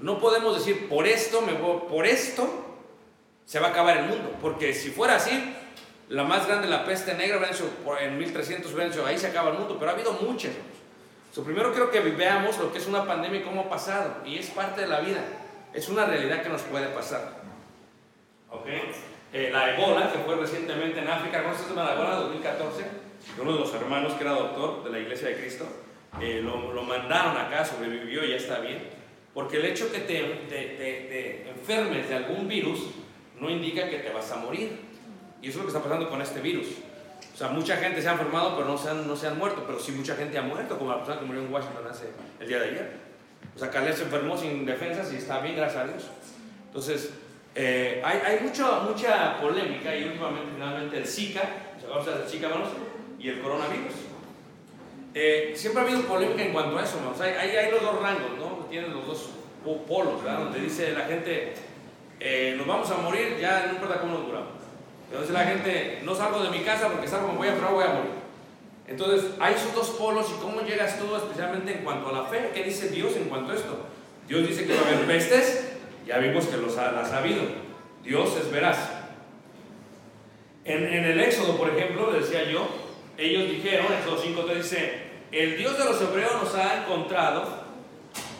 No 0.01 0.19
podemos 0.19 0.57
decir, 0.57 0.89
por 0.89 1.07
esto, 1.07 1.43
me 1.43 1.53
voy, 1.53 1.83
por 1.89 2.07
esto 2.07 2.49
se 3.45 3.61
va 3.61 3.69
a 3.69 3.71
acabar 3.71 3.99
el 3.99 4.07
mundo. 4.07 4.33
Porque 4.41 4.75
si 4.75 4.91
fuera 4.91 5.17
así, 5.17 5.55
la 6.09 6.25
más 6.25 6.47
grande, 6.47 6.67
la 6.69 6.85
peste 6.85 7.15
negra, 7.15 7.39
en 8.01 8.19
1300, 8.19 8.73
hubieran 8.73 8.93
hecho, 8.93 9.05
ahí 9.07 9.19
se 9.19 9.27
acaba 9.29 9.51
el 9.51 9.59
mundo. 9.59 9.77
Pero 9.79 9.91
ha 9.91 9.95
habido 9.95 10.13
muchas. 10.13 10.53
So, 11.33 11.45
primero 11.45 11.71
quiero 11.73 11.91
que 11.91 12.01
veamos 12.01 12.59
lo 12.59 12.73
que 12.73 12.79
es 12.79 12.87
una 12.87 13.05
pandemia 13.05 13.41
y 13.41 13.43
cómo 13.45 13.63
ha 13.63 13.69
pasado. 13.69 14.17
Y 14.25 14.39
es 14.39 14.47
parte 14.51 14.81
de 14.83 14.87
la 14.87 15.01
vida. 15.01 15.21
Es 15.75 15.89
una 15.89 16.07
realidad 16.07 16.43
que 16.43 16.49
nos 16.49 16.63
puede 16.63 16.87
pasar. 16.89 17.43
¿Ok? 18.51 18.67
Eh, 19.33 19.51
la 19.53 19.75
ebola, 19.75 20.11
que 20.11 20.19
fue 20.21 20.37
recientemente 20.37 21.01
en 21.01 21.09
África, 21.09 21.43
¿conoces 21.43 21.65
el 21.65 21.69
tema 21.75 21.83
de 21.83 21.89
la 21.89 21.95
ebola 22.01 22.15
2014? 22.17 22.85
Que 23.35 23.41
Uno 23.43 23.53
de 23.53 23.59
los 23.61 23.75
hermanos 23.75 24.15
que 24.15 24.25
era 24.25 24.33
doctor 24.33 24.85
de 24.85 24.91
la 24.91 24.99
Iglesia 25.01 25.29
de 25.29 25.37
Cristo, 25.37 25.67
eh, 26.21 26.41
lo, 26.43 26.73
lo 26.73 26.83
mandaron 26.83 27.37
acá, 27.37 27.63
sobrevivió 27.65 28.25
y 28.25 28.31
ya 28.31 28.37
está 28.37 28.61
bien. 28.61 28.89
Porque 29.35 29.59
el 29.59 29.67
hecho 29.67 29.93
que 29.93 29.99
te, 30.01 30.23
te- 30.49 30.49
te- 30.49 31.07
te 31.45 31.51
enfermes 31.51 32.09
de 32.09 32.15
algún 32.17 32.49
virus 32.49 32.87
no 33.39 33.51
indica 33.51 33.89
que 33.91 33.99
te 33.99 34.11
vas 34.11 34.33
a 34.33 34.37
morir. 34.37 34.88
Y 35.43 35.49
eso 35.49 35.59
es 35.61 35.65
lo 35.67 35.71
que 35.73 35.77
está 35.77 35.83
pasando 35.83 36.09
con 36.11 36.21
este 36.21 36.41
virus. 36.41 36.67
O 37.33 37.37
sea, 37.37 37.49
mucha 37.49 37.77
gente 37.77 38.03
se 38.03 38.09
ha 38.09 38.13
enfermado, 38.13 38.57
pero 38.57 38.69
no 38.69 38.77
se 38.77 38.89
han, 38.91 39.07
no 39.07 39.15
se 39.15 39.29
han 39.29 39.39
muerto. 39.39 39.63
Pero 39.67 39.79
sí 39.79 39.93
mucha 39.93 40.17
gente 40.17 40.37
ha 40.39 40.43
muerto, 40.43 40.77
como 40.77 40.91
la 40.91 40.97
persona 40.99 41.21
que 41.21 41.27
murió 41.27 41.43
en 41.43 41.53
Washington 41.53 41.87
hace 41.89 42.07
el 42.41 42.49
día 42.49 42.59
de 42.59 42.65
ayer. 42.71 42.93
O 43.55 43.59
sea, 43.59 43.71
Caleb 43.71 43.95
se 43.95 44.03
enfermó 44.05 44.37
sin 44.37 44.67
defensas 44.67 45.13
y 45.13 45.17
está 45.17 45.41
bien, 45.41 45.57
gracias 45.57 45.85
a 45.85 45.87
Dios. 45.87 46.05
Entonces, 46.67 47.11
eh, 47.55 48.03
hay, 48.05 48.21
hay 48.25 48.41
mucha, 48.41 48.81
mucha 48.81 49.41
polémica 49.41 49.95
y 49.97 50.05
últimamente 50.05 50.51
finalmente 50.55 50.99
el 50.99 51.07
Zika, 51.07 51.43
¿se 51.81 51.87
acuerdan 51.87 52.19
del 52.21 52.29
Zika, 52.29 52.47
hermanos? 52.49 52.69
Y 53.19 53.29
el 53.29 53.41
coronavirus. 53.41 53.95
Eh, 55.15 55.53
siempre 55.57 55.83
ha 55.83 55.87
habido 55.87 56.03
polémica 56.03 56.43
en 56.43 56.53
cuanto 56.53 56.79
a 56.79 56.85
eso, 56.85 56.99
hermanos. 56.99 57.21
Hay, 57.21 57.33
hay, 57.33 57.57
hay 57.57 57.71
los 57.71 57.83
dos 57.83 58.01
rangos, 58.01 58.37
¿no? 58.39 58.67
Tienen 58.71 58.93
los 58.93 59.07
dos 59.07 59.31
po- 59.65 59.83
polos, 59.85 60.23
¿verdad? 60.23 60.41
Donde 60.45 60.61
dice 60.61 60.93
la 60.93 61.05
gente, 61.07 61.55
eh, 62.21 62.55
nos 62.57 62.67
vamos 62.67 62.91
a 62.91 62.97
morir, 62.99 63.39
ya 63.41 63.67
no 63.67 63.73
importa 63.75 64.01
cómo 64.01 64.19
nos 64.19 64.27
duramos. 64.27 64.53
Entonces 65.11 65.33
la 65.33 65.45
gente, 65.45 66.01
no 66.05 66.15
salgo 66.15 66.43
de 66.43 66.51
mi 66.51 66.61
casa 66.61 66.89
porque 66.89 67.09
salgo, 67.09 67.33
me 67.33 67.39
voy 67.39 67.49
a 67.49 67.53
a 67.53 67.95
morir. 67.95 68.19
Entonces, 68.87 69.33
hay 69.39 69.55
esos 69.55 69.75
dos 69.75 69.91
polos 69.91 70.27
y 70.31 70.41
cómo 70.41 70.63
llegas 70.63 70.99
tú, 70.99 71.15
especialmente 71.15 71.73
en 71.73 71.85
cuanto 71.85 72.09
a 72.09 72.13
la 72.13 72.25
fe. 72.25 72.51
¿Qué 72.55 72.65
dice 72.65 72.89
Dios 72.89 73.17
en 73.17 73.29
cuanto 73.29 73.53
a 73.53 73.55
esto? 73.55 73.87
Dios 74.27 74.49
dice 74.49 74.67
que 74.67 74.75
va 74.75 74.81
a 74.81 74.89
haber 74.89 75.07
pestes, 75.07 75.73
ya 76.07 76.19
vimos 76.19 76.47
que 76.47 76.57
los 76.57 76.77
ha, 76.79 76.93
las 76.93 77.13
ha 77.13 77.19
habido. 77.19 77.43
Dios 78.03 78.35
es 78.41 78.51
veraz. 78.51 78.79
En, 80.65 80.85
el 80.85 81.21
Éxodo, 81.21 81.57
por 81.57 81.71
ejemplo, 81.71 82.13
decía 82.13 82.45
yo, 82.45 82.67
ellos 83.17 83.51
dijeron, 83.51 83.87
Éxodo 83.93 84.21
5 84.23 84.43
dice, 84.55 85.03
el 85.33 85.57
Dios 85.57 85.79
de 85.79 85.85
los 85.85 86.01
hebreos 86.01 86.33
nos 86.43 86.55
ha 86.55 86.83
encontrado, 86.83 87.65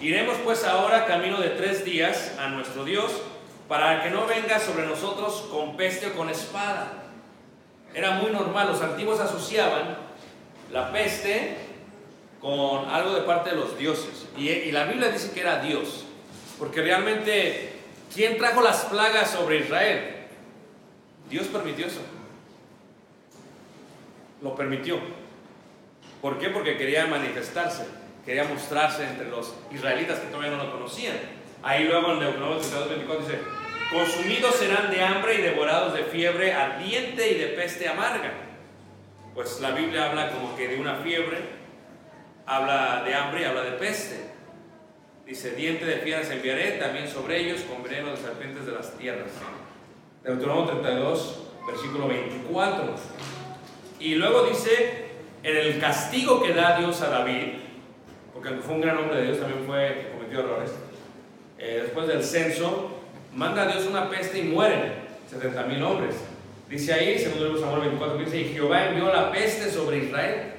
iremos 0.01 0.37
pues 0.45 0.65
ahora 0.65 1.07
camino 1.07 1.41
de 1.41 1.51
tres 1.51 1.85
días 1.85 2.35
a 2.39 2.49
nuestro 2.49 2.85
Dios, 2.85 3.23
para 3.69 4.03
que 4.03 4.11
no 4.11 4.27
venga 4.27 4.59
sobre 4.59 4.87
nosotros 4.87 5.47
con 5.51 5.77
peste 5.77 6.07
o 6.09 6.13
con 6.15 6.31
espada. 6.31 7.05
Era 7.95 8.13
muy 8.13 8.31
normal, 8.33 8.69
los 8.69 8.81
antiguos 8.81 9.21
asociaban 9.21 9.99
la 10.73 10.91
peste 10.91 11.57
con 12.41 12.89
algo 12.89 13.15
de 13.15 13.23
parte 13.23 13.51
de 13.51 13.57
los 13.57 13.77
dioses. 13.79 14.27
Y, 14.37 14.73
la 14.73 14.85
Biblia 14.85 15.11
dice 15.11 15.33
que 15.33 15.41
era 15.41 15.61
Dios. 15.61 16.05
Porque 16.59 16.83
realmente, 16.83 17.73
¿quién 18.15 18.39
trajo 18.39 18.63
las 18.63 18.87
plagas 18.87 19.31
sobre 19.31 19.59
Israel? 19.59 20.27
Dios 21.29 21.47
permitió 21.49 21.87
eso. 21.87 22.01
Lo 24.43 24.55
permitió. 24.57 24.99
¿Por 26.23 26.39
qué? 26.39 26.49
Porque 26.51 26.77
quería 26.77 27.07
manifestarse, 27.07 27.87
quería 28.25 28.45
mostrarse 28.45 29.05
entre 29.05 29.29
los 29.29 29.55
israelitas 29.73 30.19
que 30.21 30.29
todavía 30.29 30.57
no 30.57 30.65
lo 30.65 30.73
conocían. 30.73 31.38
Ahí 31.63 31.85
luego 31.85 32.13
en 32.13 32.21
Deuteronomio 32.21 32.59
32, 32.59 32.89
24 32.89 33.27
dice, 33.27 33.41
consumidos 33.93 34.55
serán 34.55 34.91
de 34.91 35.03
hambre 35.03 35.35
y 35.35 35.43
devorados 35.43 35.95
de 35.95 36.05
fiebre 36.05 36.53
ardiente 36.53 37.31
y 37.31 37.35
de 37.35 37.49
peste 37.49 37.89
amarga. 37.89 38.33
Pues 39.35 39.61
la 39.61 39.73
Biblia 39.73 40.11
habla 40.11 40.31
como 40.31 40.57
que 40.57 40.69
de 40.69 40.81
una 40.81 40.97
fiebre, 40.97 41.39
habla 42.47 43.03
de 43.05 43.15
hambre 43.15 43.43
y 43.43 43.45
habla 43.45 43.63
de 43.63 43.73
peste. 43.73 44.29
Dice, 45.27 45.51
diente 45.53 45.85
de 45.85 45.99
fieras 45.99 46.31
enviaré 46.31 46.73
también 46.73 47.09
sobre 47.09 47.41
ellos 47.41 47.61
con 47.63 47.83
veneno 47.83 48.11
de 48.13 48.17
serpientes 48.17 48.65
de 48.65 48.73
las 48.73 48.97
tierras. 48.97 49.31
Deuteronomio 50.25 50.73
32, 50.73 51.51
versículo 51.67 52.09
24. 52.09 52.95
Y 54.01 54.15
luego 54.15 54.45
dice, 54.45 55.09
en 55.43 55.57
el 55.57 55.79
castigo 55.79 56.43
que 56.43 56.55
da 56.55 56.79
Dios 56.79 57.03
a 57.03 57.11
David, 57.11 57.59
porque 58.33 58.51
fue 58.51 58.75
un 58.77 58.81
gran 58.81 58.97
hombre 58.99 59.19
de 59.19 59.25
Dios, 59.25 59.41
también 59.41 59.65
fue 59.67 60.13
cometió 60.15 60.41
errores, 60.41 60.73
eh, 61.59 61.81
después 61.83 62.07
del 62.07 62.23
censo, 62.23 63.01
manda 63.35 63.63
a 63.63 63.67
Dios 63.67 63.87
una 63.87 64.09
peste 64.09 64.39
y 64.39 64.43
mueren 64.45 64.93
70 65.31 65.63
mil 65.65 65.83
hombres. 65.83 66.17
Dice 66.69 66.93
ahí, 66.93 67.19
segundo 67.19 67.45
libro 67.45 67.61
de 67.61 67.65
Samuel 67.65 67.89
24, 67.89 68.19
dice, 68.19 68.41
y 68.41 68.53
Jehová 68.53 68.87
envió 68.87 69.13
la 69.13 69.33
peste 69.33 69.71
sobre 69.71 69.99
Israel. 69.99 70.53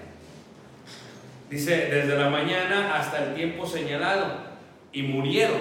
Dice, 1.49 1.75
desde 1.87 2.17
la 2.17 2.29
mañana 2.29 2.95
hasta 2.95 3.23
el 3.23 3.35
tiempo 3.35 3.65
señalado, 3.65 4.49
y 4.91 5.03
murieron 5.03 5.59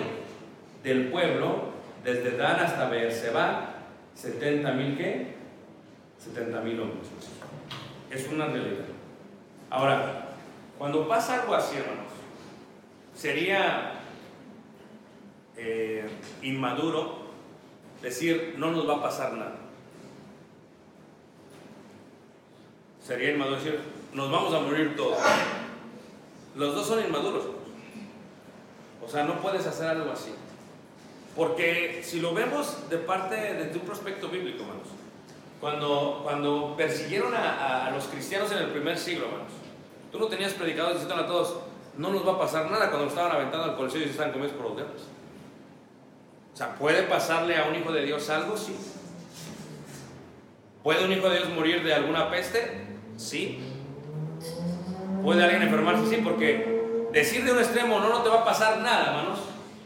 del 0.82 1.08
pueblo, 1.08 1.72
desde 2.02 2.36
Dan 2.36 2.60
hasta 2.60 2.88
Beerseba, 2.88 3.74
70 4.14 4.72
mil 4.72 4.96
qué? 4.96 5.34
70 6.18 6.60
mil 6.62 6.80
hombres. 6.80 7.08
Es 8.10 8.26
una 8.32 8.46
realidad. 8.46 8.86
Ahora, 9.70 10.28
cuando 10.78 11.06
pasa 11.06 11.42
algo 11.42 11.54
así, 11.54 11.76
hermanos, 11.76 12.10
sería 13.14 13.97
eh, 15.58 16.08
inmaduro 16.42 17.28
decir 18.00 18.54
no 18.56 18.70
nos 18.70 18.88
va 18.88 18.96
a 18.96 19.02
pasar 19.02 19.32
nada. 19.34 19.56
Sería 23.04 23.32
inmaduro 23.32 23.56
decir 23.56 23.80
nos 24.12 24.30
vamos 24.30 24.54
a 24.54 24.60
morir 24.60 24.96
todos. 24.96 25.18
Los 26.56 26.74
dos 26.74 26.86
son 26.86 27.04
inmaduros. 27.04 27.44
O 29.04 29.08
sea, 29.08 29.24
no 29.24 29.40
puedes 29.40 29.66
hacer 29.66 29.88
algo 29.88 30.12
así. 30.12 30.34
Porque 31.36 32.02
si 32.04 32.20
lo 32.20 32.34
vemos 32.34 32.90
de 32.90 32.98
parte, 32.98 33.36
desde 33.36 33.78
un 33.78 33.86
prospecto 33.86 34.28
bíblico, 34.28 34.62
hermanos, 34.62 34.88
cuando, 35.60 36.20
cuando 36.24 36.74
persiguieron 36.76 37.32
a, 37.34 37.90
los 37.92 38.04
cristianos 38.04 38.50
en 38.52 38.58
el 38.58 38.70
primer 38.70 38.98
siglo, 38.98 39.26
hermanos, 39.26 39.52
tú 40.10 40.18
no 40.18 40.26
tenías 40.26 40.52
predicadores 40.54 41.00
diciendo 41.00 41.24
a 41.24 41.26
todos, 41.26 41.60
no 41.96 42.10
nos 42.10 42.26
va 42.26 42.32
a 42.32 42.38
pasar 42.38 42.70
nada 42.70 42.90
cuando 42.90 43.08
estaban 43.08 43.32
aventando 43.32 43.64
al 43.64 43.76
coliseo 43.76 44.00
y 44.00 44.04
se 44.04 44.10
estaban 44.10 44.32
comidos 44.32 44.52
por 44.52 44.66
los. 44.66 45.06
O 46.58 46.60
sea, 46.60 46.74
¿puede 46.74 47.04
pasarle 47.04 47.56
a 47.56 47.66
un 47.66 47.76
hijo 47.76 47.92
de 47.92 48.02
Dios 48.04 48.28
algo? 48.30 48.56
Sí. 48.56 48.74
¿Puede 50.82 51.04
un 51.04 51.12
hijo 51.12 51.28
de 51.30 51.36
Dios 51.36 51.50
morir 51.50 51.84
de 51.84 51.94
alguna 51.94 52.28
peste? 52.32 52.80
Sí. 53.16 53.60
¿Puede 55.22 55.44
alguien 55.44 55.62
enfermarse? 55.62 56.08
Sí, 56.08 56.20
porque 56.20 57.06
decir 57.12 57.44
de 57.44 57.52
un 57.52 57.58
extremo 57.58 58.00
no, 58.00 58.08
no 58.08 58.22
te 58.24 58.28
va 58.28 58.40
a 58.40 58.44
pasar 58.44 58.78
nada, 58.80 59.06
hermanos, 59.10 59.38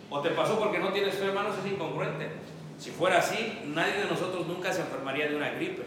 o 0.08 0.20
te 0.22 0.30
pasó 0.30 0.58
porque 0.58 0.78
no 0.78 0.94
tienes 0.94 1.14
fe, 1.14 1.26
hermanos, 1.26 1.56
es 1.62 1.70
incongruente. 1.70 2.28
Si 2.78 2.90
fuera 2.90 3.18
así, 3.18 3.60
nadie 3.66 3.92
de 3.92 4.04
nosotros 4.06 4.46
nunca 4.46 4.72
se 4.72 4.80
enfermaría 4.80 5.28
de 5.28 5.36
una 5.36 5.50
gripe. 5.50 5.82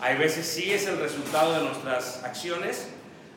Hay 0.00 0.16
veces 0.18 0.46
sí 0.46 0.72
es 0.72 0.86
el 0.86 1.00
resultado 1.00 1.52
de 1.54 1.62
nuestras 1.64 2.22
acciones, 2.22 2.90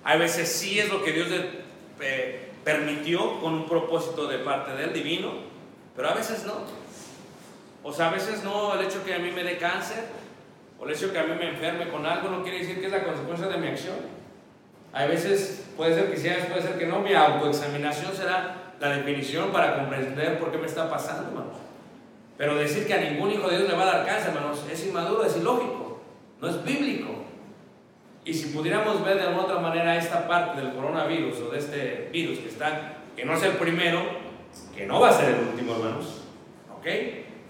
hay 0.04 0.20
veces 0.20 0.52
sí 0.52 0.80
es 0.80 0.88
lo 0.90 1.04
que 1.04 1.14
Dios 1.14 1.32
de- 1.32 1.62
eh, 2.02 2.49
permitió 2.64 3.40
con 3.40 3.54
un 3.54 3.66
propósito 3.68 4.28
de 4.28 4.40
parte 4.40 4.74
del 4.74 4.94
divino, 4.94 5.32
pero 5.96 6.10
a 6.10 6.14
veces 6.14 6.46
no. 6.46 6.54
O 7.84 7.94
sea, 7.94 8.10
a 8.10 8.12
veces 8.12 8.44
no, 8.44 8.74
el 8.74 8.86
hecho 8.86 9.04
que 9.04 9.14
a 9.14 9.20
mí 9.20 9.32
me 9.32 9.44
dé 9.44 9.58
cáncer, 9.58 10.06
o 10.80 10.86
el 10.86 10.94
hecho 10.94 11.12
que 11.12 11.20
a 11.20 11.24
mí 11.24 11.34
me 11.38 11.50
enferme 11.50 11.90
con 11.90 12.06
algo, 12.06 12.30
no 12.30 12.44
quiere 12.44 12.60
decir 12.60 12.80
que 12.80 12.88
es 12.88 12.92
la 12.92 13.04
consecuencia 13.04 13.48
de 13.48 13.58
mi 13.58 13.68
acción. 13.68 13.96
Hay 14.92 15.08
veces, 15.08 15.68
puede 15.78 15.94
ser 15.94 16.12
que 16.12 16.18
sí, 16.18 16.30
a 16.30 16.48
puede 16.48 16.62
ser 16.62 16.78
que 16.78 16.88
no, 16.88 17.00
mi 17.00 17.14
autoexaminación 17.14 18.14
será 18.14 18.74
la 18.80 18.90
definición 18.90 19.52
para 19.52 19.76
comprender 19.76 20.40
por 20.40 20.52
qué 20.52 20.58
me 20.58 20.66
está 20.66 20.90
pasando, 20.90 21.30
hermanos. 21.30 21.58
Pero 22.38 22.56
decir 22.56 22.88
que 22.88 22.94
a 22.94 23.02
ningún 23.02 23.32
hijo 23.32 23.50
de 23.50 23.58
Dios 23.58 23.70
le 23.70 23.76
va 23.76 23.84
a 23.84 23.98
dar 23.98 24.06
cáncer, 24.06 24.30
hermanos, 24.30 24.64
es 24.72 24.86
inmaduro, 24.86 25.26
es 25.26 25.36
ilógico, 25.36 26.00
no 26.42 26.48
es 26.48 26.64
bíblico. 26.64 27.29
Y 28.26 28.34
si 28.34 28.48
pudiéramos 28.50 29.04
ver 29.04 29.16
de 29.16 29.24
alguna 29.24 29.44
otra 29.44 29.60
manera 29.60 29.96
esta 29.98 30.28
parte 30.28 30.62
del 30.62 30.74
coronavirus 30.74 31.40
o 31.40 31.50
de 31.52 31.60
este 31.60 32.10
virus 32.12 32.40
que 32.40 32.50
está, 32.50 32.98
que 33.16 33.26
no 33.26 33.34
es 33.34 33.44
el 33.44 33.54
primero, 33.54 34.02
que 34.76 34.86
no 34.86 35.00
va 35.00 35.10
a 35.10 35.14
ser 35.14 35.36
el 35.36 35.48
último, 35.48 35.76
hermanos, 35.76 36.24
¿ok? 36.78 36.86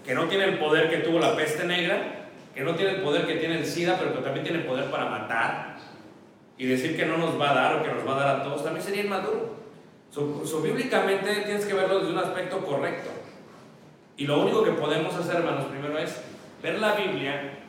Que 0.04 0.14
no 0.14 0.26
tiene 0.26 0.44
el 0.44 0.58
poder 0.58 0.88
que 0.88 0.98
tuvo 0.98 1.18
la 1.18 1.36
peste 1.36 1.64
negra, 1.64 2.28
que 2.54 2.62
no 2.62 2.74
tiene 2.74 2.96
el 2.96 3.02
poder 3.02 3.26
que 3.26 3.36
tiene 3.36 3.58
el 3.58 3.66
SIDA, 3.66 3.98
pero 3.98 4.14
que 4.14 4.22
también 4.22 4.44
tiene 4.44 4.60
poder 4.60 4.90
para 4.90 5.06
matar, 5.06 5.76
y 6.60 6.66
decir 6.66 6.94
que 6.94 7.06
no 7.06 7.16
nos 7.16 7.40
va 7.40 7.52
a 7.52 7.54
dar 7.54 7.76
o 7.76 7.82
que 7.82 7.90
nos 7.90 8.06
va 8.06 8.16
a 8.16 8.20
dar 8.20 8.36
a 8.36 8.44
todos, 8.44 8.62
también 8.62 8.84
sería 8.84 9.02
inmaduro. 9.02 9.56
So, 10.10 10.44
so, 10.44 10.60
bíblicamente 10.60 11.36
tienes 11.46 11.64
que 11.64 11.72
verlo 11.72 12.00
desde 12.00 12.12
un 12.12 12.18
aspecto 12.18 12.58
correcto. 12.66 13.08
Y 14.18 14.26
lo 14.26 14.42
único 14.42 14.62
que 14.62 14.72
podemos 14.72 15.14
hacer, 15.14 15.36
hermanos, 15.36 15.66
primero 15.66 15.96
es 15.96 16.20
ver 16.62 16.78
la 16.78 16.94
Biblia 16.96 17.60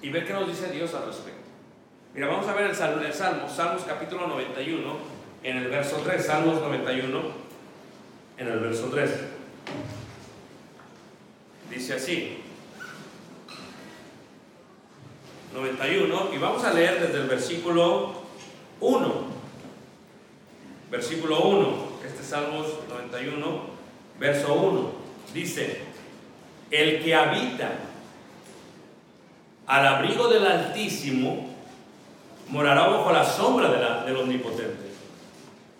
y 0.00 0.08
ver 0.08 0.24
qué 0.24 0.32
nos 0.32 0.48
dice 0.48 0.70
Dios 0.70 0.94
al 0.94 1.04
respecto. 1.04 1.33
Mira, 2.14 2.28
vamos 2.28 2.46
a 2.46 2.54
ver 2.54 2.70
el 2.70 2.76
Salmo, 2.76 3.02
el 3.02 3.12
Salmo, 3.12 3.48
Salmos 3.48 3.82
capítulo 3.82 4.28
91, 4.28 4.96
en 5.42 5.56
el 5.56 5.66
verso 5.66 5.96
3, 6.04 6.24
Salmos 6.24 6.60
91, 6.60 7.20
en 8.38 8.46
el 8.46 8.60
verso 8.60 8.88
3. 8.88 9.10
Dice 11.68 11.94
así, 11.94 12.38
91, 15.52 16.30
y 16.32 16.38
vamos 16.38 16.62
a 16.62 16.72
leer 16.72 17.00
desde 17.00 17.20
el 17.20 17.26
versículo 17.26 18.22
1. 18.78 19.14
Versículo 20.92 21.40
1, 21.40 21.76
este 22.06 22.22
es 22.22 22.28
Salmos 22.28 22.68
91, 22.90 23.60
verso 24.20 24.54
1. 24.54 24.92
Dice, 25.34 25.80
el 26.70 27.02
que 27.02 27.12
habita 27.12 27.72
al 29.66 29.86
abrigo 29.88 30.28
del 30.28 30.46
Altísimo 30.46 31.53
morará 32.48 32.86
bajo 32.86 33.12
la 33.12 33.24
sombra 33.24 33.68
de 33.68 34.06
del 34.06 34.16
Omnipotente. 34.16 34.92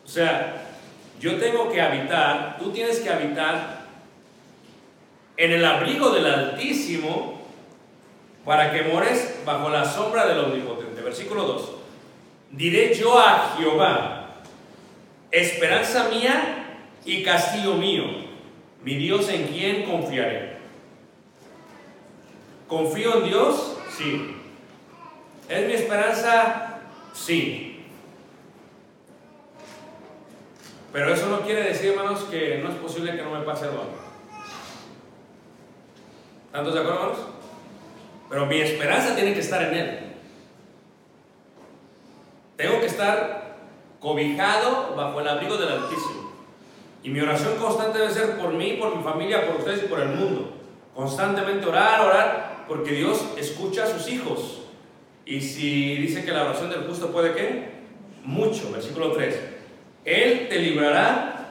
O 0.04 0.08
sea, 0.08 0.66
yo 1.20 1.36
tengo 1.38 1.70
que 1.70 1.80
habitar, 1.80 2.56
tú 2.58 2.70
tienes 2.70 3.00
que 3.00 3.10
habitar 3.10 3.84
en 5.36 5.52
el 5.52 5.64
abrigo 5.64 6.10
del 6.10 6.26
Altísimo 6.26 7.40
para 8.44 8.72
que 8.72 8.82
mores 8.82 9.40
bajo 9.44 9.68
la 9.68 9.84
sombra 9.84 10.26
del 10.26 10.38
Omnipotente. 10.38 11.00
Versículo 11.00 11.44
2. 11.44 11.72
Diré 12.50 12.94
yo 12.94 13.18
a 13.18 13.54
Jehová, 13.56 14.34
esperanza 15.30 16.08
mía 16.08 16.78
y 17.04 17.22
castillo 17.22 17.74
mío, 17.74 18.04
mi 18.82 18.94
Dios 18.96 19.28
en 19.28 19.48
quien 19.48 19.84
confiaré. 19.84 20.58
¿Confío 22.68 23.18
en 23.18 23.24
Dios? 23.24 23.76
Sí. 23.96 24.33
¿Es 25.48 25.66
mi 25.66 25.72
esperanza? 25.74 26.80
Sí. 27.12 27.84
Pero 30.92 31.12
eso 31.12 31.26
no 31.28 31.40
quiere 31.40 31.64
decir, 31.64 31.90
hermanos, 31.90 32.24
que 32.30 32.58
no 32.62 32.70
es 32.70 32.76
posible 32.76 33.16
que 33.16 33.22
no 33.22 33.30
me 33.30 33.44
pase 33.44 33.64
algo. 33.64 33.84
¿Están 36.46 36.62
todos 36.62 36.74
de 36.74 36.80
acuerdo, 36.80 37.00
hermanos? 37.00 37.26
Pero 38.30 38.46
mi 38.46 38.60
esperanza 38.60 39.14
tiene 39.14 39.34
que 39.34 39.40
estar 39.40 39.62
en 39.62 39.74
Él. 39.74 39.98
Tengo 42.56 42.80
que 42.80 42.86
estar 42.86 43.56
cobijado 44.00 44.94
bajo 44.94 45.20
el 45.20 45.28
abrigo 45.28 45.56
del 45.56 45.68
Altísimo. 45.68 46.32
Y 47.02 47.10
mi 47.10 47.20
oración 47.20 47.56
constante 47.56 47.98
debe 47.98 48.12
ser 48.12 48.38
por 48.38 48.52
mí, 48.52 48.78
por 48.80 48.96
mi 48.96 49.02
familia, 49.02 49.46
por 49.46 49.56
ustedes 49.56 49.84
y 49.84 49.86
por 49.88 50.00
el 50.00 50.08
mundo. 50.08 50.52
Constantemente 50.94 51.66
orar, 51.66 52.00
orar, 52.00 52.64
porque 52.66 52.92
Dios 52.92 53.24
escucha 53.36 53.84
a 53.84 53.86
sus 53.86 54.08
hijos. 54.08 54.63
Y 55.26 55.40
si 55.40 55.96
dice 55.96 56.24
que 56.24 56.32
la 56.32 56.44
oración 56.44 56.70
del 56.70 56.86
justo 56.86 57.10
puede 57.10 57.34
qué? 57.34 57.68
Mucho. 58.24 58.70
Versículo 58.70 59.12
3. 59.12 59.40
Él 60.04 60.48
te 60.48 60.58
librará 60.58 61.48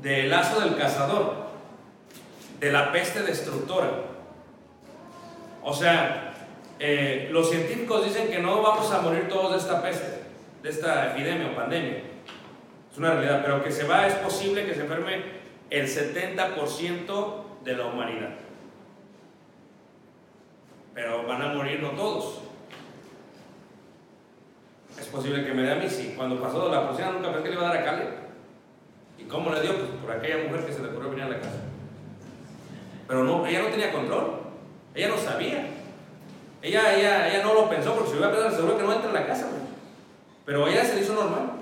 del 0.00 0.30
lazo 0.30 0.60
del 0.60 0.76
cazador, 0.76 1.46
de 2.60 2.72
la 2.72 2.92
peste 2.92 3.22
destructora. 3.22 3.90
O 5.62 5.74
sea, 5.74 6.34
eh, 6.78 7.28
los 7.30 7.50
científicos 7.50 8.04
dicen 8.04 8.28
que 8.28 8.40
no 8.40 8.62
vamos 8.62 8.90
a 8.90 9.00
morir 9.00 9.28
todos 9.28 9.52
de 9.52 9.58
esta 9.58 9.82
peste, 9.82 10.22
de 10.62 10.70
esta 10.70 11.12
epidemia 11.12 11.50
o 11.52 11.56
pandemia. 11.56 12.02
Es 12.90 12.98
una 12.98 13.12
realidad, 13.12 13.42
pero 13.44 13.62
que 13.62 13.70
se 13.70 13.84
va, 13.84 14.06
es 14.06 14.14
posible 14.14 14.66
que 14.66 14.74
se 14.74 14.82
enferme 14.82 15.22
el 15.70 15.86
70% 15.88 17.44
de 17.64 17.76
la 17.76 17.86
humanidad. 17.86 18.30
Pero 20.94 21.26
van 21.26 21.42
a 21.42 21.54
morir 21.54 21.80
no 21.80 21.90
todos. 21.90 22.41
Es 24.98 25.06
posible 25.06 25.44
que 25.44 25.52
me 25.52 25.62
dé 25.62 25.72
a 25.72 25.76
mí, 25.76 25.88
sí. 25.88 26.14
Cuando 26.16 26.40
pasó 26.40 26.68
la 26.68 26.86
porcina 26.86 27.12
nunca 27.12 27.28
pensé 27.28 27.42
que 27.42 27.48
le 27.50 27.54
iba 27.56 27.68
a 27.68 27.72
dar 27.72 27.82
a 27.82 27.84
Cale. 27.84 28.04
¿Y 29.18 29.24
cómo 29.24 29.50
le 29.50 29.60
dio? 29.60 29.76
Pues 29.76 29.88
por 30.02 30.12
aquella 30.12 30.44
mujer 30.44 30.66
que 30.66 30.72
se 30.72 30.82
le 30.82 30.88
ocurrió 30.88 31.10
venir 31.10 31.24
a 31.24 31.28
la 31.28 31.40
casa. 31.40 31.60
Pero 33.06 33.24
no, 33.24 33.46
ella 33.46 33.62
no 33.62 33.68
tenía 33.68 33.92
control. 33.92 34.40
Ella 34.94 35.08
no 35.08 35.18
sabía. 35.18 35.66
Ella, 36.62 36.94
ella, 36.94 37.28
ella 37.28 37.42
no 37.42 37.54
lo 37.54 37.68
pensó 37.68 37.94
porque 37.94 38.10
si 38.10 38.16
hubiera 38.16 38.32
pensado 38.32 38.56
seguro 38.56 38.78
que 38.78 38.84
no 38.84 38.92
entra 38.92 39.08
en 39.08 39.14
la 39.14 39.26
casa. 39.26 39.48
Pero 40.44 40.66
ella 40.66 40.84
se 40.84 40.94
le 40.94 41.02
hizo 41.02 41.14
normal. 41.14 41.52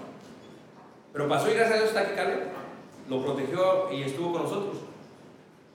Pero 1.13 1.29
pasó 1.29 1.51
y 1.51 1.55
gracias 1.55 1.73
a 1.73 1.79
Dios 1.79 1.89
está 1.89 2.01
aquí 2.01 2.13
Caleb. 2.15 2.49
Lo 3.09 3.25
protegió 3.25 3.91
y 3.93 4.03
estuvo 4.03 4.33
con 4.33 4.43
nosotros. 4.45 4.77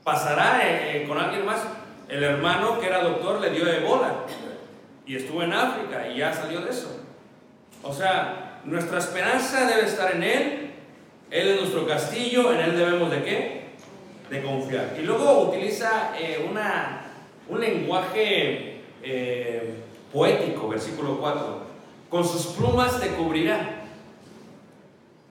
Pasará 0.04 0.62
eh, 0.64 1.04
eh, 1.04 1.08
con 1.08 1.18
alguien 1.18 1.46
más. 1.46 1.62
El 2.08 2.24
hermano 2.24 2.80
que 2.80 2.88
era 2.88 3.04
doctor 3.04 3.42
le 3.42 3.50
dio 3.50 3.68
ebola. 3.68 4.14
Y 5.06 5.16
estuvo 5.16 5.44
en 5.44 5.54
África 5.54 6.08
y 6.08 6.18
ya 6.18 6.34
salió 6.34 6.62
de 6.62 6.70
eso. 6.70 6.95
O 7.86 7.94
sea, 7.94 8.62
nuestra 8.66 8.98
esperanza 8.98 9.68
debe 9.68 9.86
estar 9.86 10.16
en 10.16 10.24
Él. 10.24 10.72
Él 11.30 11.48
es 11.50 11.60
nuestro 11.62 11.86
castillo. 11.86 12.52
En 12.52 12.60
Él 12.60 12.78
debemos 12.78 13.12
de 13.12 13.24
qué? 13.24 13.66
De 14.32 14.42
confiar. 14.42 14.96
Y 15.00 15.04
luego 15.04 15.44
utiliza 15.50 16.14
eh, 16.20 16.48
una, 16.50 17.04
un 17.48 17.62
lenguaje 17.62 18.82
eh, 19.04 19.76
poético, 20.12 20.68
versículo 20.68 21.20
4. 21.20 21.60
Con 22.10 22.28
sus 22.28 22.48
plumas 22.48 23.00
te 23.00 23.10
cubrirá. 23.10 23.84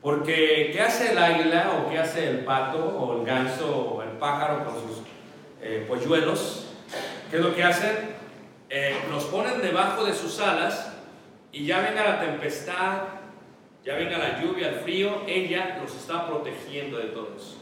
Porque, 0.00 0.70
¿qué 0.72 0.80
hace 0.80 1.10
el 1.10 1.18
águila 1.18 1.72
o 1.76 1.90
qué 1.90 1.98
hace 1.98 2.28
el 2.28 2.44
pato 2.44 2.78
o 2.78 3.18
el 3.18 3.26
ganso 3.26 3.96
o 3.96 4.02
el 4.02 4.10
pájaro 4.10 4.64
con 4.64 4.74
sus 4.74 5.02
eh, 5.60 5.84
polluelos? 5.88 6.66
¿Qué 7.30 7.38
es 7.38 7.42
lo 7.42 7.52
que 7.52 7.64
hacen? 7.64 8.14
Eh, 8.70 8.94
los 9.10 9.24
ponen 9.24 9.60
debajo 9.60 10.04
de 10.04 10.14
sus 10.14 10.38
alas 10.38 10.93
y 11.54 11.66
ya 11.66 11.80
venga 11.82 12.02
la 12.02 12.20
tempestad, 12.20 13.02
ya 13.84 13.94
venga 13.94 14.18
la 14.18 14.42
lluvia, 14.42 14.70
el 14.70 14.74
frío, 14.80 15.22
ella 15.28 15.78
los 15.80 15.94
está 15.94 16.26
protegiendo 16.26 16.98
de 16.98 17.04
todo 17.04 17.28
eso. 17.36 17.58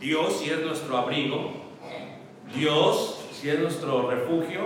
Dios, 0.00 0.40
si 0.40 0.50
es 0.50 0.60
nuestro 0.60 0.96
abrigo, 0.98 1.52
Dios, 2.52 3.28
si 3.32 3.48
es 3.48 3.60
nuestro 3.60 4.10
refugio, 4.10 4.62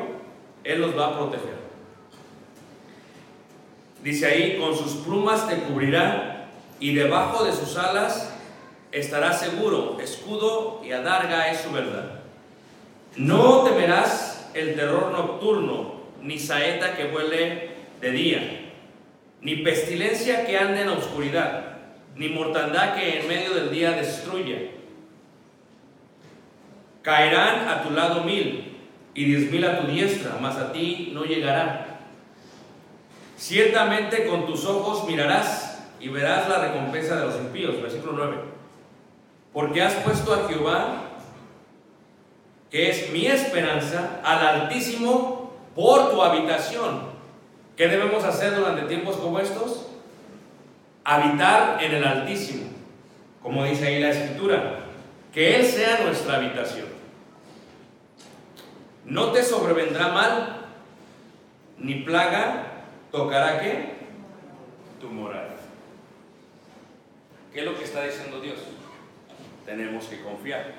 Él 0.65 0.81
los 0.81 0.97
va 0.99 1.09
a 1.09 1.19
proteger. 1.19 1.65
Dice 4.03 4.27
ahí, 4.27 4.59
con 4.59 4.75
sus 4.75 5.05
plumas 5.05 5.47
te 5.47 5.57
cubrirá 5.57 6.49
y 6.81 6.95
debajo 6.95 7.45
de 7.45 7.53
sus 7.53 7.77
alas 7.77 8.35
estará 8.91 9.35
seguro. 9.35 9.99
Escudo 10.01 10.81
y 10.83 10.93
adarga 10.93 11.51
es 11.51 11.61
su 11.61 11.71
verdad. 11.73 12.21
No 13.17 13.65
temerás 13.65 14.51
el 14.55 14.77
terror 14.77 15.13
nocturno, 15.13 15.95
ni 16.23 16.39
saeta 16.39 16.97
que 16.97 17.09
vuele 17.09 17.74
de 18.05 18.11
día, 18.11 18.71
ni 19.41 19.57
pestilencia 19.57 20.45
que 20.45 20.59
ande 20.59 20.83
en 20.83 20.89
la 20.89 20.99
oscuridad, 20.99 21.79
ni 22.17 22.29
mortandad 22.29 22.95
que 22.95 23.21
en 23.21 23.29
medio 23.29 23.55
del 23.55 23.71
día 23.71 23.93
destruya. 23.93 24.59
Caerán 27.01 27.67
a 27.67 27.83
tu 27.83 27.91
lado 27.91 28.23
mil 28.23 28.77
y 29.15 29.25
diez 29.25 29.51
mil 29.51 29.65
a 29.65 29.81
tu 29.81 29.87
diestra, 29.87 30.37
mas 30.39 30.57
a 30.57 30.71
ti 30.71 31.13
no 31.15 31.25
llegará. 31.25 31.99
Ciertamente 33.39 34.27
con 34.27 34.45
tus 34.47 34.67
ojos 34.67 35.09
mirarás 35.09 35.83
y 35.99 36.09
verás 36.09 36.47
la 36.47 36.59
recompensa 36.59 37.17
de 37.17 37.25
los 37.25 37.37
impíos. 37.37 37.81
Versículo 37.81 38.13
9. 38.13 38.37
Porque 39.55 39.83
has 39.83 39.95
puesto 39.95 40.35
a 40.35 40.47
Jehová, 40.47 41.05
que 42.71 42.91
es 42.91 43.11
mi 43.13 43.27
esperanza, 43.27 44.21
al 44.23 44.47
Altísimo 44.47 45.55
por 45.75 46.11
tu 46.11 46.23
habitación. 46.23 47.14
¿Qué 47.77 47.89
debemos 47.89 48.23
hacer 48.25 48.55
durante 48.55 48.83
tiempos 48.83 49.17
como 49.17 49.41
estos? 49.41 49.89
Habitar 51.05 51.83
en 51.83 51.93
el 51.93 52.05
Altísimo, 52.05 52.71
como 53.43 53.65
dice 53.65 53.87
ahí 53.87 54.01
la 54.01 54.11
Escritura. 54.11 54.81
Que 55.33 55.57
Él 55.57 55.67
sea 55.67 56.05
nuestra 56.05 56.37
habitación. 56.37 56.87
No 59.05 59.33
te 59.33 59.43
sobrevendrá 59.43 60.09
mal, 60.09 60.67
ni 61.79 61.97
plaga 61.97 62.67
tocará 63.11 63.61
qué? 63.61 63.95
Tu 65.01 65.09
morada. 65.09 65.57
¿Qué 67.53 67.61
es 67.61 67.67
lo 67.67 67.77
que 67.77 67.85
está 67.85 68.03
diciendo 68.03 68.41
Dios? 68.41 68.59
Tenemos 69.67 70.07
que 70.07 70.23
confiar. 70.23 70.75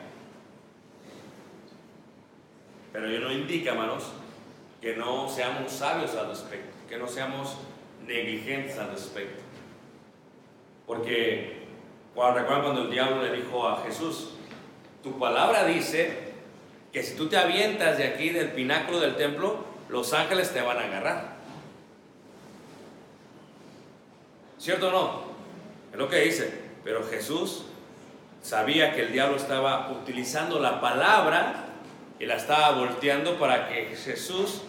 Pero 2.91 3.07
ello 3.07 3.19
no 3.21 3.31
indica, 3.31 3.71
hermanos, 3.71 4.11
que 4.81 4.95
no 4.95 5.27
seamos 5.29 5.71
sabios 5.71 6.15
al 6.15 6.27
respecto, 6.27 6.74
que 6.87 6.97
no 6.97 7.07
seamos 7.07 7.57
negligentes 8.05 8.77
al 8.77 8.91
respecto. 8.91 9.43
Porque 10.85 11.65
cuando 12.13 12.39
recuerdan 12.39 12.63
cuando 12.63 12.81
el 12.83 12.91
diablo 12.91 13.23
le 13.23 13.33
dijo 13.33 13.67
a 13.67 13.83
Jesús, 13.83 14.31
tu 15.03 15.17
palabra 15.19 15.65
dice 15.65 16.33
que 16.91 17.03
si 17.03 17.15
tú 17.15 17.27
te 17.27 17.37
avientas 17.37 17.97
de 17.97 18.05
aquí 18.05 18.29
del 18.29 18.51
pináculo 18.51 18.99
del 18.99 19.15
templo, 19.15 19.65
los 19.89 20.13
ángeles 20.13 20.53
te 20.53 20.61
van 20.61 20.77
a 20.77 20.85
agarrar. 20.85 21.35
¿Cierto 24.57 24.87
o 24.87 24.91
no? 24.91 25.23
Es 25.91 25.99
lo 25.99 26.09
que 26.09 26.21
dice. 26.21 26.65
Pero 26.83 27.03
Jesús 27.07 27.65
sabía 28.41 28.93
que 28.93 29.01
el 29.01 29.11
diablo 29.11 29.37
estaba 29.37 29.91
utilizando 29.91 30.59
la 30.59 30.79
palabra 30.79 31.65
y 32.19 32.25
la 32.25 32.35
estaba 32.35 32.71
volteando 32.71 33.37
para 33.37 33.67
que 33.67 33.95
Jesús 33.95 34.61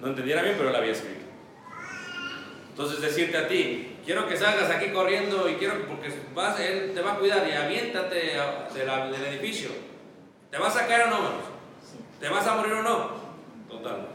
no 0.00 0.08
entendiera 0.08 0.42
bien, 0.42 0.54
pero 0.56 0.70
la 0.70 0.78
había 0.78 0.92
escrito. 0.92 1.21
Entonces 2.72 3.00
decirte 3.00 3.36
a 3.36 3.46
ti, 3.48 3.96
quiero 4.04 4.26
que 4.26 4.36
salgas 4.36 4.70
aquí 4.70 4.88
corriendo 4.92 5.48
y 5.48 5.54
quiero 5.54 5.86
porque 5.86 6.10
vas, 6.34 6.58
él 6.58 6.92
te 6.94 7.00
va 7.02 7.12
a 7.12 7.18
cuidar 7.18 7.46
y 7.48 7.52
aviéntate 7.52 8.14
de 8.74 8.84
la- 8.86 9.08
del 9.08 9.24
edificio. 9.26 9.68
¿Te 10.50 10.58
vas 10.58 10.74
a 10.76 10.86
caer 10.86 11.02
o 11.06 11.10
no? 11.10 11.18
¿Te 12.18 12.28
vas 12.28 12.46
a 12.46 12.56
morir 12.56 12.72
o 12.72 12.82
no? 12.82 13.10
Total. 13.68 14.06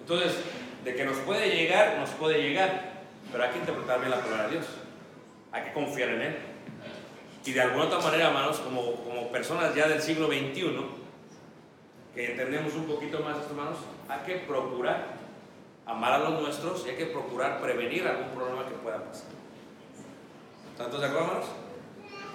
Entonces, 0.00 0.36
de 0.84 0.94
que 0.94 1.04
nos 1.04 1.16
puede 1.18 1.48
llegar, 1.54 1.96
nos 1.98 2.10
puede 2.10 2.42
llegar. 2.42 2.92
Pero 3.32 3.44
hay 3.44 3.50
que 3.50 3.58
interpretar 3.58 3.98
bien 3.98 4.10
la 4.10 4.20
palabra 4.20 4.44
de 4.46 4.52
Dios. 4.52 4.66
Hay 5.52 5.64
que 5.64 5.72
confiar 5.72 6.10
en 6.10 6.22
Él. 6.22 6.36
Y 7.44 7.52
de 7.52 7.60
alguna 7.60 7.84
otra 7.84 7.98
manera, 8.00 8.28
hermanos, 8.28 8.58
como, 8.60 8.92
como 9.04 9.30
personas 9.32 9.74
ya 9.74 9.86
del 9.88 10.00
siglo 10.00 10.28
XXI, 10.28 10.76
que 12.14 12.30
entendemos 12.30 12.74
un 12.74 12.86
poquito 12.86 13.20
más 13.20 13.36
esto, 13.38 13.50
hermanos, 13.50 13.78
hay 14.08 14.20
que 14.26 14.34
procurar 14.46 15.06
amar 15.86 16.12
a 16.12 16.18
los 16.18 16.40
nuestros 16.40 16.84
y 16.86 16.90
hay 16.90 16.96
que 16.96 17.06
procurar 17.06 17.60
prevenir 17.60 18.06
algún 18.06 18.28
problema 18.28 18.66
que 18.66 18.74
pueda 18.74 19.04
pasar. 19.04 19.28
¿Están 20.72 20.88
todos 20.88 21.02
de 21.02 21.06
acuerdo, 21.06 21.28
hermanos? 21.28 21.50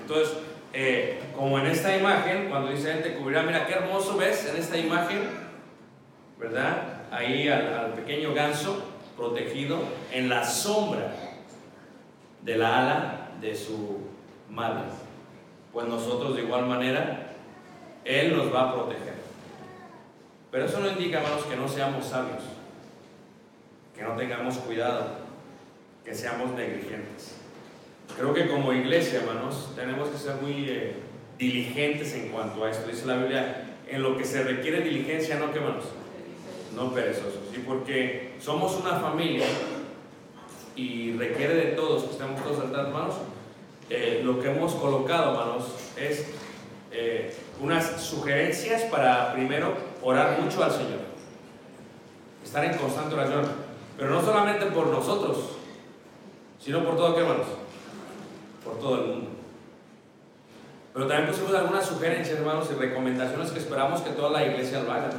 Entonces, 0.02 0.38
eh, 0.74 1.20
como 1.36 1.60
en 1.60 1.68
esta 1.68 1.96
imagen, 1.98 2.50
cuando 2.50 2.72
dice 2.72 2.92
Él 2.92 3.04
te 3.04 3.16
cubrirá, 3.16 3.44
mira 3.44 3.66
qué 3.66 3.74
hermoso 3.74 4.18
ves 4.18 4.46
en 4.46 4.58
esta 4.58 4.78
imagen, 4.78 5.30
¿verdad? 6.38 7.04
Ahí 7.12 7.48
al, 7.48 7.74
al 7.74 7.94
pequeño 7.94 8.34
ganso 8.34 8.84
protegido 9.18 9.80
en 10.12 10.30
la 10.30 10.46
sombra 10.46 11.14
de 12.42 12.58
la 12.58 12.80
ala 12.80 13.30
de 13.42 13.56
su 13.56 14.00
madre. 14.50 14.84
pues 15.74 15.88
nosotros 15.88 16.36
de 16.36 16.44
igual 16.44 16.66
manera, 16.66 17.34
Él 18.06 18.36
nos 18.36 18.54
va 18.54 18.70
a 18.70 18.74
proteger. 18.74 19.16
Pero 20.52 20.66
eso 20.66 20.80
no 20.80 20.90
indica, 20.90 21.20
hermanos, 21.20 21.46
que 21.46 21.56
no 21.56 21.68
seamos 21.68 22.06
sabios, 22.06 22.44
que 24.00 24.06
no 24.06 24.16
tengamos 24.16 24.58
cuidado, 24.60 25.18
que 26.06 26.16
seamos 26.16 26.52
negligentes. 26.52 27.36
Creo 28.16 28.34
que 28.34 28.48
como 28.48 28.72
iglesia, 28.72 29.20
hermanos, 29.20 29.74
tenemos 29.76 30.08
que 30.08 30.18
ser 30.18 30.36
muy 30.36 30.70
eh, 30.70 30.94
diligentes 31.38 32.14
en 32.14 32.30
cuanto 32.30 32.64
a 32.64 32.72
esto. 32.72 32.88
Dice 32.88 33.06
la 33.06 33.18
Biblia, 33.18 33.76
en 33.90 34.02
lo 34.02 34.18
que 34.18 34.24
se 34.24 34.42
requiere 34.44 34.82
diligencia, 34.82 35.38
no 35.38 35.52
que 35.52 35.60
hermanos, 35.60 35.84
no 36.74 36.94
perezosos. 36.94 37.42
Y 37.54 37.60
porque 37.60 38.36
somos 38.40 38.78
una 38.78 38.96
familia 38.96 39.46
y 40.78 41.12
requiere 41.18 41.56
de 41.56 41.66
todos 41.74 42.06
que 42.06 42.12
estemos 42.12 42.42
todos 42.42 42.60
al 42.60 42.72
tanto, 42.72 42.88
hermanos, 42.88 43.16
eh, 43.90 44.22
lo 44.24 44.40
que 44.40 44.50
hemos 44.50 44.76
colocado, 44.76 45.32
hermanos, 45.32 45.74
es 45.98 46.26
eh, 46.94 47.36
unas 47.60 48.02
sugerencias 48.02 48.84
para 48.84 49.34
primero 49.34 49.74
orar 50.02 50.40
mucho 50.40 50.64
al 50.64 50.72
Señor, 50.72 51.02
estar 52.46 52.64
en 52.64 52.78
constante 52.78 53.16
oración, 53.16 53.69
pero 54.00 54.12
no 54.12 54.22
solamente 54.24 54.66
por 54.68 54.88
nosotros, 54.88 55.38
sino 56.64 56.84
por 56.86 56.96
todo, 56.96 57.14
¿qué 57.16 57.22
hermanos? 57.22 57.48
Por 58.64 58.80
todo 58.80 58.96
el 58.96 59.08
mundo. 59.10 59.30
Pero 60.94 61.08
también 61.08 61.30
pusimos 61.30 61.54
algunas 61.54 61.86
sugerencias, 61.86 62.40
hermanos, 62.40 62.68
y 62.72 62.76
recomendaciones 62.76 63.52
que 63.52 63.60
esperamos 63.60 64.02
que 64.02 64.12
toda 64.12 64.32
la 64.32 64.46
iglesia 64.46 64.82
lo 64.84 64.92
haga. 64.92 65.10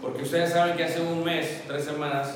Porque 0.00 0.22
ustedes 0.22 0.50
saben 0.52 0.76
que 0.76 0.84
hace 0.84 1.00
un 1.00 1.24
mes, 1.24 1.62
tres 1.66 1.84
semanas, 1.84 2.28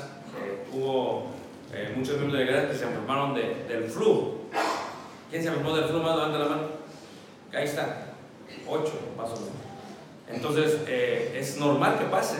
eh, 0.43 0.65
hubo 0.73 1.27
eh, 1.73 1.93
muchos 1.95 2.15
miembros 2.17 2.33
de 2.33 2.45
la 2.45 2.51
iglesia 2.51 2.69
que 2.71 2.77
se 2.77 2.83
enfermaron 2.85 3.33
de- 3.33 3.63
del 3.67 3.85
flu. 3.85 4.35
¿Quién 5.29 5.41
se 5.41 5.47
enfermó 5.49 5.75
del 5.75 5.85
flu? 5.85 5.99
Más 6.01 6.15
levanta 6.15 6.37
la 6.39 6.45
mano. 6.47 6.61
Ahí 7.53 7.63
está. 7.65 8.07
Ocho, 8.67 8.93
más 9.17 9.29
o 9.29 9.35
menos. 9.35 9.49
Entonces, 10.29 10.79
eh, 10.87 11.35
es 11.39 11.57
normal 11.57 11.97
que 11.97 12.05
pase. 12.05 12.37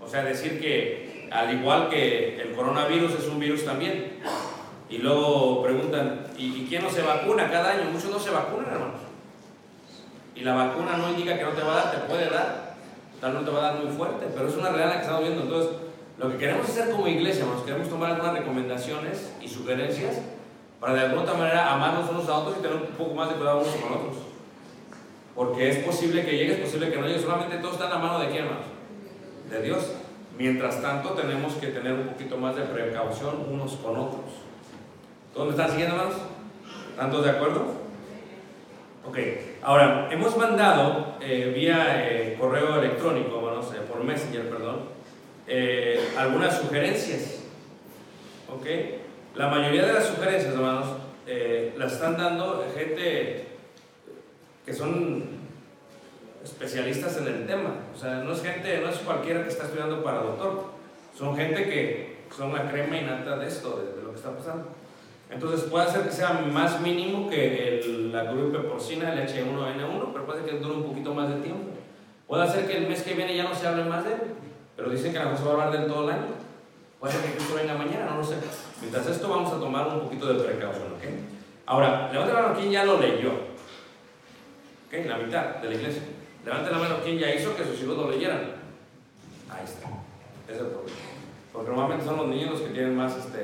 O 0.00 0.08
sea, 0.08 0.22
decir 0.24 0.60
que 0.60 1.01
al 1.32 1.54
igual 1.54 1.88
que 1.88 2.40
el 2.40 2.52
coronavirus 2.52 3.12
es 3.14 3.28
un 3.28 3.38
virus 3.38 3.64
también. 3.64 4.18
Y 4.88 4.98
luego 4.98 5.62
preguntan, 5.62 6.26
¿y, 6.36 6.66
quién 6.68 6.82
no 6.82 6.90
se 6.90 7.02
vacuna 7.02 7.50
cada 7.50 7.70
año? 7.70 7.90
Muchos 7.90 8.10
no 8.10 8.18
se 8.18 8.30
vacunan, 8.30 8.72
hermanos. 8.72 9.00
Y 10.34 10.40
la 10.40 10.54
vacuna 10.54 10.96
no 10.98 11.10
indica 11.10 11.38
que 11.38 11.44
no 11.44 11.50
te 11.52 11.62
va 11.62 11.72
a 11.72 11.84
dar, 11.84 11.90
te 11.92 11.98
puede 12.08 12.28
dar. 12.28 12.74
Tal 13.20 13.34
no 13.34 13.40
te 13.40 13.50
va 13.50 13.58
a 13.58 13.72
dar 13.72 13.82
muy 13.82 13.92
fuerte, 13.96 14.26
pero 14.34 14.48
es 14.48 14.56
una 14.56 14.70
realidad 14.70 14.96
que 14.96 15.02
estamos 15.02 15.22
viendo. 15.22 15.42
Entonces, 15.42 15.70
lo 16.18 16.30
que 16.30 16.36
queremos 16.36 16.68
hacer 16.68 16.90
como 16.90 17.08
iglesia, 17.08 17.42
hermanos, 17.42 17.64
queremos 17.64 17.88
tomar 17.88 18.10
algunas 18.10 18.34
recomendaciones 18.34 19.32
y 19.40 19.48
sugerencias 19.48 20.18
para 20.78 20.94
de 20.94 21.00
alguna 21.00 21.22
otra 21.22 21.34
manera 21.34 21.72
amarnos 21.72 22.10
unos 22.10 22.28
a 22.28 22.38
otros 22.38 22.56
y 22.58 22.62
tener 22.62 22.76
un 22.76 22.86
poco 22.88 23.14
más 23.14 23.28
de 23.30 23.36
cuidado 23.36 23.60
unos 23.60 23.74
con 23.76 23.92
otros. 23.92 24.16
Porque 25.34 25.70
es 25.70 25.78
posible 25.78 26.24
que 26.24 26.36
llegue, 26.36 26.54
es 26.54 26.60
posible 26.60 26.90
que 26.90 26.98
no 26.98 27.06
llegue, 27.06 27.20
solamente 27.20 27.56
todo 27.58 27.72
está 27.72 27.84
en 27.84 27.90
la 27.90 27.98
mano 27.98 28.18
de 28.18 28.28
quién, 28.28 28.44
hermanos? 28.44 28.66
De 29.48 29.62
Dios. 29.62 29.92
Mientras 30.42 30.82
tanto, 30.82 31.10
tenemos 31.10 31.54
que 31.54 31.68
tener 31.68 31.92
un 31.92 32.08
poquito 32.08 32.36
más 32.36 32.56
de 32.56 32.62
precaución 32.62 33.46
unos 33.48 33.74
con 33.76 33.96
otros. 33.96 34.24
¿Todos 35.32 35.46
me 35.46 35.52
están 35.52 35.70
siguiendo, 35.70 35.94
hermanos? 35.94 36.20
¿Están 36.90 37.22
de 37.22 37.30
acuerdo? 37.30 37.66
Ok, 39.08 39.18
ahora, 39.62 40.08
hemos 40.10 40.36
mandado 40.36 41.14
eh, 41.20 41.52
vía 41.54 42.10
eh, 42.10 42.36
correo 42.40 42.82
electrónico, 42.82 43.36
hermanos, 43.38 43.66
por 43.88 44.02
Messenger, 44.02 44.50
perdón, 44.50 44.80
eh, 45.46 46.10
algunas 46.18 46.58
sugerencias. 46.58 47.44
Ok, 48.52 48.66
la 49.36 49.46
mayoría 49.46 49.86
de 49.86 49.92
las 49.92 50.06
sugerencias, 50.06 50.54
hermanos, 50.54 50.88
eh, 51.28 51.72
las 51.78 51.92
están 51.92 52.16
dando 52.16 52.66
gente 52.74 53.46
que 54.66 54.74
son 54.74 55.41
especialistas 56.44 57.16
en 57.18 57.26
el 57.28 57.46
tema. 57.46 57.70
O 57.94 57.98
sea, 57.98 58.16
no 58.16 58.32
es 58.32 58.42
gente, 58.42 58.80
no 58.80 58.88
es 58.88 58.96
cualquiera 58.98 59.42
que 59.42 59.48
está 59.50 59.64
estudiando 59.64 60.02
para 60.02 60.18
doctor. 60.22 60.64
Son 61.16 61.36
gente 61.36 61.64
que 61.64 62.22
son 62.36 62.52
la 62.52 62.70
crema 62.70 62.96
innata 62.96 63.36
de 63.38 63.46
esto, 63.48 63.76
de, 63.76 63.96
de 63.98 64.02
lo 64.02 64.10
que 64.10 64.16
está 64.16 64.30
pasando. 64.36 64.68
Entonces 65.30 65.62
puede 65.70 65.90
ser 65.90 66.02
que 66.02 66.10
sea 66.10 66.32
más 66.52 66.80
mínimo 66.80 67.28
que 67.30 67.78
el- 67.80 68.12
la 68.12 68.24
gripe 68.24 68.58
porcina, 68.60 69.12
el 69.12 69.20
H1N1, 69.26 70.10
pero 70.12 70.26
puede 70.26 70.40
ser 70.42 70.50
que 70.50 70.58
dure 70.58 70.74
un 70.76 70.84
poquito 70.84 71.14
más 71.14 71.28
de 71.28 71.36
tiempo. 71.36 71.70
Puede 72.26 72.50
ser 72.50 72.66
que 72.66 72.76
el 72.78 72.86
mes 72.88 73.02
que 73.02 73.14
viene 73.14 73.36
ya 73.36 73.44
no 73.44 73.54
se 73.54 73.66
hable 73.66 73.84
más 73.84 74.04
de 74.04 74.12
él, 74.14 74.20
pero 74.76 74.90
dicen 74.90 75.12
que 75.12 75.18
a 75.18 75.24
lo 75.24 75.30
mejor 75.30 75.38
se 75.38 75.44
va 75.44 75.50
a 75.50 75.64
hablar 75.66 75.78
de 75.78 75.84
él 75.86 75.92
todo 75.92 76.04
el 76.08 76.14
año. 76.14 76.26
Puede 77.00 77.12
ser 77.14 77.22
que 77.24 77.30
incluso 77.32 77.54
venga 77.54 77.74
mañana, 77.74 78.06
no 78.10 78.18
lo 78.18 78.24
sé. 78.24 78.36
Mientras 78.80 79.06
esto 79.06 79.28
vamos 79.28 79.52
a 79.52 79.58
tomar 79.58 79.86
un 79.88 80.00
poquito 80.00 80.32
de 80.32 80.42
precaución, 80.44 80.88
¿ok? 80.92 81.04
Ahora, 81.66 82.10
levante 82.12 82.32
la 82.34 82.42
mano 82.42 82.54
quien 82.54 82.70
ya 82.70 82.84
lo 82.84 83.00
leyó. 83.00 83.30
¿Ok? 84.88 85.06
La 85.06 85.16
mitad 85.18 85.56
de 85.56 85.68
la 85.68 85.74
iglesia. 85.74 86.02
Levante 86.44 86.70
la 86.70 86.78
mano 86.78 86.96
quien 87.04 87.18
ya 87.18 87.34
hizo 87.34 87.56
que 87.56 87.64
sus 87.64 87.80
hijos 87.82 87.96
lo 87.96 88.10
leyeran. 88.10 88.40
Ahí 89.48 89.64
está. 89.64 89.88
Ese 90.48 90.56
es 90.56 90.60
el 90.60 90.66
problema. 90.66 90.98
Porque 91.52 91.70
normalmente 91.70 92.04
son 92.04 92.16
los 92.16 92.28
niños 92.28 92.50
los 92.50 92.60
que 92.62 92.70
tienen 92.70 92.96
más 92.96 93.16
este, 93.16 93.40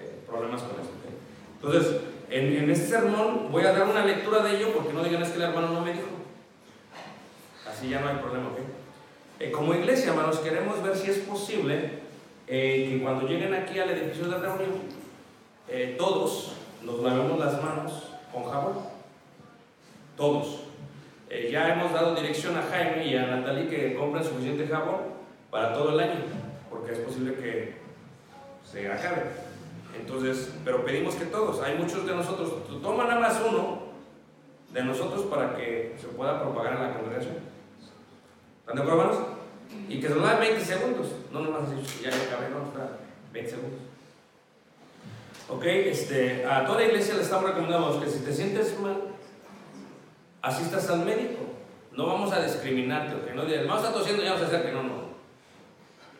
eh, 0.00 0.20
problemas 0.26 0.62
con 0.62 0.80
esto. 0.80 0.92
¿ok? 0.92 1.12
Entonces, 1.56 2.00
en, 2.30 2.70
este 2.70 2.86
sermón 2.86 3.52
voy 3.52 3.64
a 3.64 3.72
dar 3.72 3.88
una 3.88 4.04
lectura 4.04 4.42
de 4.42 4.56
ello 4.56 4.72
porque 4.72 4.92
no 4.92 5.04
digan 5.04 5.22
es 5.22 5.30
que 5.30 5.36
el 5.36 5.42
hermano 5.42 5.68
no 5.68 5.80
me 5.82 5.92
dijo. 5.92 6.06
Así 7.68 7.90
ya 7.90 8.00
no 8.00 8.08
hay 8.08 8.16
problema, 8.16 8.48
¿ok? 8.48 8.58
Eh, 9.40 9.50
como 9.50 9.74
iglesia, 9.74 10.10
hermanos, 10.10 10.38
queremos 10.38 10.82
ver 10.82 10.96
si 10.96 11.10
es 11.10 11.18
posible 11.18 12.00
eh, 12.46 12.88
que 12.90 13.02
cuando 13.02 13.28
lleguen 13.28 13.54
aquí 13.54 13.78
al 13.78 13.90
edificio 13.90 14.28
de 14.28 14.38
reunión, 14.38 14.98
todos 15.98 16.52
nos 16.82 17.00
lavemos 17.00 17.38
las 17.38 17.62
manos 17.62 18.08
con 18.32 18.44
jabón. 18.44 18.78
Todos. 20.16 20.67
Eh, 21.30 21.50
ya 21.52 21.74
hemos 21.74 21.92
dado 21.92 22.14
dirección 22.14 22.56
a 22.56 22.62
Jaime 22.62 23.06
y 23.06 23.16
a 23.16 23.26
Natalie 23.26 23.68
que 23.68 23.94
compren 23.94 24.24
suficiente 24.24 24.66
jabón 24.66 25.00
para 25.50 25.74
todo 25.74 25.90
el 25.90 26.00
año, 26.00 26.20
porque 26.70 26.92
es 26.92 26.98
posible 27.00 27.34
que 27.34 27.74
se 28.64 28.90
acabe. 28.90 29.24
Entonces, 29.98 30.54
pero 30.64 30.84
pedimos 30.84 31.14
que 31.16 31.26
todos, 31.26 31.62
hay 31.62 31.76
muchos 31.76 32.06
de 32.06 32.14
nosotros, 32.14 32.52
toman 32.82 33.08
nada 33.08 33.20
más 33.20 33.42
uno 33.46 33.88
de 34.72 34.82
nosotros 34.84 35.26
para 35.26 35.54
que 35.54 35.96
se 36.00 36.06
pueda 36.08 36.40
propagar 36.40 36.74
en 36.74 36.82
la 36.82 36.94
congregación. 36.94 37.36
¿Están 38.60 38.76
de 38.76 38.82
acuerdo, 38.82 39.02
hermanos? 39.02 39.26
Y 39.88 40.00
que 40.00 40.08
se 40.08 40.14
lo 40.14 40.22
dan 40.22 40.40
20 40.40 40.64
segundos, 40.64 41.08
no 41.30 41.40
nomás 41.40 41.62
ya 42.02 42.08
acabé, 42.08 42.48
no, 42.50 42.64
espera, 42.64 42.98
20 43.32 43.50
segundos. 43.50 43.80
Ok, 45.50 45.64
este, 45.64 46.44
a 46.44 46.66
toda 46.66 46.84
iglesia 46.84 47.14
le 47.14 47.22
estamos 47.22 47.50
recomendando 47.50 48.00
que 48.00 48.08
si 48.08 48.20
te 48.20 48.32
sientes 48.32 48.78
mal, 48.80 48.96
asistas 50.42 50.88
al 50.90 51.04
médico. 51.04 51.40
No 51.92 52.06
vamos 52.06 52.32
a 52.32 52.42
discriminarte, 52.42 53.16
ok, 53.16 53.34
no 53.34 53.44
digas, 53.44 53.62
hermano 53.62 53.80
está 53.80 53.92
tosiendo, 53.92 54.22
ya 54.22 54.34
vamos 54.34 54.44
a 54.44 54.48
hacer 54.48 54.66
que 54.66 54.72
no, 54.72 54.82
no. 54.82 55.08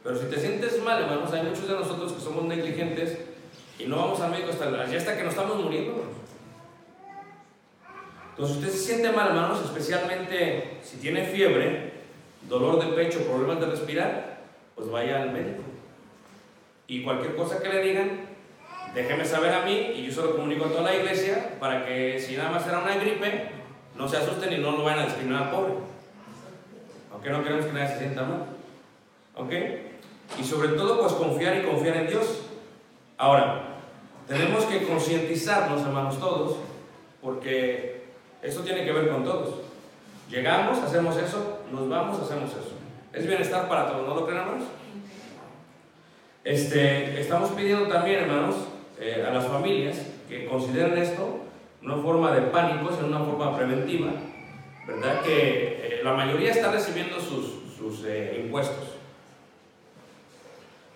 Pero 0.03 0.19
si 0.19 0.27
te 0.27 0.41
sientes 0.41 0.83
mal, 0.83 1.03
hermanos, 1.03 1.33
hay 1.33 1.43
muchos 1.43 1.69
de 1.69 1.75
nosotros 1.75 2.13
que 2.13 2.21
somos 2.21 2.45
negligentes 2.45 3.19
y 3.79 3.85
no 3.85 3.97
vamos 3.97 4.21
al 4.21 4.31
médico 4.31 4.51
hasta, 4.51 4.87
ya 4.87 4.99
hasta 4.99 5.17
que 5.17 5.23
nos 5.23 5.35
estamos 5.35 5.63
muriendo. 5.63 6.05
Entonces, 8.31 8.57
usted 8.57 8.71
se 8.71 8.79
siente 8.79 9.11
mal, 9.11 9.29
hermanos, 9.29 9.65
especialmente 9.65 10.79
si 10.83 10.97
tiene 10.99 11.25
fiebre, 11.25 11.93
dolor 12.49 12.85
de 12.85 12.95
pecho, 12.95 13.21
problemas 13.25 13.61
de 13.61 13.67
respirar, 13.67 14.39
pues 14.75 14.91
vaya 14.91 15.23
al 15.23 15.33
médico. 15.33 15.63
Y 16.87 17.03
cualquier 17.03 17.37
cosa 17.37 17.61
que 17.61 17.69
le 17.69 17.83
digan, 17.83 18.11
déjeme 18.95 19.25
saber 19.25 19.53
a 19.53 19.65
mí 19.65 19.93
y 19.95 20.07
yo 20.07 20.13
se 20.13 20.23
lo 20.23 20.37
comunico 20.37 20.67
a 20.67 20.69
toda 20.69 20.83
la 20.83 20.97
iglesia 20.97 21.57
para 21.61 21.85
que 21.85 22.19
si 22.19 22.37
nada 22.37 22.51
más 22.51 22.67
era 22.67 22.79
una 22.79 22.97
gripe, 22.97 23.58
no 23.99 24.09
se 24.09 24.17
asusten 24.17 24.53
y 24.53 24.59
no 24.59 24.71
lo 24.71 24.85
vayan 24.85 25.01
a 25.01 25.07
discriminar 25.07 25.51
pobre. 25.51 25.75
Aunque 27.13 27.31
no 27.31 27.43
queremos 27.43 27.67
que 27.67 27.73
nadie 27.73 27.89
se 27.89 27.99
sienta 27.99 28.23
mal. 28.23 28.47
¿Ok? 29.35 29.53
Y 30.41 30.45
sobre 30.45 30.69
todo, 30.69 31.01
pues 31.01 31.13
confiar 31.15 31.57
y 31.57 31.67
confiar 31.67 31.97
en 31.97 32.07
Dios. 32.07 32.43
Ahora, 33.17 33.63
tenemos 34.29 34.65
que 34.67 34.87
concientizarnos, 34.87 35.83
hermanos, 35.83 36.21
todos, 36.21 36.57
porque 37.21 38.05
esto 38.41 38.61
tiene 38.61 38.85
que 38.85 38.93
ver 38.93 39.09
con 39.11 39.25
todos. 39.25 39.63
Llegamos, 40.31 40.79
hacemos 40.79 41.17
eso, 41.17 41.61
nos 41.73 41.89
vamos, 41.89 42.21
hacemos 42.21 42.51
eso. 42.51 42.77
Es 43.13 43.27
bienestar 43.27 43.69
para 43.69 43.91
todos, 43.91 44.07
¿no 44.07 44.15
lo 44.15 44.27
creen, 44.27 44.43
hermanos? 44.43 44.65
Este, 46.45 47.21
estamos 47.21 47.51
pidiendo 47.51 47.89
también, 47.89 48.21
hermanos, 48.21 48.55
eh, 49.01 49.25
a 49.27 49.33
las 49.33 49.47
familias 49.47 49.97
que 50.29 50.47
consideren 50.47 50.97
esto 50.99 51.48
una 51.83 51.97
forma 51.97 52.33
de 52.33 52.43
pánico, 52.43 52.91
sino 52.93 53.07
una 53.07 53.25
forma 53.25 53.57
preventiva, 53.57 54.11
¿verdad? 54.87 55.23
Que 55.23 55.99
eh, 55.99 56.01
la 56.03 56.13
mayoría 56.13 56.51
está 56.51 56.73
recibiendo 56.73 57.21
sus, 57.21 57.75
sus 57.77 58.05
eh, 58.07 58.41
impuestos. 58.45 58.97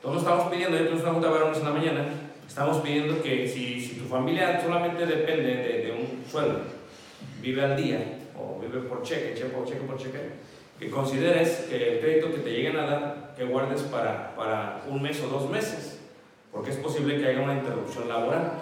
Todos 0.00 0.18
estamos 0.18 0.52
pidiendo, 0.52 0.76
yo 0.76 0.92
una 0.92 1.12
junta 1.12 1.28
de 1.28 1.58
en 1.58 1.64
la 1.64 1.70
mañana, 1.70 2.04
estamos 2.46 2.78
pidiendo 2.78 3.22
que 3.22 3.46
si, 3.46 3.80
si 3.80 3.94
tu 3.96 4.04
familia 4.06 4.60
solamente 4.60 5.06
depende 5.06 5.54
de, 5.56 5.86
de 5.86 5.92
un 5.92 6.24
sueldo, 6.28 6.60
vive 7.40 7.62
al 7.62 7.76
día 7.76 8.18
o 8.36 8.60
vive 8.60 8.80
por 8.88 9.02
cheque, 9.02 9.34
cheque 9.34 9.50
por 9.50 9.64
cheque 9.64 9.84
por 9.86 9.96
cheque, 9.96 10.18
que 10.78 10.90
consideres 10.90 11.66
que 11.68 11.94
el 11.94 12.00
crédito 12.00 12.32
que 12.32 12.38
te 12.38 12.50
lleguen 12.50 12.76
a 12.76 12.86
dar, 12.86 13.34
que 13.36 13.44
guardes 13.44 13.82
para, 13.82 14.34
para 14.34 14.82
un 14.88 15.00
mes 15.00 15.22
o 15.22 15.28
dos 15.28 15.48
meses, 15.48 16.00
porque 16.50 16.70
es 16.70 16.76
posible 16.78 17.18
que 17.18 17.28
haya 17.28 17.40
una 17.40 17.54
interrupción 17.54 18.08
laboral, 18.08 18.52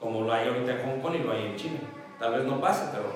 como 0.00 0.22
lo 0.22 0.32
hay 0.32 0.48
ahorita 0.48 0.72
en 0.72 0.86
Hong 0.86 1.00
Kong 1.00 1.14
y 1.14 1.24
lo 1.24 1.32
hay 1.32 1.46
en 1.46 1.56
China. 1.56 1.78
Tal 2.18 2.34
vez 2.34 2.44
no 2.44 2.60
pase, 2.60 2.86
pero 2.92 3.14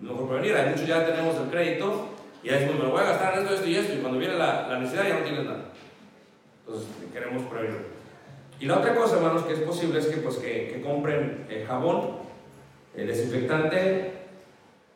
mejor 0.00 0.28
prevenir. 0.28 0.56
Hay 0.56 0.70
muchos 0.70 0.86
ya 0.86 1.06
tenemos 1.06 1.36
el 1.36 1.48
crédito 1.48 2.08
y 2.42 2.48
ya 2.48 2.54
decimos, 2.54 2.78
me 2.78 2.84
lo 2.84 2.90
voy 2.90 3.02
a 3.02 3.04
gastar 3.04 3.34
en 3.34 3.42
esto, 3.42 3.54
esto 3.54 3.68
y 3.68 3.76
esto, 3.76 3.94
y 3.94 3.98
cuando 3.98 4.18
viene 4.18 4.34
la, 4.34 4.68
la 4.68 4.78
necesidad 4.78 5.08
ya 5.08 5.18
no 5.18 5.24
tienes 5.24 5.44
nada. 5.44 5.64
Entonces 6.66 6.88
queremos 7.12 7.42
prevenir. 7.44 7.92
Y 8.62 8.66
la 8.66 8.78
otra 8.78 8.94
cosa, 8.94 9.16
hermanos, 9.16 9.42
que 9.42 9.54
es 9.54 9.60
posible 9.60 9.98
es 9.98 10.06
que, 10.06 10.18
pues, 10.18 10.36
que, 10.36 10.68
que 10.68 10.82
compren 10.82 11.46
eh, 11.48 11.64
jabón, 11.66 12.18
eh, 12.94 13.04
desinfectante 13.04 14.12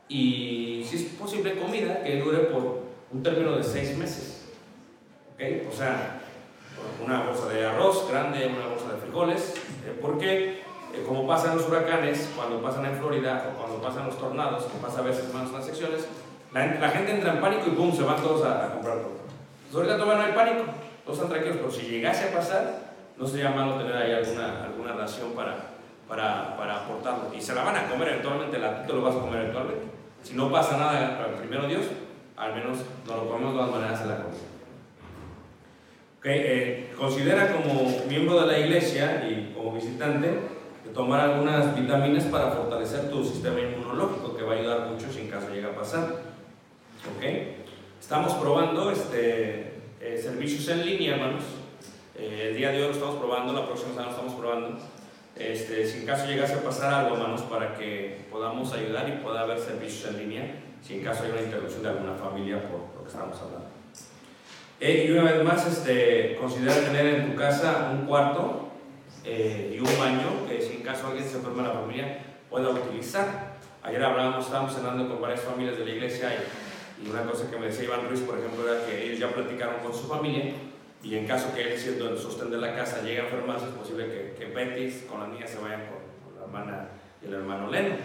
y, 0.09 0.85
si 0.89 0.97
es 0.97 1.03
posible, 1.15 1.59
comida 1.59 2.03
que 2.05 2.21
dure 2.21 2.39
por 2.39 2.83
un 3.11 3.23
término 3.23 3.57
de 3.57 3.65
seis 3.65 3.97
meses. 3.97 4.45
¿Ok? 5.35 5.69
O 5.73 5.77
sea, 5.77 6.21
una 7.05 7.25
bolsa 7.25 7.49
de 7.49 7.67
arroz 7.67 8.09
grande, 8.09 8.47
una 8.47 8.69
bolsa 8.69 8.93
de 8.93 9.01
frijoles, 9.01 9.55
eh, 9.85 9.99
porque 10.01 10.63
eh, 10.97 11.05
como 11.07 11.27
pasan 11.27 11.57
los 11.57 11.69
huracanes, 11.69 12.31
cuando 12.35 12.63
pasan 12.63 12.87
en 12.87 12.97
Florida 12.97 13.53
o 13.53 13.61
cuando 13.61 13.83
pasan 13.83 14.07
los 14.07 14.19
tornados, 14.19 14.65
que 14.65 14.79
pasa 14.79 15.01
a 15.01 15.03
veces 15.03 15.33
más 15.33 15.49
en 15.49 15.53
las 15.53 15.67
secciones, 15.67 16.07
la, 16.53 16.67
la 16.67 16.89
gente 16.89 17.13
entra 17.13 17.35
en 17.35 17.41
pánico 17.41 17.65
y 17.67 17.71
¡pum! 17.71 17.95
se 17.95 18.03
van 18.03 18.17
todos 18.17 18.45
a, 18.45 18.67
a 18.67 18.73
comprar 18.73 18.99
todo. 18.99 19.17
Entonces 19.67 19.75
ahorita 19.75 19.99
todavía 19.99 20.23
no 20.23 20.29
hay 20.29 20.33
pánico, 20.33 20.65
todos 21.05 21.19
están 21.19 21.31
tranquilos, 21.31 21.59
pero 21.61 21.71
si 21.71 21.83
llegase 21.91 22.29
a 22.29 22.33
pasar, 22.33 22.87
no 23.17 23.27
sería 23.27 23.51
malo 23.51 23.75
tener 23.75 23.97
ahí 23.97 24.13
alguna, 24.13 24.65
alguna 24.65 24.93
ración 24.93 25.33
para, 25.33 25.57
para, 26.09 26.57
para 26.57 26.77
aportarlo. 26.85 27.33
Y 27.37 27.41
se 27.41 27.55
la 27.55 27.65
van 27.65 27.77
a 27.77 27.89
comer 27.89 28.09
eventualmente, 28.09 28.59
la 28.59 28.87
tú 28.87 28.95
lo 28.95 29.03
vas 29.03 29.17
a 29.17 29.21
comer 29.21 29.41
eventualmente. 29.41 29.87
Si 30.23 30.35
no 30.35 30.51
pasa 30.51 30.77
nada, 30.77 31.27
primero 31.39 31.67
Dios, 31.67 31.85
al 32.37 32.55
menos 32.55 32.79
nos 33.07 33.17
lo 33.17 33.29
comemos 33.29 33.53
de 33.53 33.59
todas 33.59 33.71
maneras 33.73 34.01
en 34.01 34.09
la 34.09 34.17
comida. 34.17 34.41
Okay, 36.19 36.41
eh, 36.45 36.95
considera 36.99 37.53
como 37.53 37.89
miembro 38.09 38.41
de 38.41 38.47
la 38.47 38.59
iglesia 38.59 39.25
y 39.29 39.53
como 39.55 39.73
visitante 39.73 40.56
tomar 40.97 41.21
algunas 41.21 41.77
vitaminas 41.77 42.25
para 42.25 42.51
fortalecer 42.51 43.11
tu 43.11 43.23
sistema 43.23 43.61
inmunológico, 43.61 44.35
que 44.35 44.43
va 44.43 44.55
a 44.55 44.57
ayudar 44.57 44.89
mucho 44.89 45.13
si 45.13 45.21
en 45.21 45.29
caso 45.29 45.51
llega 45.51 45.69
a 45.69 45.77
pasar. 45.77 46.23
Okay. 47.17 47.65
Estamos 48.01 48.33
probando 48.35 48.91
este, 48.91 49.75
eh, 50.01 50.19
servicios 50.21 50.67
en 50.69 50.87
línea, 50.87 51.17
hermanos. 51.17 51.45
Eh, 52.17 52.49
el 52.49 52.57
día 52.57 52.71
de 52.71 52.79
hoy 52.79 52.89
lo 52.89 52.95
estamos 52.95 53.17
probando, 53.17 53.53
la 53.53 53.67
próxima 53.67 53.91
semana 53.91 54.07
lo 54.07 54.15
estamos 54.15 54.35
probando. 54.35 54.79
Este, 55.37 55.87
si 55.87 55.99
en 55.99 56.07
caso 56.07 56.27
llegase 56.27 56.55
a 56.55 56.63
pasar 56.63 56.95
algo, 56.95 57.17
hermanos, 57.17 57.43
para 57.43 57.75
que 57.75 58.25
podamos 58.31 58.73
ayudar 58.73 59.07
y 59.07 59.23
pueda 59.23 59.43
haber 59.43 59.59
servicios 59.59 60.11
en 60.11 60.19
línea, 60.19 60.63
si 60.81 60.95
en 60.95 61.05
caso 61.05 61.25
hay 61.25 61.33
una 61.33 61.43
interrupción 61.43 61.83
de 61.83 61.91
alguna 61.91 62.15
familia 62.15 62.63
por 62.63 62.81
lo 62.97 63.03
que 63.03 63.11
estamos 63.11 63.37
hablando. 63.37 63.69
Eh, 64.81 65.07
y 65.07 65.13
una 65.13 65.31
vez 65.31 65.45
más, 65.45 65.67
este, 65.67 66.37
considera 66.41 66.75
tener 66.75 67.07
en 67.07 67.31
tu 67.31 67.37
casa 67.37 67.91
un 67.93 68.07
cuarto 68.07 68.67
eh, 69.27 69.75
y 69.75 69.79
un 69.79 69.99
baño 69.99 70.47
que 70.49 70.63
si 70.63 70.77
en 70.77 70.83
caso 70.83 71.09
alguien 71.09 71.29
se 71.29 71.37
enferma 71.37 71.63
en 71.63 71.69
la 71.69 71.75
familia 71.75 72.19
pueda 72.49 72.71
utilizar. 72.71 73.57
Ayer 73.83 74.03
hablábamos, 74.03 74.47
estábamos 74.47 74.75
cenando 74.75 75.09
con 75.09 75.21
varias 75.21 75.41
familias 75.41 75.77
de 75.77 75.85
la 75.85 75.91
iglesia 75.91 76.33
y, 76.33 77.07
y 77.07 77.11
una 77.11 77.25
cosa 77.25 77.51
que 77.51 77.57
me 77.57 77.67
decía 77.67 77.85
Iván 77.85 78.09
Ruiz, 78.09 78.21
por 78.21 78.39
ejemplo, 78.39 78.73
era 78.73 78.87
que 78.87 79.05
ellos 79.05 79.19
ya 79.19 79.29
platicaron 79.29 79.81
con 79.83 79.93
su 79.93 80.07
familia 80.07 80.55
y 81.03 81.17
en 81.17 81.27
caso 81.27 81.55
que 81.55 81.73
él, 81.73 81.79
siendo 81.79 82.09
el 82.11 82.19
sostén 82.19 82.51
de 82.51 82.59
la 82.59 82.75
casa, 82.75 83.03
llegue 83.03 83.21
a 83.21 83.25
enfermarse, 83.25 83.67
es 83.67 83.73
posible 83.73 84.07
que, 84.07 84.35
que 84.39 84.53
Betty 84.53 85.07
con 85.09 85.21
la 85.21 85.29
niña 85.29 85.47
se 85.47 85.59
vayan 85.59 85.83
con, 85.87 85.99
con 86.25 86.39
la 86.39 86.47
hermana 86.47 86.89
y 87.23 87.27
el 87.27 87.35
hermano 87.35 87.71
Leno. 87.71 87.97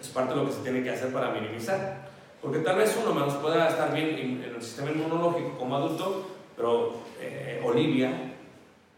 Es 0.00 0.08
parte 0.08 0.34
de 0.34 0.40
lo 0.40 0.46
que 0.46 0.52
se 0.52 0.62
tiene 0.62 0.82
que 0.82 0.90
hacer 0.90 1.12
para 1.12 1.30
minimizar. 1.30 2.08
Porque 2.40 2.58
tal 2.58 2.76
vez 2.76 2.96
uno 3.02 3.14
menos 3.14 3.34
pueda 3.34 3.68
estar 3.68 3.92
bien 3.94 4.08
en 4.18 4.54
el 4.54 4.62
sistema 4.62 4.90
inmunológico 4.90 5.56
como 5.58 5.76
adulto, 5.76 6.30
pero 6.54 6.92
eh, 7.20 7.60
Olivia, 7.64 8.12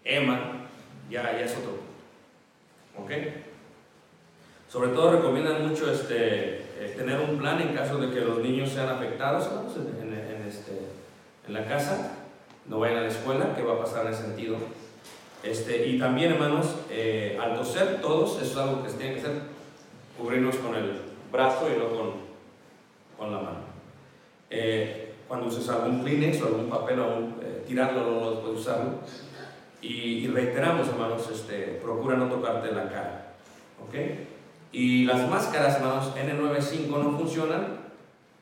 Emma, 0.04 0.55
ya, 1.10 1.22
ya 1.32 1.44
es 1.44 1.56
otro. 1.56 1.78
¿Ok? 2.98 3.10
Sobre 4.68 4.90
todo 4.90 5.12
recomiendan 5.12 5.68
mucho 5.68 5.90
este, 5.90 6.58
eh, 6.78 6.94
tener 6.96 7.20
un 7.20 7.38
plan 7.38 7.60
en 7.60 7.74
caso 7.74 7.98
de 7.98 8.12
que 8.12 8.20
los 8.20 8.38
niños 8.38 8.70
sean 8.70 8.88
afectados 8.88 9.48
¿no? 9.52 9.62
en, 9.82 10.12
en, 10.12 10.14
en, 10.14 10.48
este, 10.48 10.72
en 11.46 11.54
la 11.54 11.64
casa, 11.66 12.12
no 12.66 12.80
vayan 12.80 12.98
a 12.98 13.02
la 13.02 13.08
escuela, 13.08 13.54
¿qué 13.54 13.62
va 13.62 13.74
a 13.74 13.78
pasar 13.78 14.06
en 14.06 14.12
ese 14.12 14.22
sentido? 14.22 14.56
Este, 15.42 15.86
y 15.86 15.98
también, 15.98 16.32
hermanos, 16.32 16.74
eh, 16.90 17.38
al 17.40 17.54
toser 17.54 18.00
todos, 18.00 18.42
eso 18.42 18.52
es 18.52 18.56
algo 18.56 18.82
que 18.82 18.90
se 18.90 18.96
tiene 18.96 19.14
que 19.14 19.20
hacer, 19.20 19.42
cubrirnos 20.18 20.56
con 20.56 20.74
el 20.74 21.00
brazo 21.30 21.68
y 21.72 21.78
no 21.78 21.88
con, 21.90 22.12
con 23.16 23.32
la 23.32 23.38
mano. 23.38 23.58
Eh, 24.50 25.14
cuando 25.28 25.46
uses 25.46 25.68
algún 25.68 26.02
Kleenex 26.02 26.42
o 26.42 26.46
algún 26.46 26.68
papel, 26.68 27.00
aún, 27.00 27.36
eh, 27.42 27.64
tirarlo, 27.66 28.02
no 28.02 28.30
lo 28.30 28.40
puedes 28.40 28.60
usarlo. 28.60 28.94
Y, 29.82 30.26
reiteramos, 30.28 30.88
hermanos, 30.88 31.28
este, 31.30 31.80
procura 31.82 32.16
no 32.16 32.28
tocarte 32.28 32.72
la 32.72 32.88
cara. 32.88 33.34
¿Ok? 33.86 33.94
Y 34.72 35.04
las 35.04 35.28
máscaras, 35.28 35.76
hermanos, 35.76 36.12
N95 36.16 36.88
no 36.88 37.18
funcionan 37.18 37.78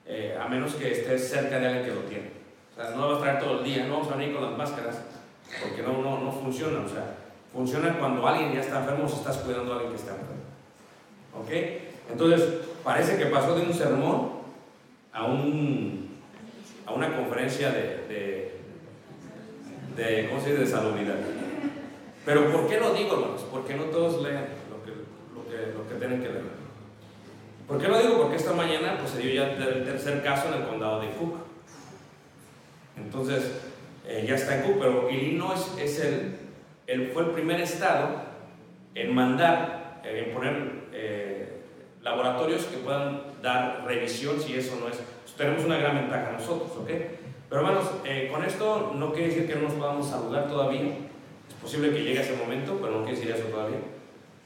eh, 0.06 0.38
a 0.40 0.48
menos 0.48 0.74
que 0.74 0.92
estés 0.92 1.28
cerca 1.28 1.58
de 1.58 1.66
alguien 1.66 1.84
que 1.84 1.94
lo 1.94 2.00
tiene. 2.02 2.30
O 2.72 2.80
sea, 2.80 2.90
no 2.90 3.02
lo 3.02 3.08
vas 3.10 3.18
a 3.18 3.22
traer 3.22 3.40
todo 3.40 3.58
el 3.58 3.64
día, 3.64 3.86
no 3.86 3.98
vamos 3.98 4.12
a 4.12 4.16
venir 4.16 4.34
con 4.34 4.44
las 4.44 4.56
máscaras, 4.56 5.02
porque 5.62 5.82
no, 5.82 6.02
no, 6.02 6.20
no 6.20 6.32
funciona. 6.32 6.80
O 6.84 6.88
sea, 6.88 7.14
funciona 7.52 7.98
cuando 7.98 8.26
alguien 8.26 8.52
ya 8.52 8.60
está 8.60 8.80
enfermo 8.80 9.04
o 9.04 9.08
si 9.08 9.16
estás 9.16 9.38
cuidando 9.38 9.72
a 9.72 9.76
alguien 9.76 9.92
que 9.92 9.98
está 9.98 10.12
enfermo. 10.12 10.42
¿Ok? 11.40 11.50
Entonces, 12.10 12.48
parece 12.82 13.16
que 13.16 13.26
pasó 13.26 13.54
de 13.54 13.62
un 13.62 13.72
sermón 13.72 14.30
a, 15.12 15.24
un, 15.26 16.10
a 16.86 16.92
una 16.92 17.16
conferencia 17.16 17.70
de, 17.70 18.53
de, 19.96 20.28
¿cómo 20.28 20.42
de 20.42 20.66
salubridad. 20.66 21.16
Pero 22.24 22.50
¿por 22.50 22.68
qué 22.68 22.80
lo 22.80 22.94
digo, 22.94 23.14
hermanos? 23.14 23.44
Porque 23.50 23.74
no 23.74 23.84
todos 23.84 24.22
leen 24.22 24.46
lo 24.70 24.82
que, 24.82 24.90
lo 25.34 25.48
que, 25.48 25.72
lo 25.72 25.88
que 25.88 25.94
tienen 25.96 26.22
que 26.22 26.28
leer. 26.28 26.64
¿Por 27.68 27.80
qué 27.80 27.88
lo 27.88 27.98
digo? 27.98 28.18
Porque 28.18 28.36
esta 28.36 28.52
mañana 28.52 28.98
pues, 28.98 29.10
se 29.10 29.20
dio 29.20 29.34
ya 29.34 29.52
el 29.52 29.84
tercer 29.84 30.22
caso 30.22 30.48
en 30.48 30.62
el 30.62 30.68
condado 30.68 31.00
de 31.00 31.08
Cook. 31.10 31.36
Entonces, 32.96 33.52
eh, 34.06 34.24
ya 34.26 34.34
está 34.34 34.56
en 34.56 34.62
Cook, 34.62 34.78
pero 34.80 35.10
Illinois 35.10 35.74
es 35.78 36.00
el, 36.00 36.36
el, 36.86 37.08
fue 37.08 37.24
el 37.24 37.30
primer 37.30 37.60
estado 37.60 38.22
en 38.94 39.14
mandar, 39.14 40.00
eh, 40.04 40.24
en 40.26 40.34
poner 40.34 40.84
eh, 40.92 41.60
laboratorios 42.02 42.64
que 42.64 42.78
puedan 42.78 43.22
dar 43.42 43.84
revisión 43.86 44.40
si 44.40 44.54
eso 44.54 44.76
no 44.80 44.88
es. 44.88 45.00
Tenemos 45.36 45.64
una 45.64 45.78
gran 45.78 45.96
ventaja 45.96 46.32
nosotros, 46.32 46.70
¿ok? 46.76 46.90
Pero 47.54 47.68
hermanos, 47.68 47.88
eh, 48.04 48.28
con 48.32 48.44
esto 48.44 48.94
no 48.96 49.12
quiere 49.12 49.28
decir 49.28 49.46
que 49.46 49.54
no 49.54 49.68
nos 49.68 49.74
podamos 49.74 50.10
saludar 50.10 50.48
todavía. 50.48 50.80
Es 51.48 51.54
posible 51.62 51.92
que 51.92 52.02
llegue 52.02 52.20
ese 52.20 52.34
momento, 52.34 52.76
pero 52.82 52.98
no 52.98 53.04
quiere 53.04 53.16
decir 53.16 53.32
eso 53.32 53.46
todavía. 53.46 53.78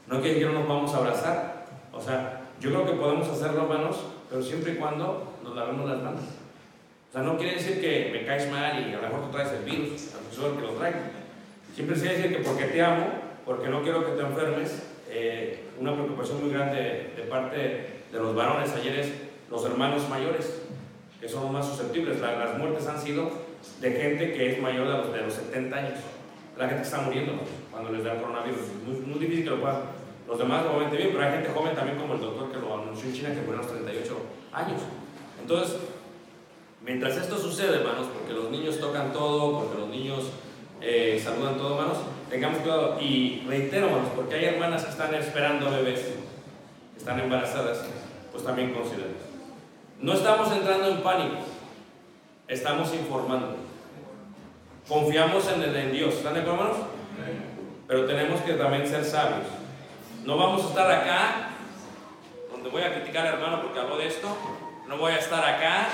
No 0.05 0.21
quiere 0.21 0.35
decir 0.35 0.47
que 0.47 0.53
no 0.53 0.63
nos 0.63 0.93
a 0.93 0.97
abrazar. 0.97 1.65
O 1.91 1.99
sea, 1.99 2.41
yo 2.61 2.69
creo 2.69 2.85
que 2.85 2.91
podemos 2.91 3.27
hacerlo, 3.27 3.63
hermanos, 3.63 3.97
pero 4.29 4.43
siempre 4.43 4.73
y 4.73 4.75
cuando 4.75 5.39
nos 5.43 5.55
lavemos 5.55 5.89
las 5.89 6.03
manos. 6.03 6.21
O 6.21 7.11
sea, 7.11 7.23
no 7.23 7.35
quiere 7.35 7.55
decir 7.55 7.81
que 7.81 8.11
me 8.13 8.27
caes 8.27 8.51
mal 8.51 8.79
y 8.79 8.93
a 8.93 8.97
lo 8.97 9.01
mejor 9.01 9.21
tú 9.25 9.31
traes 9.31 9.53
el 9.53 9.63
virus, 9.63 10.13
al 10.13 10.19
profesor 10.19 10.55
que 10.55 10.61
lo 10.67 10.73
traiga. 10.73 11.01
Siempre 11.73 11.99
quiere 11.99 12.15
decir 12.15 12.37
que 12.37 12.43
porque 12.43 12.65
te 12.65 12.79
amo, 12.79 13.07
porque 13.43 13.69
no 13.69 13.81
quiero 13.81 14.05
que 14.05 14.11
te 14.11 14.21
enfermes, 14.21 14.83
eh, 15.09 15.63
una 15.79 15.95
preocupación 15.95 16.43
muy 16.43 16.53
grande 16.53 17.11
de 17.17 17.23
parte 17.27 17.57
de 18.11 18.19
los 18.19 18.35
varones 18.35 18.71
ayer 18.75 18.99
es 18.99 19.13
los 19.49 19.65
hermanos 19.65 20.07
mayores, 20.07 20.61
que 21.19 21.27
son 21.27 21.43
los 21.43 21.51
más 21.51 21.67
susceptibles. 21.67 22.19
La, 22.19 22.35
las 22.37 22.57
muertes 22.57 22.87
han 22.87 22.99
sido 22.99 23.29
de 23.81 23.91
gente 23.91 24.33
que 24.33 24.53
es 24.53 24.61
mayor 24.61 24.87
de 24.87 24.93
los, 24.93 25.13
de 25.13 25.21
los 25.21 25.33
70 25.33 25.75
años. 25.75 25.99
La 26.57 26.67
gente 26.67 26.81
que 26.81 26.87
está 26.87 27.01
muriendo 27.01 27.33
cuando 27.71 27.91
les 27.91 28.03
da 28.03 28.13
el 28.13 28.21
coronavirus. 28.21 28.59
Muy, 28.85 28.99
muy 29.01 29.19
difícil 29.19 29.43
que 29.43 29.49
lo 29.51 29.61
puedan. 29.61 29.81
Los 30.27 30.37
demás 30.37 30.63
obviamente 30.65 30.97
bien, 30.97 31.09
pero 31.11 31.23
hay 31.23 31.31
gente 31.31 31.49
joven 31.49 31.75
también 31.75 31.97
como 31.97 32.13
el 32.13 32.21
doctor 32.21 32.51
que 32.51 32.59
lo 32.59 32.73
anunció 32.73 33.09
en 33.09 33.15
China 33.15 33.29
que 33.33 33.41
murió 33.41 33.59
a 33.59 33.63
los 33.63 33.71
38 33.71 34.17
años. 34.53 34.81
Entonces, 35.41 35.77
mientras 36.85 37.17
esto 37.17 37.37
sucede, 37.37 37.77
hermanos, 37.77 38.07
porque 38.13 38.33
los 38.33 38.51
niños 38.51 38.79
tocan 38.79 39.11
todo, 39.11 39.59
porque 39.59 39.79
los 39.79 39.89
niños 39.89 40.29
eh, 40.81 41.19
saludan 41.23 41.57
todo, 41.57 41.79
hermanos, 41.79 42.03
tengamos 42.29 42.59
cuidado. 42.59 42.97
Y 43.01 43.43
reitero, 43.47 43.87
hermanos, 43.87 44.09
porque 44.15 44.35
hay 44.35 44.45
hermanas 44.45 44.83
que 44.83 44.91
están 44.91 45.15
esperando 45.15 45.71
bebés, 45.71 46.13
están 46.95 47.19
embarazadas, 47.19 47.85
pues 48.31 48.43
también 48.43 48.73
consideren. 48.73 49.28
No 50.01 50.13
estamos 50.13 50.49
entrando 50.53 50.87
en 50.87 51.01
pánico, 51.01 51.35
estamos 52.47 52.93
informando. 52.93 53.57
Confiamos 54.87 55.45
en, 55.51 55.61
el, 55.61 55.75
en 55.75 55.91
Dios, 55.91 56.13
¿están 56.15 56.35
de 56.35 56.39
acuerdo, 56.39 56.61
hermanos? 56.61 56.87
Pero 57.85 58.05
tenemos 58.05 58.39
que 58.41 58.53
también 58.53 58.87
ser 58.87 59.03
sabios. 59.03 59.45
No 60.23 60.37
vamos 60.37 60.63
a 60.63 60.69
estar 60.69 60.89
acá, 60.89 61.49
donde 62.49 62.69
voy 62.69 62.81
a 62.81 62.93
criticar 62.93 63.27
al 63.27 63.33
hermano 63.33 63.61
porque 63.61 63.79
habló 63.79 63.97
de 63.97 64.07
esto. 64.07 64.29
No 64.87 64.97
voy 64.97 65.11
a 65.11 65.17
estar 65.17 65.43
acá, 65.43 65.89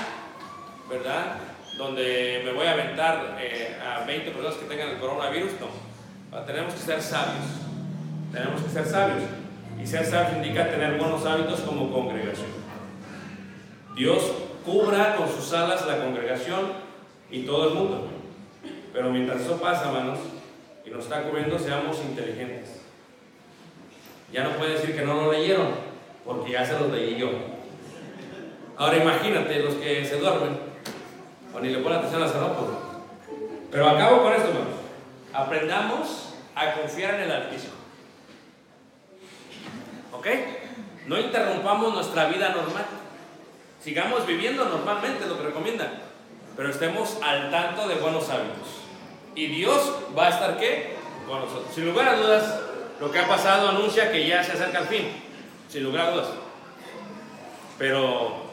¿verdad? 0.88 1.38
Donde 1.76 2.42
me 2.44 2.52
voy 2.52 2.66
a 2.66 2.72
aventar 2.74 3.36
eh, 3.40 3.76
a 3.82 4.04
20 4.04 4.30
personas 4.30 4.54
que 4.54 4.66
tengan 4.66 4.90
el 4.90 4.98
coronavirus. 5.00 5.50
No. 5.60 6.38
Tenemos 6.44 6.74
que 6.74 6.80
ser 6.80 7.02
sabios. 7.02 7.44
Tenemos 8.32 8.62
que 8.62 8.70
ser 8.70 8.86
sabios. 8.86 9.22
Y 9.82 9.84
ser 9.84 10.06
sabio 10.06 10.36
indica 10.36 10.70
tener 10.70 10.96
buenos 10.96 11.26
hábitos 11.26 11.60
como 11.60 11.92
congregación. 11.92 12.65
Dios 13.96 14.30
cubra 14.62 15.16
con 15.16 15.26
sus 15.26 15.54
alas 15.54 15.86
la 15.86 15.96
congregación 15.96 16.70
y 17.30 17.46
todo 17.46 17.68
el 17.68 17.74
mundo. 17.74 18.08
Pero 18.92 19.10
mientras 19.10 19.40
eso 19.40 19.58
pasa, 19.58 19.86
hermanos, 19.86 20.18
y 20.84 20.90
nos 20.90 21.04
está 21.04 21.22
cubriendo, 21.22 21.58
seamos 21.58 21.98
inteligentes. 22.00 22.82
Ya 24.30 24.44
no 24.44 24.50
puede 24.50 24.74
decir 24.74 24.94
que 24.94 25.02
no 25.02 25.14
lo 25.14 25.32
leyeron, 25.32 25.68
porque 26.26 26.52
ya 26.52 26.66
se 26.66 26.78
los 26.78 26.92
leí 26.92 27.16
yo. 27.16 27.30
Ahora 28.76 28.98
imagínate 28.98 29.60
los 29.60 29.76
que 29.76 30.04
se 30.04 30.18
duermen 30.18 30.58
o 31.54 31.60
ni 31.60 31.70
le 31.70 31.78
ponen 31.78 31.98
atención 31.98 32.22
a 32.22 32.26
las 32.26 32.34
pues. 32.34 32.70
Pero 33.70 33.88
acabo 33.88 34.22
con 34.22 34.32
esto, 34.34 34.48
hermanos. 34.48 34.74
Aprendamos 35.32 36.34
a 36.54 36.74
confiar 36.74 37.14
en 37.14 37.22
el 37.22 37.32
Altísimo. 37.32 37.72
¿Ok? 40.12 40.26
No 41.06 41.18
interrumpamos 41.18 41.94
nuestra 41.94 42.26
vida 42.26 42.50
normal. 42.50 42.95
Sigamos 43.86 44.26
viviendo 44.26 44.64
normalmente, 44.64 45.26
lo 45.26 45.36
que 45.36 45.44
recomiendan. 45.44 45.92
Pero 46.56 46.70
estemos 46.70 47.18
al 47.22 47.52
tanto 47.52 47.86
de 47.86 47.94
buenos 47.94 48.28
hábitos. 48.30 48.66
Y 49.36 49.46
Dios 49.46 49.98
va 50.18 50.26
a 50.26 50.30
estar 50.30 50.58
qué? 50.58 50.96
Con 51.24 51.38
nosotros. 51.38 51.72
Sin 51.72 51.86
lugar 51.86 52.08
a 52.08 52.16
dudas, 52.16 52.62
lo 52.98 53.12
que 53.12 53.20
ha 53.20 53.28
pasado 53.28 53.68
anuncia 53.68 54.10
que 54.10 54.26
ya 54.26 54.42
se 54.42 54.54
acerca 54.54 54.80
el 54.80 54.86
fin. 54.88 55.06
Sin 55.68 55.84
lugar 55.84 56.06
a 56.06 56.10
dudas. 56.10 56.26
Pero 57.78 58.46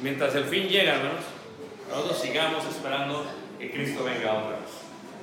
mientras 0.00 0.34
el 0.34 0.46
fin 0.46 0.66
llega, 0.66 0.94
hermanos, 0.94 1.22
nosotros 1.88 2.18
sigamos 2.18 2.64
esperando 2.64 3.24
que 3.60 3.70
Cristo 3.70 4.02
venga 4.02 4.38
otra 4.38 4.56
vez. 4.56 4.70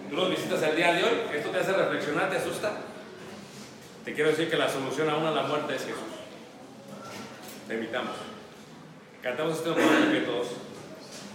Tú 0.10 0.16
nos 0.16 0.30
visitas 0.30 0.64
el 0.64 0.78
día 0.78 0.94
de 0.94 1.04
hoy, 1.04 1.12
esto 1.34 1.50
te 1.50 1.60
hace 1.60 1.74
reflexionar, 1.74 2.30
te 2.30 2.38
asusta. 2.38 2.72
Te 4.06 4.14
quiero 4.14 4.30
decir 4.30 4.50
que 4.50 4.56
la 4.56 4.70
solución 4.70 5.10
aún 5.10 5.26
a 5.26 5.32
la 5.32 5.44
muerte 5.44 5.76
es 5.76 5.82
Jesús. 5.82 6.00
Te 7.68 7.74
invitamos. 7.74 8.27
Cantamos 9.28 9.58
este 9.58 9.70
momento 9.72 10.10
que 10.10 10.22
todos 10.22 10.48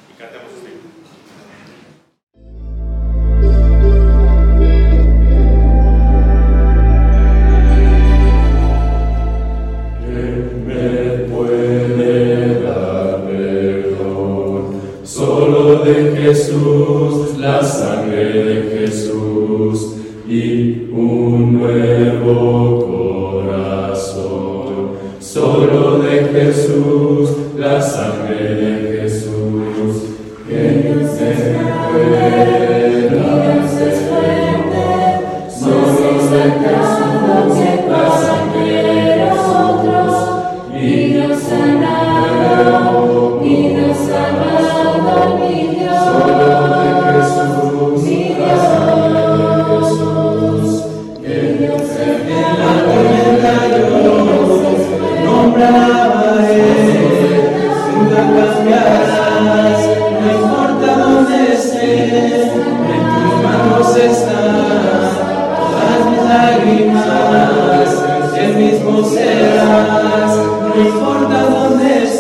y 0.08 0.18
cantemos 0.18 0.48
este 0.50 0.70
no 60.20 60.32
importa 60.32 60.88
dónde 60.96 61.36
esté, 61.54 62.44
en 62.44 63.04
tus 63.12 63.34
manos 63.42 63.96
están 63.96 65.10
todas 65.56 66.00
mis 66.10 66.22
lágrimas, 66.28 67.90
el 68.38 68.56
mismo 68.56 69.04
serás, 69.04 70.36
no 70.36 70.80
importa 70.80 71.38
dónde 71.50 72.04
esté. 72.04 72.11